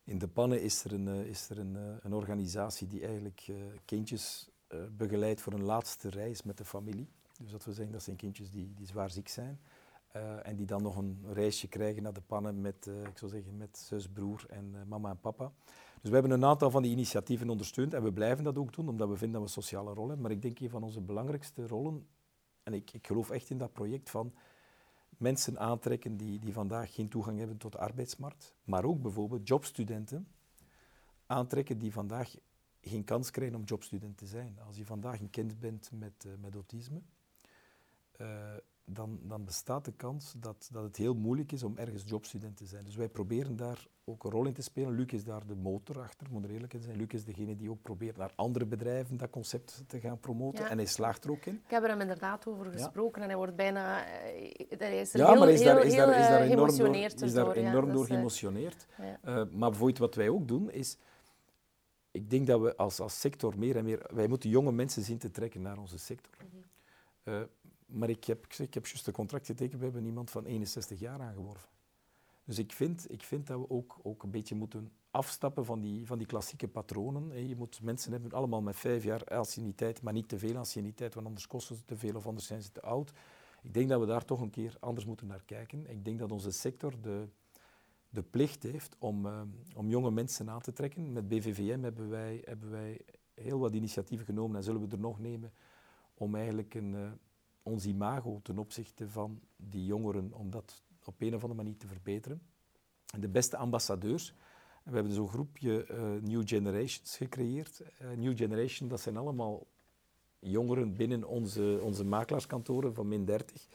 in 0.10 0.18
de 0.18 0.28
pannen 0.28 0.62
is 0.62 0.84
er 0.84 0.94
een, 0.94 1.08
eh, 1.08 1.26
is 1.26 1.50
er 1.50 1.60
een, 1.60 1.76
eh, 1.76 1.82
een 2.02 2.14
organisatie 2.14 2.88
die 2.88 3.02
eigenlijk 3.06 3.48
uh, 3.50 3.56
kindjes 3.86 4.50
uh, 4.74 4.80
begeleidt 4.98 5.42
voor 5.42 5.54
een 5.54 5.64
laatste 5.64 6.10
reis 6.10 6.44
met 6.44 6.58
de 6.58 6.66
familie. 6.66 7.08
Dus 7.40 7.52
dat 7.52 7.66
we 7.66 7.74
zeggen, 7.74 7.94
dat 7.94 8.04
zijn 8.04 8.16
kindjes 8.16 8.52
die, 8.52 8.74
die 8.76 8.88
zwaar 8.88 9.10
ziek 9.10 9.28
zijn. 9.28 9.60
Uh, 10.16 10.48
en 10.48 10.56
die 10.56 10.66
dan 10.66 10.82
nog 10.82 10.98
een 10.98 11.26
reisje 11.34 11.68
krijgen 11.68 12.04
naar 12.04 12.14
de 12.14 12.22
pannen 12.22 12.62
met, 12.62 12.86
ik 12.86 13.18
zou 13.18 13.32
zeggen, 13.32 13.58
met 13.58 13.78
zus, 13.78 14.10
broer 14.10 14.46
en 14.48 14.76
mama 14.88 15.10
en 15.10 15.20
papa. 15.20 15.52
Dus 16.02 16.10
we 16.10 16.14
hebben 16.14 16.32
een 16.32 16.46
aantal 16.46 16.72
van 16.72 16.82
die 16.82 16.92
initiatieven 16.92 17.50
ondersteund 17.50 17.94
en 17.94 18.04
we 18.04 18.14
blijven 18.14 18.44
dat 18.44 18.58
ook 18.58 18.74
doen, 18.74 18.90
omdat 18.90 19.10
we 19.10 19.16
vinden 19.16 19.40
dat 19.40 19.50
we 19.50 19.62
sociale 19.62 19.94
rol 19.94 20.08
hebben. 20.08 20.22
Maar 20.22 20.32
ik 20.32 20.42
denk 20.42 20.60
een 20.60 20.70
van 20.70 20.84
onze 20.84 21.02
belangrijkste 21.02 21.68
rollen, 21.68 22.08
en 22.64 22.74
ik, 22.74 22.92
ik 22.92 23.08
geloof 23.08 23.30
echt 23.30 23.50
in 23.50 23.58
dat 23.58 23.74
project 23.74 24.10
van 24.10 24.34
mensen 25.18 25.60
aantrekken 25.60 26.18
die, 26.18 26.40
die 26.40 26.54
vandaag 26.54 26.94
geen 26.94 27.10
toegang 27.10 27.38
hebben 27.40 27.58
tot 27.58 27.72
de 27.72 27.78
arbeidsmarkt, 27.78 28.54
maar 28.64 28.86
ook 28.86 29.02
bijvoorbeeld 29.02 29.48
jobstudenten 29.48 30.28
aantrekken 31.26 31.78
die 31.78 31.92
vandaag 31.92 32.36
geen 32.82 33.04
kans 33.04 33.32
krijgen 33.32 33.56
om 33.56 33.64
jobstudent 33.64 34.18
te 34.18 34.26
zijn. 34.26 34.60
Als 34.68 34.78
je 34.78 34.86
vandaag 34.86 35.20
een 35.20 35.30
kind 35.30 35.60
bent 35.60 35.92
met, 35.94 36.26
uh, 36.28 36.34
met 36.42 36.54
autisme, 36.54 37.02
uh, 38.22 38.28
dan, 38.94 39.20
dan 39.24 39.46
bestaat 39.46 39.86
de 39.86 39.92
kans 39.92 40.34
dat, 40.38 40.70
dat 40.72 40.84
het 40.84 40.98
heel 40.98 41.14
moeilijk 41.14 41.52
is 41.52 41.64
om 41.64 41.78
ergens 41.78 42.04
jobstudent 42.06 42.58
te 42.58 42.66
zijn. 42.66 42.84
Dus 42.84 42.96
wij 42.96 43.10
proberen 43.10 43.56
daar 43.56 43.88
ook 44.04 44.24
een 44.24 44.32
rol 44.32 44.46
in 44.46 44.54
te 44.54 44.62
spelen. 44.62 44.92
Luc 44.92 45.12
is 45.12 45.24
daar 45.24 45.46
de 45.46 45.56
motor 45.56 46.00
achter, 46.00 46.28
moet 46.32 46.44
er 46.44 46.50
eerlijk 46.50 46.74
in 46.74 46.82
zijn. 46.82 46.98
Luc 46.98 47.08
is 47.08 47.26
degene 47.26 47.56
die 47.56 47.70
ook 47.70 47.82
probeert 47.82 48.18
naar 48.18 48.32
andere 48.36 48.66
bedrijven 48.66 49.18
dat 49.18 49.30
concept 49.30 49.84
te 49.88 50.00
gaan 50.00 50.20
promoten. 50.20 50.70
En 50.70 50.78
hij 50.78 50.86
slaagt 50.86 51.24
er 51.24 51.32
ook 51.32 51.46
in. 51.46 51.62
Ik 51.66 51.72
heb 51.72 51.84
er 51.84 51.90
hem 51.90 52.02
inderdaad 52.02 52.48
over 52.48 52.72
gesproken 52.72 53.22
en 53.22 53.28
hij 53.28 53.38
wordt 53.38 53.56
bijna... 53.56 54.06
Eh, 54.06 54.10
hij 54.78 55.00
is 55.00 55.14
er 55.14 55.20
ja, 55.20 55.32
heel, 55.32 55.40
maar 55.40 55.50
is 55.50 55.64
daar, 55.64 55.84
is 55.86 55.96
daar, 55.96 56.20
is 56.20 56.28
daar 56.28 56.42
enorm 56.42 56.78
door, 56.78 56.96
is 56.96 57.34
daar 57.34 57.52
enorm 57.52 57.92
door 57.92 58.06
geëmotioneerd. 58.06 58.86
Uh, 59.00 59.06
maar 59.52 59.70
bijvoorbeeld 59.70 59.98
wat 59.98 60.16
wij 60.16 60.30
ook 60.30 60.48
doen 60.48 60.72
is... 60.72 60.98
Ik 62.12 62.30
denk 62.30 62.48
dat 62.48 62.62
we 62.62 62.76
als, 62.76 63.00
als 63.00 63.20
sector 63.20 63.58
meer 63.58 63.78
en 63.78 63.84
meer... 63.84 64.10
Wij 64.14 64.28
moeten 64.28 64.50
jonge 64.50 64.72
mensen 64.72 65.04
zien 65.04 65.18
te 65.18 65.32
trekken 65.32 65.62
naar 65.62 65.78
onze 65.78 65.98
sector. 65.98 66.34
Uh, 67.24 67.42
maar 67.90 68.10
ik 68.10 68.24
heb, 68.24 68.46
ik 68.46 68.74
heb 68.74 68.86
juist 68.86 69.08
een 69.08 69.14
contract 69.14 69.46
getekend, 69.46 69.80
we 69.80 69.86
hebben 69.86 70.06
iemand 70.06 70.32
van 70.32 70.46
61 70.46 71.00
jaar 71.00 71.22
aangeworven. 71.22 71.70
Dus 72.44 72.60
ik 72.60 72.74
vind, 72.74 73.12
ik 73.12 73.24
vind 73.24 73.48
dat 73.48 73.60
we 73.60 73.70
ook, 73.70 74.00
ook 74.02 74.24
een 74.24 74.32
beetje 74.32 74.56
moeten 74.56 74.92
afstappen 75.12 75.66
van 75.66 75.82
die, 75.82 76.06
van 76.06 76.18
die 76.18 76.28
klassieke 76.28 76.68
patronen. 76.68 77.48
Je 77.48 77.56
moet 77.56 77.82
mensen 77.82 78.12
hebben 78.12 78.32
allemaal 78.32 78.62
met 78.62 78.76
vijf 78.76 79.04
jaar 79.04 79.24
anciëniteit, 79.24 80.02
maar 80.02 80.14
niet 80.14 80.30
te 80.30 80.40
veel 80.40 80.58
anciëniteit, 80.58 81.14
want 81.14 81.28
anders 81.28 81.48
kosten 81.48 81.76
ze 81.76 81.86
te 81.86 81.98
veel 81.98 82.16
of 82.16 82.28
anders 82.28 82.48
zijn 82.48 82.62
ze 82.62 82.72
te 82.72 82.82
oud. 82.82 83.12
Ik 83.62 83.74
denk 83.74 83.90
dat 83.90 84.00
we 84.00 84.06
daar 84.06 84.26
toch 84.26 84.42
een 84.42 84.50
keer 84.50 84.78
anders 84.80 85.06
moeten 85.06 85.28
naar 85.28 85.44
kijken. 85.46 85.90
Ik 85.90 86.06
denk 86.06 86.20
dat 86.20 86.32
onze 86.32 86.52
sector 86.52 87.02
de, 87.02 87.28
de 88.10 88.22
plicht 88.22 88.64
heeft 88.64 88.96
om, 89.00 89.26
uh, 89.26 89.42
om 89.76 89.90
jonge 89.90 90.12
mensen 90.12 90.50
aan 90.50 90.62
te 90.62 90.74
trekken. 90.74 91.14
Met 91.14 91.28
BVVM 91.28 91.82
hebben 91.82 92.10
wij, 92.10 92.42
hebben 92.46 92.70
wij 92.70 93.02
heel 93.34 93.60
wat 93.60 93.74
initiatieven 93.74 94.26
genomen 94.26 94.58
en 94.58 94.64
zullen 94.64 94.82
we 94.82 94.92
er 94.92 95.00
nog 95.00 95.20
nemen 95.20 95.54
om 96.14 96.36
eigenlijk 96.36 96.74
een, 96.74 96.94
uh, 96.94 97.12
ons 97.70 97.86
imago 97.86 98.40
ten 98.44 98.58
opzichte 98.58 99.10
van 99.10 99.40
die 99.56 99.86
jongeren, 99.86 100.34
om 100.34 100.50
dat 100.50 100.84
op 101.06 101.22
een 101.22 101.36
of 101.36 101.42
andere 101.42 101.64
manier 101.64 101.78
te 101.78 101.88
verbeteren. 101.88 102.42
En 103.14 103.20
de 103.22 103.30
beste 103.30 103.58
ambassadeurs, 103.58 104.34
we 104.84 104.96
hebben 104.96 105.14
zo'n 105.14 105.30
groepje 105.30 105.88
uh, 105.88 106.30
New 106.30 106.48
Generations 106.48 107.18
gecreëerd. 107.18 107.82
Uh, 108.02 108.18
New 108.18 108.38
Generation, 108.38 108.90
dat 108.90 109.02
zijn 109.02 109.18
allemaal 109.18 109.68
jongeren 110.40 110.96
binnen 110.96 111.24
onze, 111.24 111.80
onze 111.82 112.06
makelaarskantoren 112.06 112.94
van 112.94 113.08
min 113.08 113.26
30. 113.26 113.68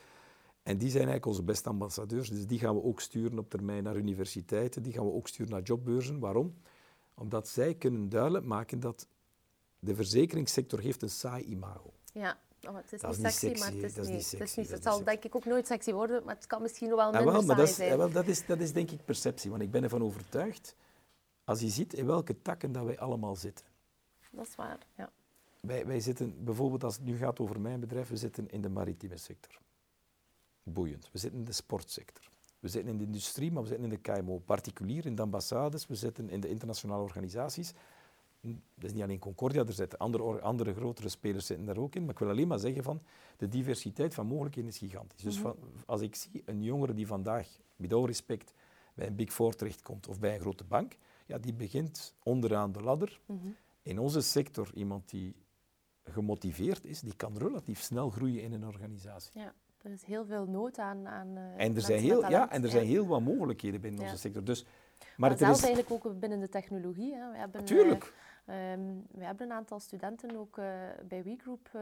En 0.63 0.77
die 0.77 0.89
zijn 0.89 1.07
eigenlijk 1.07 1.25
onze 1.25 1.43
beste 1.43 1.69
ambassadeurs. 1.69 2.29
Dus 2.29 2.47
die 2.47 2.59
gaan 2.59 2.75
we 2.75 2.83
ook 2.83 2.99
sturen 3.01 3.39
op 3.39 3.49
termijn 3.49 3.83
naar 3.83 3.95
universiteiten, 3.95 4.83
die 4.83 4.93
gaan 4.93 5.05
we 5.05 5.11
ook 5.11 5.27
sturen 5.27 5.51
naar 5.51 5.61
jobbeurzen. 5.61 6.19
Waarom? 6.19 6.53
Omdat 7.13 7.47
zij 7.47 7.75
kunnen 7.75 8.09
duidelijk 8.09 8.45
maken 8.45 8.79
dat 8.79 9.07
de 9.79 9.95
verzekeringssector 9.95 10.79
heeft 10.79 11.01
een 11.01 11.09
saai 11.09 11.43
imago. 11.43 11.93
Ja. 12.13 12.39
Oh, 12.67 12.75
het 12.75 12.93
is 12.93 13.01
niet 13.01 13.31
sexy, 13.31 13.59
maar 13.59 13.71
het 13.71 13.83
is, 13.83 14.07
niet, 14.07 14.31
het, 14.31 14.41
is 14.41 14.55
niet, 14.55 14.69
het 14.69 14.83
zal 14.83 15.03
denk 15.03 15.23
ik 15.23 15.35
ook 15.35 15.45
nooit 15.45 15.67
sexy 15.67 15.91
worden, 15.91 16.23
maar 16.25 16.35
het 16.35 16.47
kan 16.47 16.61
misschien 16.61 16.95
wel 16.95 17.11
minder 17.11 17.33
ja, 17.33 17.45
wel, 17.45 17.55
dat 17.55 17.69
zijn. 17.69 17.89
Ja, 17.89 17.97
wel, 17.97 18.11
dat, 18.11 18.27
is, 18.27 18.45
dat 18.45 18.59
is 18.59 18.73
denk 18.73 18.91
ik 18.91 19.05
perceptie, 19.05 19.49
want 19.49 19.61
ik 19.61 19.71
ben 19.71 19.83
ervan 19.83 20.03
overtuigd, 20.03 20.75
als 21.43 21.59
je 21.59 21.69
ziet 21.69 21.93
in 21.93 22.05
welke 22.05 22.41
takken 22.41 22.71
dat 22.71 22.85
wij 22.85 22.99
allemaal 22.99 23.35
zitten. 23.35 23.65
Dat 24.31 24.47
is 24.47 24.55
waar, 24.55 24.77
ja. 24.95 25.11
Wij, 25.59 25.85
wij 25.85 25.99
zitten, 25.99 26.43
bijvoorbeeld 26.43 26.83
als 26.83 26.95
het 26.95 27.05
nu 27.05 27.17
gaat 27.17 27.39
over 27.39 27.61
mijn 27.61 27.79
bedrijf, 27.79 28.09
we 28.09 28.17
zitten 28.17 28.49
in 28.49 28.61
de 28.61 28.69
maritieme 28.69 29.17
sector. 29.17 29.59
Boeiend. 30.63 31.09
We 31.11 31.17
zitten 31.17 31.39
in 31.39 31.45
de 31.45 31.51
sportsector. 31.51 32.23
We 32.59 32.67
zitten 32.67 32.91
in 32.91 32.97
de 32.97 33.03
industrie, 33.03 33.51
maar 33.51 33.61
we 33.61 33.67
zitten 33.67 33.91
in 33.91 33.99
de 34.01 34.11
KMO. 34.11 34.37
Particulier, 34.37 35.05
in 35.05 35.15
de 35.15 35.21
ambassades, 35.21 35.87
we 35.87 35.95
zitten 35.95 36.29
in 36.29 36.39
de 36.39 36.49
internationale 36.49 37.01
organisaties 37.01 37.73
dat 38.53 38.83
is 38.83 38.93
niet 38.93 39.03
alleen 39.03 39.19
Concordia, 39.19 39.65
er 39.65 39.73
zitten 39.73 39.99
andere, 39.99 40.41
andere 40.41 40.73
grotere 40.73 41.09
spelers 41.09 41.45
zitten 41.45 41.65
daar 41.65 41.77
ook 41.77 41.95
in. 41.95 42.01
Maar 42.01 42.13
ik 42.13 42.19
wil 42.19 42.29
alleen 42.29 42.47
maar 42.47 42.59
zeggen 42.59 42.83
van, 42.83 43.01
de 43.37 43.47
diversiteit 43.47 44.13
van 44.13 44.27
mogelijkheden 44.27 44.69
is 44.69 44.77
gigantisch. 44.77 45.21
Dus 45.21 45.35
mhm. 45.35 45.43
van, 45.43 45.57
als 45.85 46.01
ik 46.01 46.15
zie 46.15 46.41
een 46.45 46.63
jongere 46.63 46.93
die 46.93 47.07
vandaag, 47.07 47.47
met 47.75 47.93
alle 47.93 48.07
respect, 48.07 48.53
bij 48.93 49.07
een 49.07 49.15
Big 49.15 49.33
Four 49.33 49.55
terechtkomt 49.55 50.07
of 50.07 50.19
bij 50.19 50.33
een 50.33 50.41
grote 50.41 50.63
bank, 50.63 50.97
ja, 51.25 51.37
die 51.37 51.53
begint 51.53 52.13
onderaan 52.23 52.71
de 52.71 52.81
ladder. 52.81 53.19
Mhm. 53.25 53.47
In 53.81 53.99
onze 53.99 54.21
sector, 54.21 54.69
iemand 54.73 55.09
die 55.09 55.35
gemotiveerd 56.03 56.85
is, 56.85 57.01
die 57.01 57.15
kan 57.15 57.37
relatief 57.37 57.81
snel 57.81 58.09
groeien 58.09 58.41
in 58.41 58.53
een 58.53 58.65
organisatie. 58.65 59.39
Ja. 59.39 59.53
Er 59.85 59.91
is 59.91 60.03
heel 60.03 60.25
veel 60.25 60.45
nood 60.45 60.79
aan. 60.79 61.07
aan 61.07 61.27
uh, 61.37 61.43
en 61.57 61.75
er, 61.75 61.81
zijn 61.81 61.99
heel, 61.99 62.29
ja, 62.29 62.51
en 62.51 62.63
er 62.63 62.69
zijn 62.69 62.85
heel 62.85 63.07
wat 63.07 63.21
mogelijkheden 63.21 63.81
binnen 63.81 64.03
onze 64.03 64.17
sector. 64.17 64.43
Dus, 64.43 64.63
maar, 64.63 65.09
maar 65.17 65.29
het 65.29 65.39
zelfs 65.39 65.59
is... 65.59 65.65
eigenlijk 65.65 66.05
ook 66.05 66.19
binnen 66.19 66.39
de 66.39 66.49
technologie. 66.49 67.15
Hè. 67.15 67.31
We 67.31 67.37
hebben, 67.37 67.65
Tuurlijk. 67.65 68.03
Uh, 68.03 68.09
Um, 68.49 69.05
we 69.11 69.23
hebben 69.23 69.45
een 69.45 69.55
aantal 69.55 69.79
studenten 69.79 70.37
ook 70.37 70.57
uh, 70.57 70.65
bij 71.07 71.23
WeGroup 71.23 71.69
uh, 71.75 71.81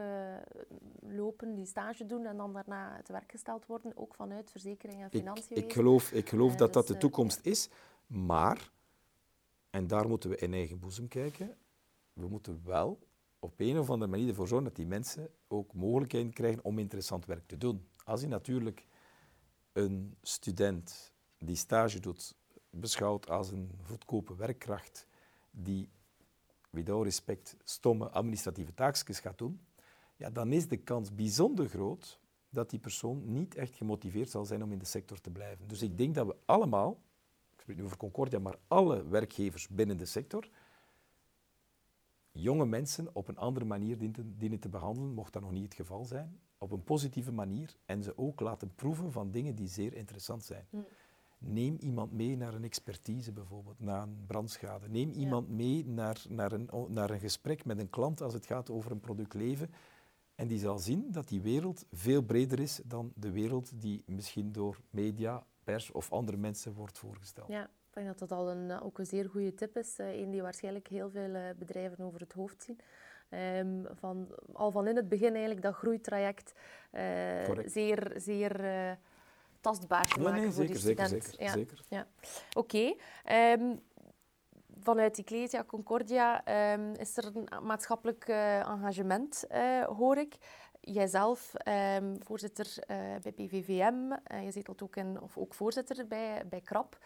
lopen 1.00 1.54
die 1.54 1.66
stage 1.66 2.06
doen 2.06 2.26
en 2.26 2.36
dan 2.36 2.52
daarna 2.52 3.02
te 3.02 3.12
werk 3.12 3.30
gesteld 3.30 3.66
worden, 3.66 3.96
ook 3.96 4.14
vanuit 4.14 4.50
verzekering 4.50 5.02
en 5.02 5.10
financiën. 5.10 5.56
Ik, 5.56 5.64
ik 5.64 5.72
geloof, 5.72 6.12
ik 6.12 6.28
geloof 6.28 6.52
uh, 6.52 6.58
dat 6.58 6.72
dat 6.72 6.86
de 6.86 6.96
toekomst 6.96 7.40
is, 7.42 7.68
maar, 8.06 8.70
en 9.70 9.86
daar 9.86 10.08
moeten 10.08 10.30
we 10.30 10.36
in 10.36 10.52
eigen 10.52 10.78
boezem 10.78 11.08
kijken, 11.08 11.56
we 12.12 12.28
moeten 12.28 12.60
wel 12.64 12.98
op 13.38 13.54
een 13.56 13.78
of 13.78 13.90
andere 13.90 14.10
manier 14.10 14.28
ervoor 14.28 14.48
zorgen 14.48 14.66
dat 14.66 14.76
die 14.76 14.86
mensen 14.86 15.30
ook 15.48 15.74
mogelijkheden 15.74 16.32
krijgen 16.32 16.64
om 16.64 16.78
interessant 16.78 17.26
werk 17.26 17.46
te 17.46 17.58
doen. 17.58 17.88
Als 18.04 18.20
je 18.20 18.26
natuurlijk 18.26 18.86
een 19.72 20.16
student 20.22 21.12
die 21.38 21.56
stage 21.56 22.00
doet, 22.00 22.34
beschouwt 22.70 23.30
als 23.30 23.50
een 23.50 23.70
goedkope 23.86 24.36
werkkracht 24.36 25.06
die 25.50 25.88
met 26.74 26.88
respect, 26.88 27.56
stomme 27.64 28.08
administratieve 28.08 28.74
taakjes 28.74 29.20
gaat 29.20 29.38
doen, 29.38 29.60
ja, 30.16 30.30
dan 30.30 30.52
is 30.52 30.68
de 30.68 30.76
kans 30.76 31.14
bijzonder 31.14 31.68
groot 31.68 32.18
dat 32.48 32.70
die 32.70 32.78
persoon 32.78 33.32
niet 33.32 33.54
echt 33.54 33.74
gemotiveerd 33.74 34.30
zal 34.30 34.44
zijn 34.44 34.62
om 34.62 34.72
in 34.72 34.78
de 34.78 34.84
sector 34.84 35.20
te 35.20 35.30
blijven. 35.30 35.68
Dus 35.68 35.82
ik 35.82 35.98
denk 35.98 36.14
dat 36.14 36.26
we 36.26 36.36
allemaal, 36.44 37.00
ik 37.54 37.60
spreek 37.60 37.76
nu 37.76 37.84
over 37.84 37.96
Concordia, 37.96 38.38
maar 38.38 38.58
alle 38.68 39.08
werkgevers 39.08 39.68
binnen 39.68 39.96
de 39.96 40.04
sector, 40.04 40.48
jonge 42.32 42.66
mensen 42.66 43.08
op 43.12 43.28
een 43.28 43.38
andere 43.38 43.64
manier 43.64 43.98
dienen, 44.38 44.58
te 44.60 44.68
behandelen, 44.68 45.14
mocht 45.14 45.32
dat 45.32 45.42
nog 45.42 45.52
niet 45.52 45.64
het 45.64 45.74
geval 45.74 46.04
zijn, 46.04 46.40
op 46.58 46.72
een 46.72 46.84
positieve 46.84 47.32
manier 47.32 47.76
en 47.84 48.02
ze 48.02 48.18
ook 48.18 48.40
laten 48.40 48.74
proeven 48.74 49.12
van 49.12 49.30
dingen 49.30 49.54
die 49.54 49.68
zeer 49.68 49.94
interessant 49.94 50.44
zijn. 50.44 50.66
Hm. 50.70 50.76
Neem 51.46 51.76
iemand 51.80 52.12
mee 52.12 52.36
naar 52.36 52.54
een 52.54 52.64
expertise 52.64 53.32
bijvoorbeeld, 53.32 53.80
naar 53.80 54.02
een 54.02 54.24
brandschade. 54.26 54.88
Neem 54.88 55.10
iemand 55.10 55.48
mee 55.48 55.86
naar, 55.86 56.22
naar, 56.28 56.52
een, 56.52 56.68
naar 56.88 57.10
een 57.10 57.20
gesprek 57.20 57.64
met 57.64 57.78
een 57.78 57.90
klant 57.90 58.20
als 58.20 58.34
het 58.34 58.46
gaat 58.46 58.70
over 58.70 58.90
een 58.90 59.00
product 59.00 59.34
leven. 59.34 59.70
En 60.34 60.46
die 60.46 60.58
zal 60.58 60.78
zien 60.78 61.12
dat 61.12 61.28
die 61.28 61.40
wereld 61.40 61.86
veel 61.92 62.22
breder 62.22 62.60
is 62.60 62.80
dan 62.84 63.12
de 63.14 63.30
wereld 63.30 63.80
die 63.80 64.02
misschien 64.06 64.52
door 64.52 64.80
media, 64.90 65.46
pers 65.64 65.92
of 65.92 66.12
andere 66.12 66.36
mensen 66.36 66.74
wordt 66.74 66.98
voorgesteld. 66.98 67.48
Ja, 67.48 67.64
ik 67.64 67.90
denk 67.90 68.06
dat 68.06 68.18
dat 68.18 68.32
al 68.32 68.50
een, 68.50 68.80
ook 68.80 68.98
een 68.98 69.06
zeer 69.06 69.28
goede 69.28 69.54
tip 69.54 69.76
is. 69.76 69.98
Een 69.98 70.30
die 70.30 70.42
waarschijnlijk 70.42 70.88
heel 70.88 71.10
veel 71.10 71.34
uh, 71.34 71.42
bedrijven 71.58 72.04
over 72.04 72.20
het 72.20 72.32
hoofd 72.32 72.62
zien. 72.62 72.80
Um, 73.30 73.86
van, 73.94 74.28
al 74.52 74.70
van 74.70 74.86
in 74.86 74.96
het 74.96 75.08
begin 75.08 75.32
eigenlijk 75.32 75.62
dat 75.62 75.74
groeitraject 75.74 76.52
uh, 76.92 77.00
zeer... 77.66 78.12
zeer 78.16 78.60
tastbaar 79.64 80.06
te 80.06 80.20
maken 80.20 80.52
voor 80.52 80.66
die 80.66 80.76
student. 80.78 81.08
Zeker, 81.08 81.28
zeker, 81.28 81.44
ja. 81.44 81.52
zeker. 81.52 81.84
Ja. 81.88 82.06
Oké. 82.52 82.76
Okay. 82.76 83.52
Um, 83.52 83.60
ehm, 83.60 83.76
vanuit 84.80 85.18
Ecclesia 85.18 85.64
Concordia 85.64 86.42
um, 86.72 86.94
is 86.94 87.16
er 87.16 87.24
een 87.34 87.48
maatschappelijk 87.66 88.28
uh, 88.28 88.68
engagement, 88.68 89.44
uh, 89.52 89.84
hoor 89.84 90.16
ik. 90.16 90.36
jijzelf, 90.80 91.52
um, 91.96 92.16
voorzitter 92.22 92.66
uh, 92.66 92.96
bij 93.22 93.32
PVVM, 93.32 93.94
je 94.42 94.50
zit 94.50 94.82
ook 94.82 94.96
in, 94.96 95.20
of 95.20 95.38
ook 95.38 95.54
voorzitter 95.54 96.06
bij, 96.06 96.42
bij 96.48 96.60
KRAP. 96.60 96.98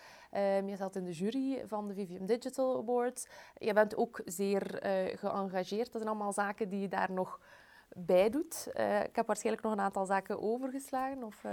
Je 0.66 0.74
zat 0.76 0.96
in 0.96 1.04
de 1.04 1.12
jury 1.12 1.62
van 1.66 1.86
de 1.86 1.94
VVM 1.94 2.24
Digital 2.24 2.78
Awards. 2.78 3.26
Je 3.58 3.72
bent 3.72 3.96
ook 3.96 4.20
zeer 4.24 4.78
geëngageerd. 5.16 5.92
Dat 5.92 6.02
zijn 6.02 6.14
allemaal 6.14 6.32
zaken 6.32 6.68
die 6.68 6.80
je 6.80 6.88
daar 6.88 7.12
nog 7.12 7.40
bij 7.88 8.30
doet. 8.30 8.66
ik 9.04 9.16
heb 9.16 9.26
waarschijnlijk 9.26 9.64
nog 9.64 9.72
een 9.72 9.80
aantal 9.80 10.06
zaken 10.06 10.42
overgeslagen. 10.42 11.22
Of, 11.22 11.44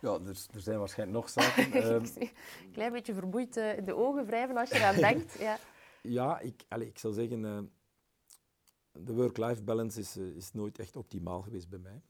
ja, 0.00 0.12
er, 0.12 0.46
er, 0.54 0.60
zijn 0.60 0.78
waarschijnlijk 0.78 1.18
nog 1.18 1.30
zaken. 1.44 1.94
um... 1.94 2.04
een 2.14 2.72
klein 2.72 2.92
beetje 2.92 3.14
vermoeid 3.14 3.56
in 3.56 3.84
de 3.84 3.96
ogen 3.96 4.26
wrijven 4.26 4.56
als 4.56 4.68
je 4.68 4.74
eraan 4.74 4.96
denkt. 5.10 5.38
Ja, 5.38 5.58
ja 6.02 6.38
ik, 6.38 6.64
allez, 6.68 6.88
ik 6.88 6.98
zal 6.98 7.12
zeggen 7.12 7.70
de 9.04 9.12
work-life 9.12 9.62
balance 9.62 10.00
is, 10.00 10.16
eh, 10.16 10.36
is 10.36 10.52
nooit 10.52 10.78
echt 10.78 10.96
optimaal 10.96 11.42
geweest 11.42 11.68
bij 11.68 11.78
mij. 11.78 12.02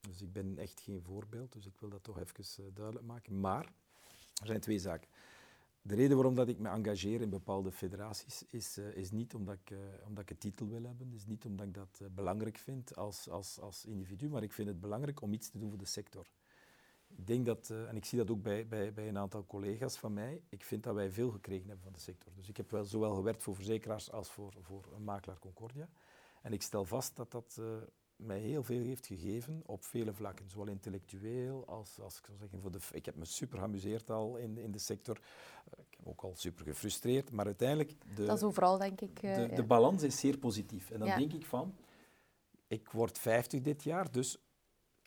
Dus 0.00 0.22
ik 0.22 0.32
ben 0.32 0.58
echt 0.58 0.80
geen 0.80 1.02
voorbeeld, 1.02 1.52
dus 1.52 1.66
ik 1.66 1.76
wil 1.78 1.88
dat 1.88 2.02
toch 2.02 2.18
even 2.18 2.74
duidelijk 2.74 3.06
maken. 3.06 3.40
Maar 3.40 3.64
er 4.40 4.46
zijn 4.46 4.60
twee 4.60 4.78
zaken. 4.78 5.08
De 5.82 5.94
reden 5.94 6.16
waarom 6.16 6.34
dat 6.34 6.48
ik 6.48 6.58
me 6.58 6.68
engageer 6.68 7.20
in 7.20 7.30
bepaalde 7.30 7.72
federaties 7.72 8.44
is, 8.50 8.78
uh, 8.78 8.96
is 8.96 9.10
niet 9.10 9.34
omdat 9.34 9.54
ik, 9.54 9.70
uh, 9.70 9.78
omdat 10.06 10.22
ik 10.22 10.30
een 10.30 10.38
titel 10.38 10.68
wil 10.68 10.82
hebben, 10.82 11.12
is 11.12 11.26
niet 11.26 11.44
omdat 11.44 11.66
ik 11.66 11.74
dat 11.74 12.00
belangrijk 12.14 12.58
vind 12.58 12.96
als, 12.96 13.28
als, 13.28 13.60
als 13.60 13.84
individu, 13.84 14.28
maar 14.28 14.42
ik 14.42 14.52
vind 14.52 14.68
het 14.68 14.80
belangrijk 14.80 15.20
om 15.20 15.32
iets 15.32 15.50
te 15.50 15.58
doen 15.58 15.68
voor 15.68 15.78
de 15.78 15.84
sector. 15.84 16.26
Ik 17.08 17.26
denk 17.26 17.46
dat, 17.46 17.70
en 17.70 17.96
ik 17.96 18.04
zie 18.04 18.18
dat 18.18 18.30
ook 18.30 18.42
bij, 18.42 18.66
bij, 18.66 18.92
bij 18.92 19.08
een 19.08 19.18
aantal 19.18 19.46
collega's 19.46 19.96
van 19.96 20.12
mij, 20.12 20.42
ik 20.48 20.64
vind 20.64 20.82
dat 20.82 20.94
wij 20.94 21.10
veel 21.10 21.30
gekregen 21.30 21.66
hebben 21.66 21.84
van 21.84 21.92
de 21.92 22.00
sector. 22.00 22.32
Dus 22.34 22.48
ik 22.48 22.56
heb 22.56 22.70
wel 22.70 22.84
zowel 22.84 23.14
gewerkt 23.14 23.42
voor 23.42 23.54
verzekeraars 23.54 24.10
als 24.10 24.30
voor, 24.30 24.54
voor 24.60 24.84
een 24.94 25.04
makelaar 25.04 25.38
Concordia. 25.38 25.88
En 26.42 26.52
ik 26.52 26.62
stel 26.62 26.84
vast 26.84 27.16
dat 27.16 27.30
dat 27.30 27.56
uh, 27.60 27.66
mij 28.16 28.38
heel 28.38 28.62
veel 28.62 28.82
heeft 28.82 29.06
gegeven 29.06 29.62
op 29.66 29.84
vele 29.84 30.12
vlakken, 30.12 30.50
zowel 30.50 30.66
intellectueel 30.66 31.66
als, 31.66 32.00
als 32.00 32.18
ik 32.18 32.24
zou 32.26 32.38
zeggen, 32.38 32.60
voor 32.60 32.70
de, 32.70 32.78
ik 32.92 33.04
heb 33.04 33.16
me 33.16 33.24
super 33.24 33.58
geamuseerd 33.58 34.10
al 34.10 34.36
in, 34.36 34.58
in 34.58 34.72
de 34.72 34.78
sector. 34.78 35.16
Uh, 35.16 35.84
ik 35.90 35.96
heb 35.96 36.06
ook 36.06 36.22
al 36.22 36.32
super 36.36 36.64
gefrustreerd, 36.64 37.30
maar 37.30 37.44
uiteindelijk... 37.44 37.92
De, 38.14 38.24
dat 38.24 38.36
is 38.36 38.42
overal, 38.42 38.78
denk 38.78 39.00
ik. 39.00 39.22
Uh, 39.22 39.34
de, 39.34 39.52
de, 39.54 39.64
balans 39.64 40.02
is 40.02 40.20
zeer 40.20 40.38
positief. 40.38 40.90
En 40.90 40.98
dan 40.98 41.08
ja. 41.08 41.16
denk 41.16 41.32
ik 41.32 41.46
van, 41.46 41.74
ik 42.66 42.90
word 42.90 43.18
50 43.18 43.60
dit 43.60 43.82
jaar, 43.82 44.10
dus 44.10 44.38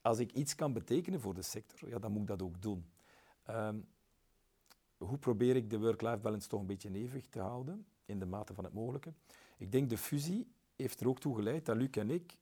als 0.01 0.19
ik 0.19 0.31
iets 0.31 0.55
kan 0.55 0.73
betekenen 0.73 1.21
voor 1.21 1.33
de 1.33 1.41
sector, 1.41 1.89
ja, 1.89 1.99
dan 1.99 2.11
moet 2.11 2.21
ik 2.21 2.27
dat 2.27 2.41
ook 2.41 2.61
doen. 2.61 2.85
Um, 3.49 3.87
hoe 4.97 5.17
probeer 5.17 5.55
ik 5.55 5.69
de 5.69 5.79
work-life 5.79 6.17
balance 6.17 6.47
toch 6.47 6.59
een 6.59 6.65
beetje 6.65 6.93
evenwicht 6.93 7.31
te 7.31 7.39
houden, 7.39 7.85
in 8.05 8.19
de 8.19 8.25
mate 8.25 8.53
van 8.53 8.63
het 8.63 8.73
mogelijke? 8.73 9.13
Ik 9.57 9.71
denk 9.71 9.89
de 9.89 9.97
fusie 9.97 10.47
heeft 10.75 10.99
er 10.99 11.07
ook 11.07 11.19
toe 11.19 11.35
geleid 11.35 11.65
dat 11.65 11.75
Luc 11.75 11.89
en 11.89 12.09
ik 12.09 12.37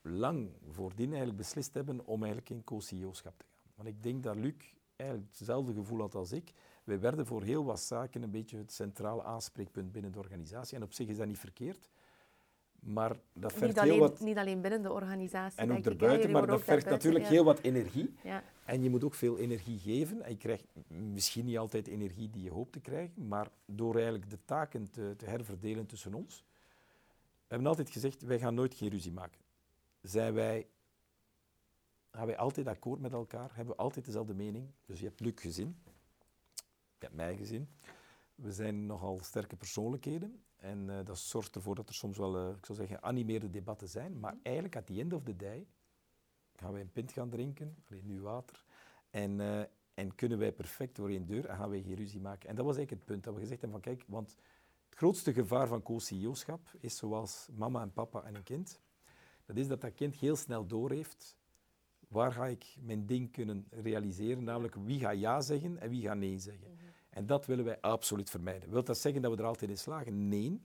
lang 0.00 0.50
voordien 0.70 1.08
eigenlijk 1.08 1.36
beslist 1.36 1.74
hebben 1.74 2.06
om 2.06 2.22
eigenlijk 2.22 2.50
in 2.50 2.64
co-CEO-schap 2.64 3.38
te 3.38 3.44
gaan. 3.44 3.72
Want 3.74 3.88
ik 3.88 4.02
denk 4.02 4.22
dat 4.22 4.36
Luc 4.36 4.74
eigenlijk 4.96 5.30
hetzelfde 5.30 5.72
gevoel 5.72 6.00
had 6.00 6.14
als 6.14 6.32
ik. 6.32 6.52
Wij 6.84 7.00
werden 7.00 7.26
voor 7.26 7.42
heel 7.42 7.64
wat 7.64 7.80
zaken 7.80 8.22
een 8.22 8.30
beetje 8.30 8.56
het 8.56 8.72
centrale 8.72 9.22
aanspreekpunt 9.22 9.92
binnen 9.92 10.12
de 10.12 10.18
organisatie. 10.18 10.76
En 10.76 10.82
op 10.82 10.92
zich 10.92 11.08
is 11.08 11.16
dat 11.16 11.26
niet 11.26 11.38
verkeerd. 11.38 11.88
Maar 12.84 13.16
dat 13.32 13.52
vergt 13.52 13.66
niet 13.66 13.78
alleen, 13.78 13.92
heel 13.92 14.00
wat... 14.00 14.20
Niet 14.20 14.36
alleen 14.36 14.60
binnen 14.60 14.82
de 14.82 14.92
organisatie. 14.92 15.60
En 15.60 15.72
ook 15.72 15.84
erbuiten, 15.84 16.30
maar 16.30 16.46
dat 16.46 16.62
vergt 16.62 16.86
natuurlijk 16.86 17.26
heel 17.26 17.44
wat 17.44 17.60
energie. 17.60 18.14
Ja. 18.22 18.42
En 18.64 18.82
je 18.82 18.90
moet 18.90 19.04
ook 19.04 19.14
veel 19.14 19.38
energie 19.38 19.78
geven. 19.78 20.22
En 20.22 20.30
je 20.30 20.36
krijgt 20.36 20.64
misschien 20.88 21.44
niet 21.44 21.58
altijd 21.58 21.86
energie 21.86 22.30
die 22.30 22.42
je 22.42 22.50
hoopt 22.50 22.72
te 22.72 22.80
krijgen, 22.80 23.28
maar 23.28 23.50
door 23.66 23.94
eigenlijk 23.94 24.30
de 24.30 24.38
taken 24.44 24.90
te, 24.90 25.14
te 25.16 25.26
herverdelen 25.26 25.86
tussen 25.86 26.14
ons, 26.14 26.44
we 27.46 27.50
hebben 27.50 27.68
altijd 27.68 27.90
gezegd, 27.90 28.22
wij 28.22 28.38
gaan 28.38 28.54
nooit 28.54 28.74
geen 28.74 28.88
ruzie 28.88 29.12
maken. 29.12 29.40
Zijn 30.02 30.34
wij, 30.34 30.66
gaan 32.10 32.26
wij 32.26 32.36
altijd 32.36 32.66
akkoord 32.66 33.00
met 33.00 33.12
elkaar? 33.12 33.50
Hebben 33.54 33.74
we 33.74 33.82
altijd 33.82 34.04
dezelfde 34.04 34.34
mening? 34.34 34.70
Dus 34.86 34.98
je 35.00 35.06
hebt 35.06 35.20
Luc 35.20 35.40
gezien, 35.40 35.76
je 36.98 37.06
hebt 37.06 37.14
mij 37.14 37.36
gezien. 37.36 37.68
We 38.34 38.52
zijn 38.52 38.86
nogal 38.86 39.18
sterke 39.22 39.56
persoonlijkheden. 39.56 40.42
En 40.64 40.88
uh, 40.88 40.98
dat 41.04 41.18
zorgt 41.18 41.54
ervoor 41.54 41.74
dat 41.74 41.88
er 41.88 41.94
soms 41.94 42.18
wel, 42.18 42.48
uh, 42.48 42.56
ik 42.56 42.66
zou 42.66 42.78
zeggen, 42.78 42.98
geanimeerde 42.98 43.50
debatten 43.50 43.88
zijn. 43.88 44.20
Maar 44.20 44.36
eigenlijk, 44.42 44.76
at 44.76 44.86
the 44.86 45.00
end 45.00 45.12
of 45.12 45.22
the 45.22 45.36
day, 45.36 45.66
gaan 46.54 46.72
wij 46.72 46.80
een 46.80 46.92
pint 46.92 47.12
gaan 47.12 47.28
drinken, 47.28 47.76
alleen 47.90 48.06
nu 48.06 48.20
water. 48.20 48.64
En, 49.10 49.38
uh, 49.38 49.60
en 49.94 50.14
kunnen 50.14 50.38
wij 50.38 50.52
perfect 50.52 50.96
door 50.96 51.08
één 51.08 51.26
deur 51.26 51.46
en 51.46 51.56
gaan 51.56 51.70
wij 51.70 51.82
geen 51.82 51.94
ruzie 51.94 52.20
maken. 52.20 52.48
En 52.48 52.54
dat 52.54 52.64
was 52.64 52.76
eigenlijk 52.76 53.06
het 53.06 53.12
punt 53.12 53.24
dat 53.24 53.34
we 53.34 53.40
gezegd 53.40 53.60
hebben 53.60 53.82
van 53.82 53.92
kijk, 53.92 54.04
want 54.08 54.36
het 54.88 54.98
grootste 54.98 55.32
gevaar 55.32 55.68
van 55.68 55.82
co-CEO-schap 55.82 56.60
is 56.78 56.96
zoals 56.96 57.48
mama 57.52 57.82
en 57.82 57.92
papa 57.92 58.22
en 58.22 58.34
een 58.34 58.42
kind. 58.42 58.80
Dat 59.44 59.56
is 59.56 59.68
dat 59.68 59.80
dat 59.80 59.94
kind 59.94 60.14
heel 60.14 60.36
snel 60.36 60.66
doorheeft 60.66 61.36
waar 62.08 62.32
ga 62.32 62.46
ik 62.46 62.76
mijn 62.80 63.06
ding 63.06 63.32
kunnen 63.32 63.66
realiseren, 63.70 64.44
namelijk 64.44 64.74
wie 64.74 65.00
gaat 65.00 65.18
ja 65.18 65.40
zeggen 65.40 65.78
en 65.78 65.90
wie 65.90 66.02
gaat 66.02 66.16
nee 66.16 66.38
zeggen. 66.38 66.70
Mhm. 66.70 66.93
En 67.14 67.26
dat 67.26 67.46
willen 67.46 67.64
wij 67.64 67.80
absoluut 67.80 68.30
vermijden. 68.30 68.70
Wilt 68.70 68.86
dat 68.86 68.98
zeggen 68.98 69.22
dat 69.22 69.30
we 69.30 69.38
er 69.38 69.44
altijd 69.44 69.70
in 69.70 69.78
slagen? 69.78 70.28
Nee. 70.28 70.60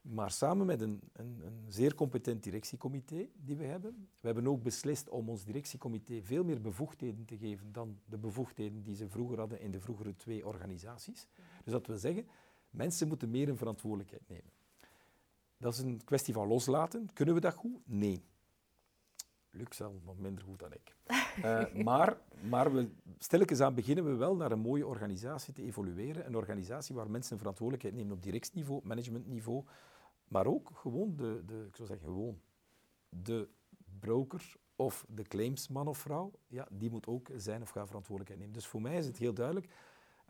Maar 0.00 0.30
samen 0.30 0.66
met 0.66 0.80
een, 0.80 1.00
een, 1.12 1.40
een, 1.44 1.64
zeer 1.68 1.94
competent 1.94 2.42
directiecomité 2.42 3.28
die 3.34 3.56
we 3.56 3.64
hebben, 3.64 4.08
we 4.20 4.26
hebben 4.26 4.46
ook 4.46 4.62
beslist 4.62 5.08
om 5.08 5.28
ons 5.28 5.44
directiecomité 5.44 6.22
veel 6.22 6.44
meer 6.44 6.60
bevoegdheden 6.60 7.24
te 7.24 7.36
geven 7.36 7.72
dan 7.72 7.98
de 8.04 8.18
bevoegdheden 8.18 8.82
die 8.82 8.94
ze 8.94 9.08
vroeger 9.08 9.38
hadden 9.38 9.60
in 9.60 9.70
de 9.70 9.80
vroegere 9.80 10.16
twee 10.16 10.46
organisaties. 10.46 11.26
Dus 11.64 11.72
dat 11.72 11.86
wil 11.86 11.96
zeggen, 11.96 12.26
Mensen 12.70 13.08
moeten 13.08 13.30
meer 13.30 13.48
een 13.48 13.56
verantwoordelijkheid 13.56 14.28
nemen. 14.28 14.52
Dat 15.56 15.72
is 15.72 15.78
een 15.78 16.04
kwestie 16.04 16.34
van 16.34 16.48
loslaten. 16.48 17.12
Kunnen 17.12 17.34
we 17.34 17.40
dat 17.40 17.54
goed? 17.54 17.80
Nee. 17.84 18.24
Zal 19.70 20.00
nog 20.04 20.18
minder 20.18 20.44
goed 20.44 20.58
dan 20.58 20.72
ik. 20.72 20.94
Uh, 21.38 21.74
maar 21.88 22.16
maar 22.48 22.72
we, 22.72 22.88
stilletjes 23.18 23.60
aan 23.60 23.74
beginnen 23.74 24.04
we 24.04 24.14
wel 24.14 24.36
naar 24.36 24.52
een 24.52 24.60
mooie 24.60 24.86
organisatie 24.86 25.52
te 25.52 25.62
evolueren. 25.62 26.26
Een 26.26 26.36
organisatie 26.36 26.94
waar 26.94 27.10
mensen 27.10 27.38
verantwoordelijkheid 27.38 27.96
nemen 27.96 28.16
op 28.16 28.22
directsniveau, 28.22 28.80
managementniveau, 28.84 29.64
maar 30.28 30.46
ook 30.46 30.70
gewoon 30.74 31.16
de, 31.16 31.42
de, 31.46 31.64
ik 31.68 31.76
zou 31.76 31.88
zeggen 31.88 32.06
gewoon, 32.06 32.40
de 33.08 33.48
broker 33.98 34.56
of 34.76 35.04
de 35.08 35.22
claimsman 35.22 35.88
of 35.88 35.98
vrouw, 35.98 36.32
ja, 36.46 36.68
die 36.70 36.90
moet 36.90 37.06
ook 37.06 37.28
zijn 37.36 37.62
of 37.62 37.70
gaan 37.70 37.86
verantwoordelijkheid 37.86 38.40
nemen. 38.40 38.54
Dus 38.54 38.66
voor 38.66 38.80
mij 38.80 38.96
is 38.96 39.06
het 39.06 39.16
heel 39.16 39.34
duidelijk, 39.34 39.68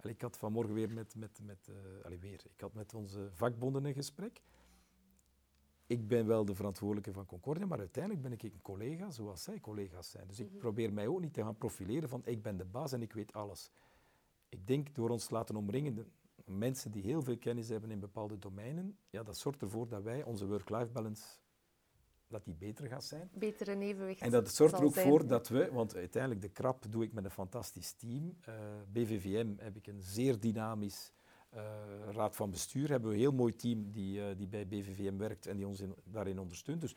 ik 0.03 0.21
had 0.21 0.39
vanmorgen 0.39 0.75
weer 0.75 0.93
met, 0.93 1.15
met, 1.15 1.41
met, 1.43 1.69
uh, 2.11 2.19
weer, 2.21 2.43
ik 2.55 2.61
had 2.61 2.75
met 2.75 2.95
onze 2.95 3.29
vakbonden 3.33 3.85
een 3.85 3.95
gesprek. 3.95 4.41
Ik 5.91 6.09
ben 6.09 6.27
wel 6.27 6.45
de 6.45 6.55
verantwoordelijke 6.55 7.13
van 7.13 7.27
Concordia, 7.27 7.67
maar 7.67 7.79
uiteindelijk 7.79 8.23
ben 8.23 8.33
ik 8.33 8.43
een 8.43 8.63
collega 8.63 9.11
zoals 9.11 9.43
zij 9.43 9.61
collega's 9.61 10.11
zijn. 10.11 10.27
Dus 10.27 10.41
ik 10.41 10.51
mhm. 10.51 10.59
probeer 10.59 10.93
mij 10.93 11.07
ook 11.07 11.21
niet 11.21 11.33
te 11.33 11.43
gaan 11.43 11.57
profileren 11.57 12.09
van 12.09 12.23
ik 12.25 12.43
ben 12.43 12.57
de 12.57 12.65
baas 12.65 12.93
en 12.93 13.03
ik 13.03 13.13
weet 13.13 13.33
alles. 13.33 13.71
Ik 14.49 14.67
denk 14.67 14.95
door 14.95 15.11
ons 15.11 15.27
te 15.27 15.35
laten 15.35 15.57
omringen, 15.57 15.95
de 15.95 16.07
mensen 16.45 16.91
die 16.91 17.03
heel 17.03 17.23
veel 17.23 17.39
kennis 17.39 17.69
hebben 17.69 17.91
in 17.91 18.01
bepaalde 18.01 18.39
domeinen, 18.39 18.99
ja, 19.11 19.23
dat 19.23 19.39
zorgt 19.39 19.63
ervoor 19.63 19.89
dat 19.89 20.03
wij 20.03 20.23
onze 20.23 20.47
work-life 20.47 20.93
balance 20.93 21.25
dat 22.29 22.45
die 22.45 22.55
beter 22.55 22.87
gaat 22.87 23.05
zijn. 23.05 23.31
Beter 23.35 23.69
in 23.69 23.81
evenwicht. 23.81 24.21
En 24.21 24.31
dat 24.31 24.55
zorgt 24.55 24.79
er 24.79 24.85
ook 24.85 24.95
voor 24.95 25.27
dat 25.27 25.49
we, 25.49 25.73
want 25.73 25.97
uiteindelijk 25.97 26.43
de 26.43 26.51
krap 26.51 26.85
doe 26.91 27.05
ik 27.05 27.13
met 27.13 27.25
een 27.25 27.31
fantastisch 27.31 27.93
team. 27.93 28.37
Uh, 28.49 28.55
eh, 28.55 28.63
BVVM 28.93 29.53
heb 29.57 29.77
ik 29.77 29.87
een 29.87 30.03
zeer 30.03 30.41
dynamisch 30.41 31.13
raad 32.11 32.37
van 32.37 32.51
bestuur. 32.51 32.89
Hebben 32.89 33.09
we 33.09 33.15
een 33.15 33.21
heel 33.21 33.33
mooi 33.33 33.57
team 33.57 33.91
die, 33.91 34.19
uh, 34.19 34.25
die 34.37 34.47
bij 34.47 34.67
BVVM 34.67 35.17
werkt 35.17 35.47
en 35.47 35.57
die 35.57 35.67
ons 35.67 35.81
in, 35.81 35.95
daarin 36.05 36.39
ondersteunt. 36.39 36.81
Dus, 36.81 36.95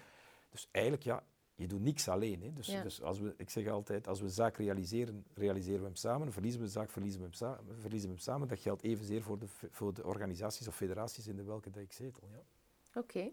dus 0.50 0.68
eigenlijk, 0.72 1.04
ja, 1.04 1.24
je 1.56 1.68
doet 1.68 1.82
niks 1.82 2.08
alleen. 2.08 2.42
Hè. 2.42 2.54
Dus, 2.54 2.68
ja. 2.68 2.82
dus 2.82 3.02
als 3.02 3.20
we, 3.20 3.34
ik 3.38 3.50
zeg 3.50 3.68
altijd, 3.68 4.08
als 4.08 4.20
we 4.20 4.26
een 4.26 4.32
zaak 4.32 4.58
realiseren, 4.58 5.26
realiseren 5.34 5.80
we 5.80 5.86
hem 5.86 5.96
samen. 5.96 6.32
Verliezen 6.32 6.60
we 6.60 6.66
een 6.66 6.72
zaak, 6.72 6.90
verliezen 6.90 7.20
we 7.20 7.26
hem, 7.26 7.34
samen, 7.34 7.60
verliezen 7.80 8.10
we 8.10 8.16
hem 8.16 8.24
samen. 8.24 8.48
Dat 8.48 8.60
geldt 8.60 8.84
evenzeer 8.84 9.22
voor 9.22 9.40
de, 9.40 9.48
voor 9.72 9.94
de 9.94 10.06
organisaties 10.06 10.68
of 10.68 10.76
federaties 10.76 11.28
in 11.28 11.36
de 11.36 11.44
welke 11.44 11.70
dat 11.70 11.84
ik 11.84 11.92
zetel. 11.92 12.30
Ja. 12.32 12.44
Oké. 12.96 13.32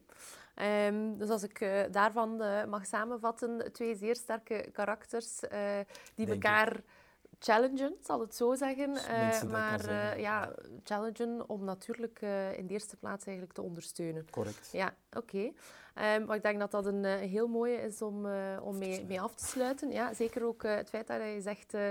Okay. 0.54 0.86
Um, 0.86 1.18
dus 1.18 1.28
als 1.28 1.42
ik 1.42 1.60
uh, 1.60 1.82
daarvan 1.90 2.42
uh, 2.42 2.64
mag 2.64 2.86
samenvatten, 2.86 3.72
twee 3.72 3.94
zeer 3.94 4.16
sterke 4.16 4.68
karakters 4.72 5.42
uh, 5.42 5.50
die 6.14 6.26
Denk 6.26 6.28
elkaar 6.28 6.76
ik. 6.76 6.84
Challengen, 7.40 7.96
zal 8.02 8.20
het 8.20 8.34
zo 8.34 8.54
zeggen. 8.54 8.92
maar 9.50 10.18
ja, 10.20 10.54
challengen 10.84 11.48
om 11.48 11.64
natuurlijk 11.64 12.20
in 12.56 12.66
de 12.66 12.72
eerste 12.72 12.96
plaats 12.96 13.24
eigenlijk 13.24 13.56
te 13.56 13.62
ondersteunen. 13.62 14.30
Correct. 14.30 14.68
Ja, 14.72 14.94
oké. 15.10 15.18
Okay. 15.18 15.54
Um, 15.94 16.24
maar 16.24 16.36
ik 16.36 16.42
denk 16.42 16.58
dat 16.58 16.70
dat 16.70 16.86
een 16.86 17.04
heel 17.04 17.48
mooie 17.48 17.76
is 17.76 18.02
om, 18.02 18.26
om 18.62 18.78
mee, 18.78 19.04
mee, 19.04 19.20
af 19.20 19.34
te 19.34 19.44
sluiten. 19.44 19.92
Ja, 19.92 20.14
zeker 20.14 20.44
ook 20.44 20.62
het 20.62 20.88
feit 20.88 21.06
dat 21.06 21.16
je 21.16 21.40
zegt 21.40 21.74
uh, 21.74 21.90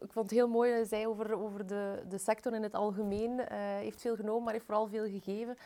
ik 0.00 0.12
vond 0.12 0.30
het 0.30 0.38
heel 0.38 0.48
mooi 0.48 0.70
dat 0.70 0.80
je 0.80 0.86
zei 0.86 1.06
over, 1.06 1.38
over 1.38 1.66
de, 1.66 2.02
de 2.08 2.18
sector 2.18 2.54
in 2.54 2.62
het 2.62 2.74
algemeen. 2.74 3.40
Heeft 3.80 4.00
veel 4.00 4.16
genomen, 4.16 4.42
maar 4.42 4.52
heeft 4.52 4.64
vooral 4.64 4.86
veel 4.86 5.04
gegeven. 5.04 5.56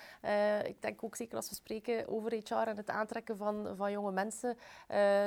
Ik 0.67 0.83
denk 0.83 1.05
ook 1.05 1.17
zeker 1.17 1.37
als 1.37 1.49
we 1.49 1.55
spreken 1.55 2.09
over 2.09 2.33
HR 2.33 2.55
en 2.55 2.77
het 2.77 2.91
aantrekken 2.91 3.37
van, 3.37 3.69
van 3.77 3.93
jonge 3.93 4.13
mensen, 4.13 4.57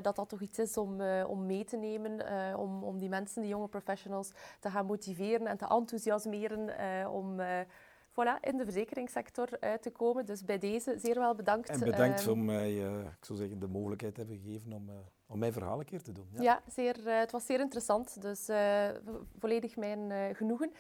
dat 0.01 0.15
dat 0.15 0.30
toch 0.30 0.41
iets 0.41 0.59
is 0.59 0.78
om, 0.78 1.01
om 1.28 1.45
mee 1.45 1.63
te 1.63 1.78
nemen. 1.78 2.21
om, 2.57 2.84
om 2.84 2.99
die 2.99 3.09
mensen, 3.09 3.41
die 3.41 3.51
jonge 3.51 3.67
professionals, 3.67 4.32
te 4.59 4.69
gaan 4.69 4.86
motiveren 4.86 5.47
en 5.47 5.57
te 5.57 5.67
enthousiasmeren 5.67 6.69
om 7.11 7.39
voilà, 8.14 8.39
in 8.41 8.57
de 8.57 8.64
verzekeringssector 8.64 9.47
uit 9.59 9.82
te 9.82 9.91
komen. 9.91 10.26
Dus 10.26 10.45
bij 10.45 10.57
deze 10.57 10.95
zeer 10.97 11.20
wel 11.20 11.36
bedankt. 11.36 11.70
En 11.70 11.80
bedankt 11.80 12.22
voor 12.22 12.38
mij, 12.38 12.74
ik 12.74 13.26
zou 13.26 13.39
zeggen, 13.39 13.59
de 13.59 13.68
mogelijkheid 13.68 14.18
hebben 14.18 14.39
gegeven 14.43 14.74
om, 14.74 14.89
om 15.28 15.39
mijn 15.39 15.53
verhaal 15.53 15.80
een 15.80 15.86
keer 15.86 16.01
te 16.01 16.11
doen. 16.11 16.28
Ja, 16.32 16.41
ja 16.41 16.61
zeer, 16.68 16.95
het 17.05 17.32
was 17.32 17.45
zeer 17.45 17.59
interessant. 17.59 18.22
Dus 18.22 18.49
volledig 19.39 19.76
mijn 19.76 20.36
genoegen. 20.36 20.72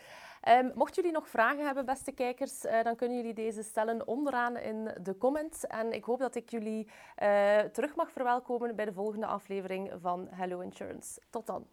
Um, 0.49 0.71
mochten 0.75 0.95
jullie 0.95 1.17
nog 1.17 1.29
vragen 1.29 1.65
hebben, 1.65 1.85
beste 1.85 2.11
kijkers, 2.11 2.65
uh, 2.65 2.83
dan 2.83 2.95
kunnen 2.95 3.17
jullie 3.17 3.33
deze 3.33 3.63
stellen 3.63 4.07
onderaan 4.07 4.57
in 4.57 4.91
de 5.01 5.17
comments. 5.17 5.67
En 5.67 5.93
ik 5.93 6.03
hoop 6.03 6.19
dat 6.19 6.35
ik 6.35 6.49
jullie 6.49 6.87
terug 7.71 7.95
mag 7.95 8.11
verwelkomen 8.11 8.75
bij 8.75 8.85
de 8.85 8.93
volgende 8.93 9.25
aflevering 9.25 9.91
van 10.01 10.27
Hello 10.29 10.59
Insurance. 10.59 11.21
Tot 11.29 11.47
dan. 11.47 11.67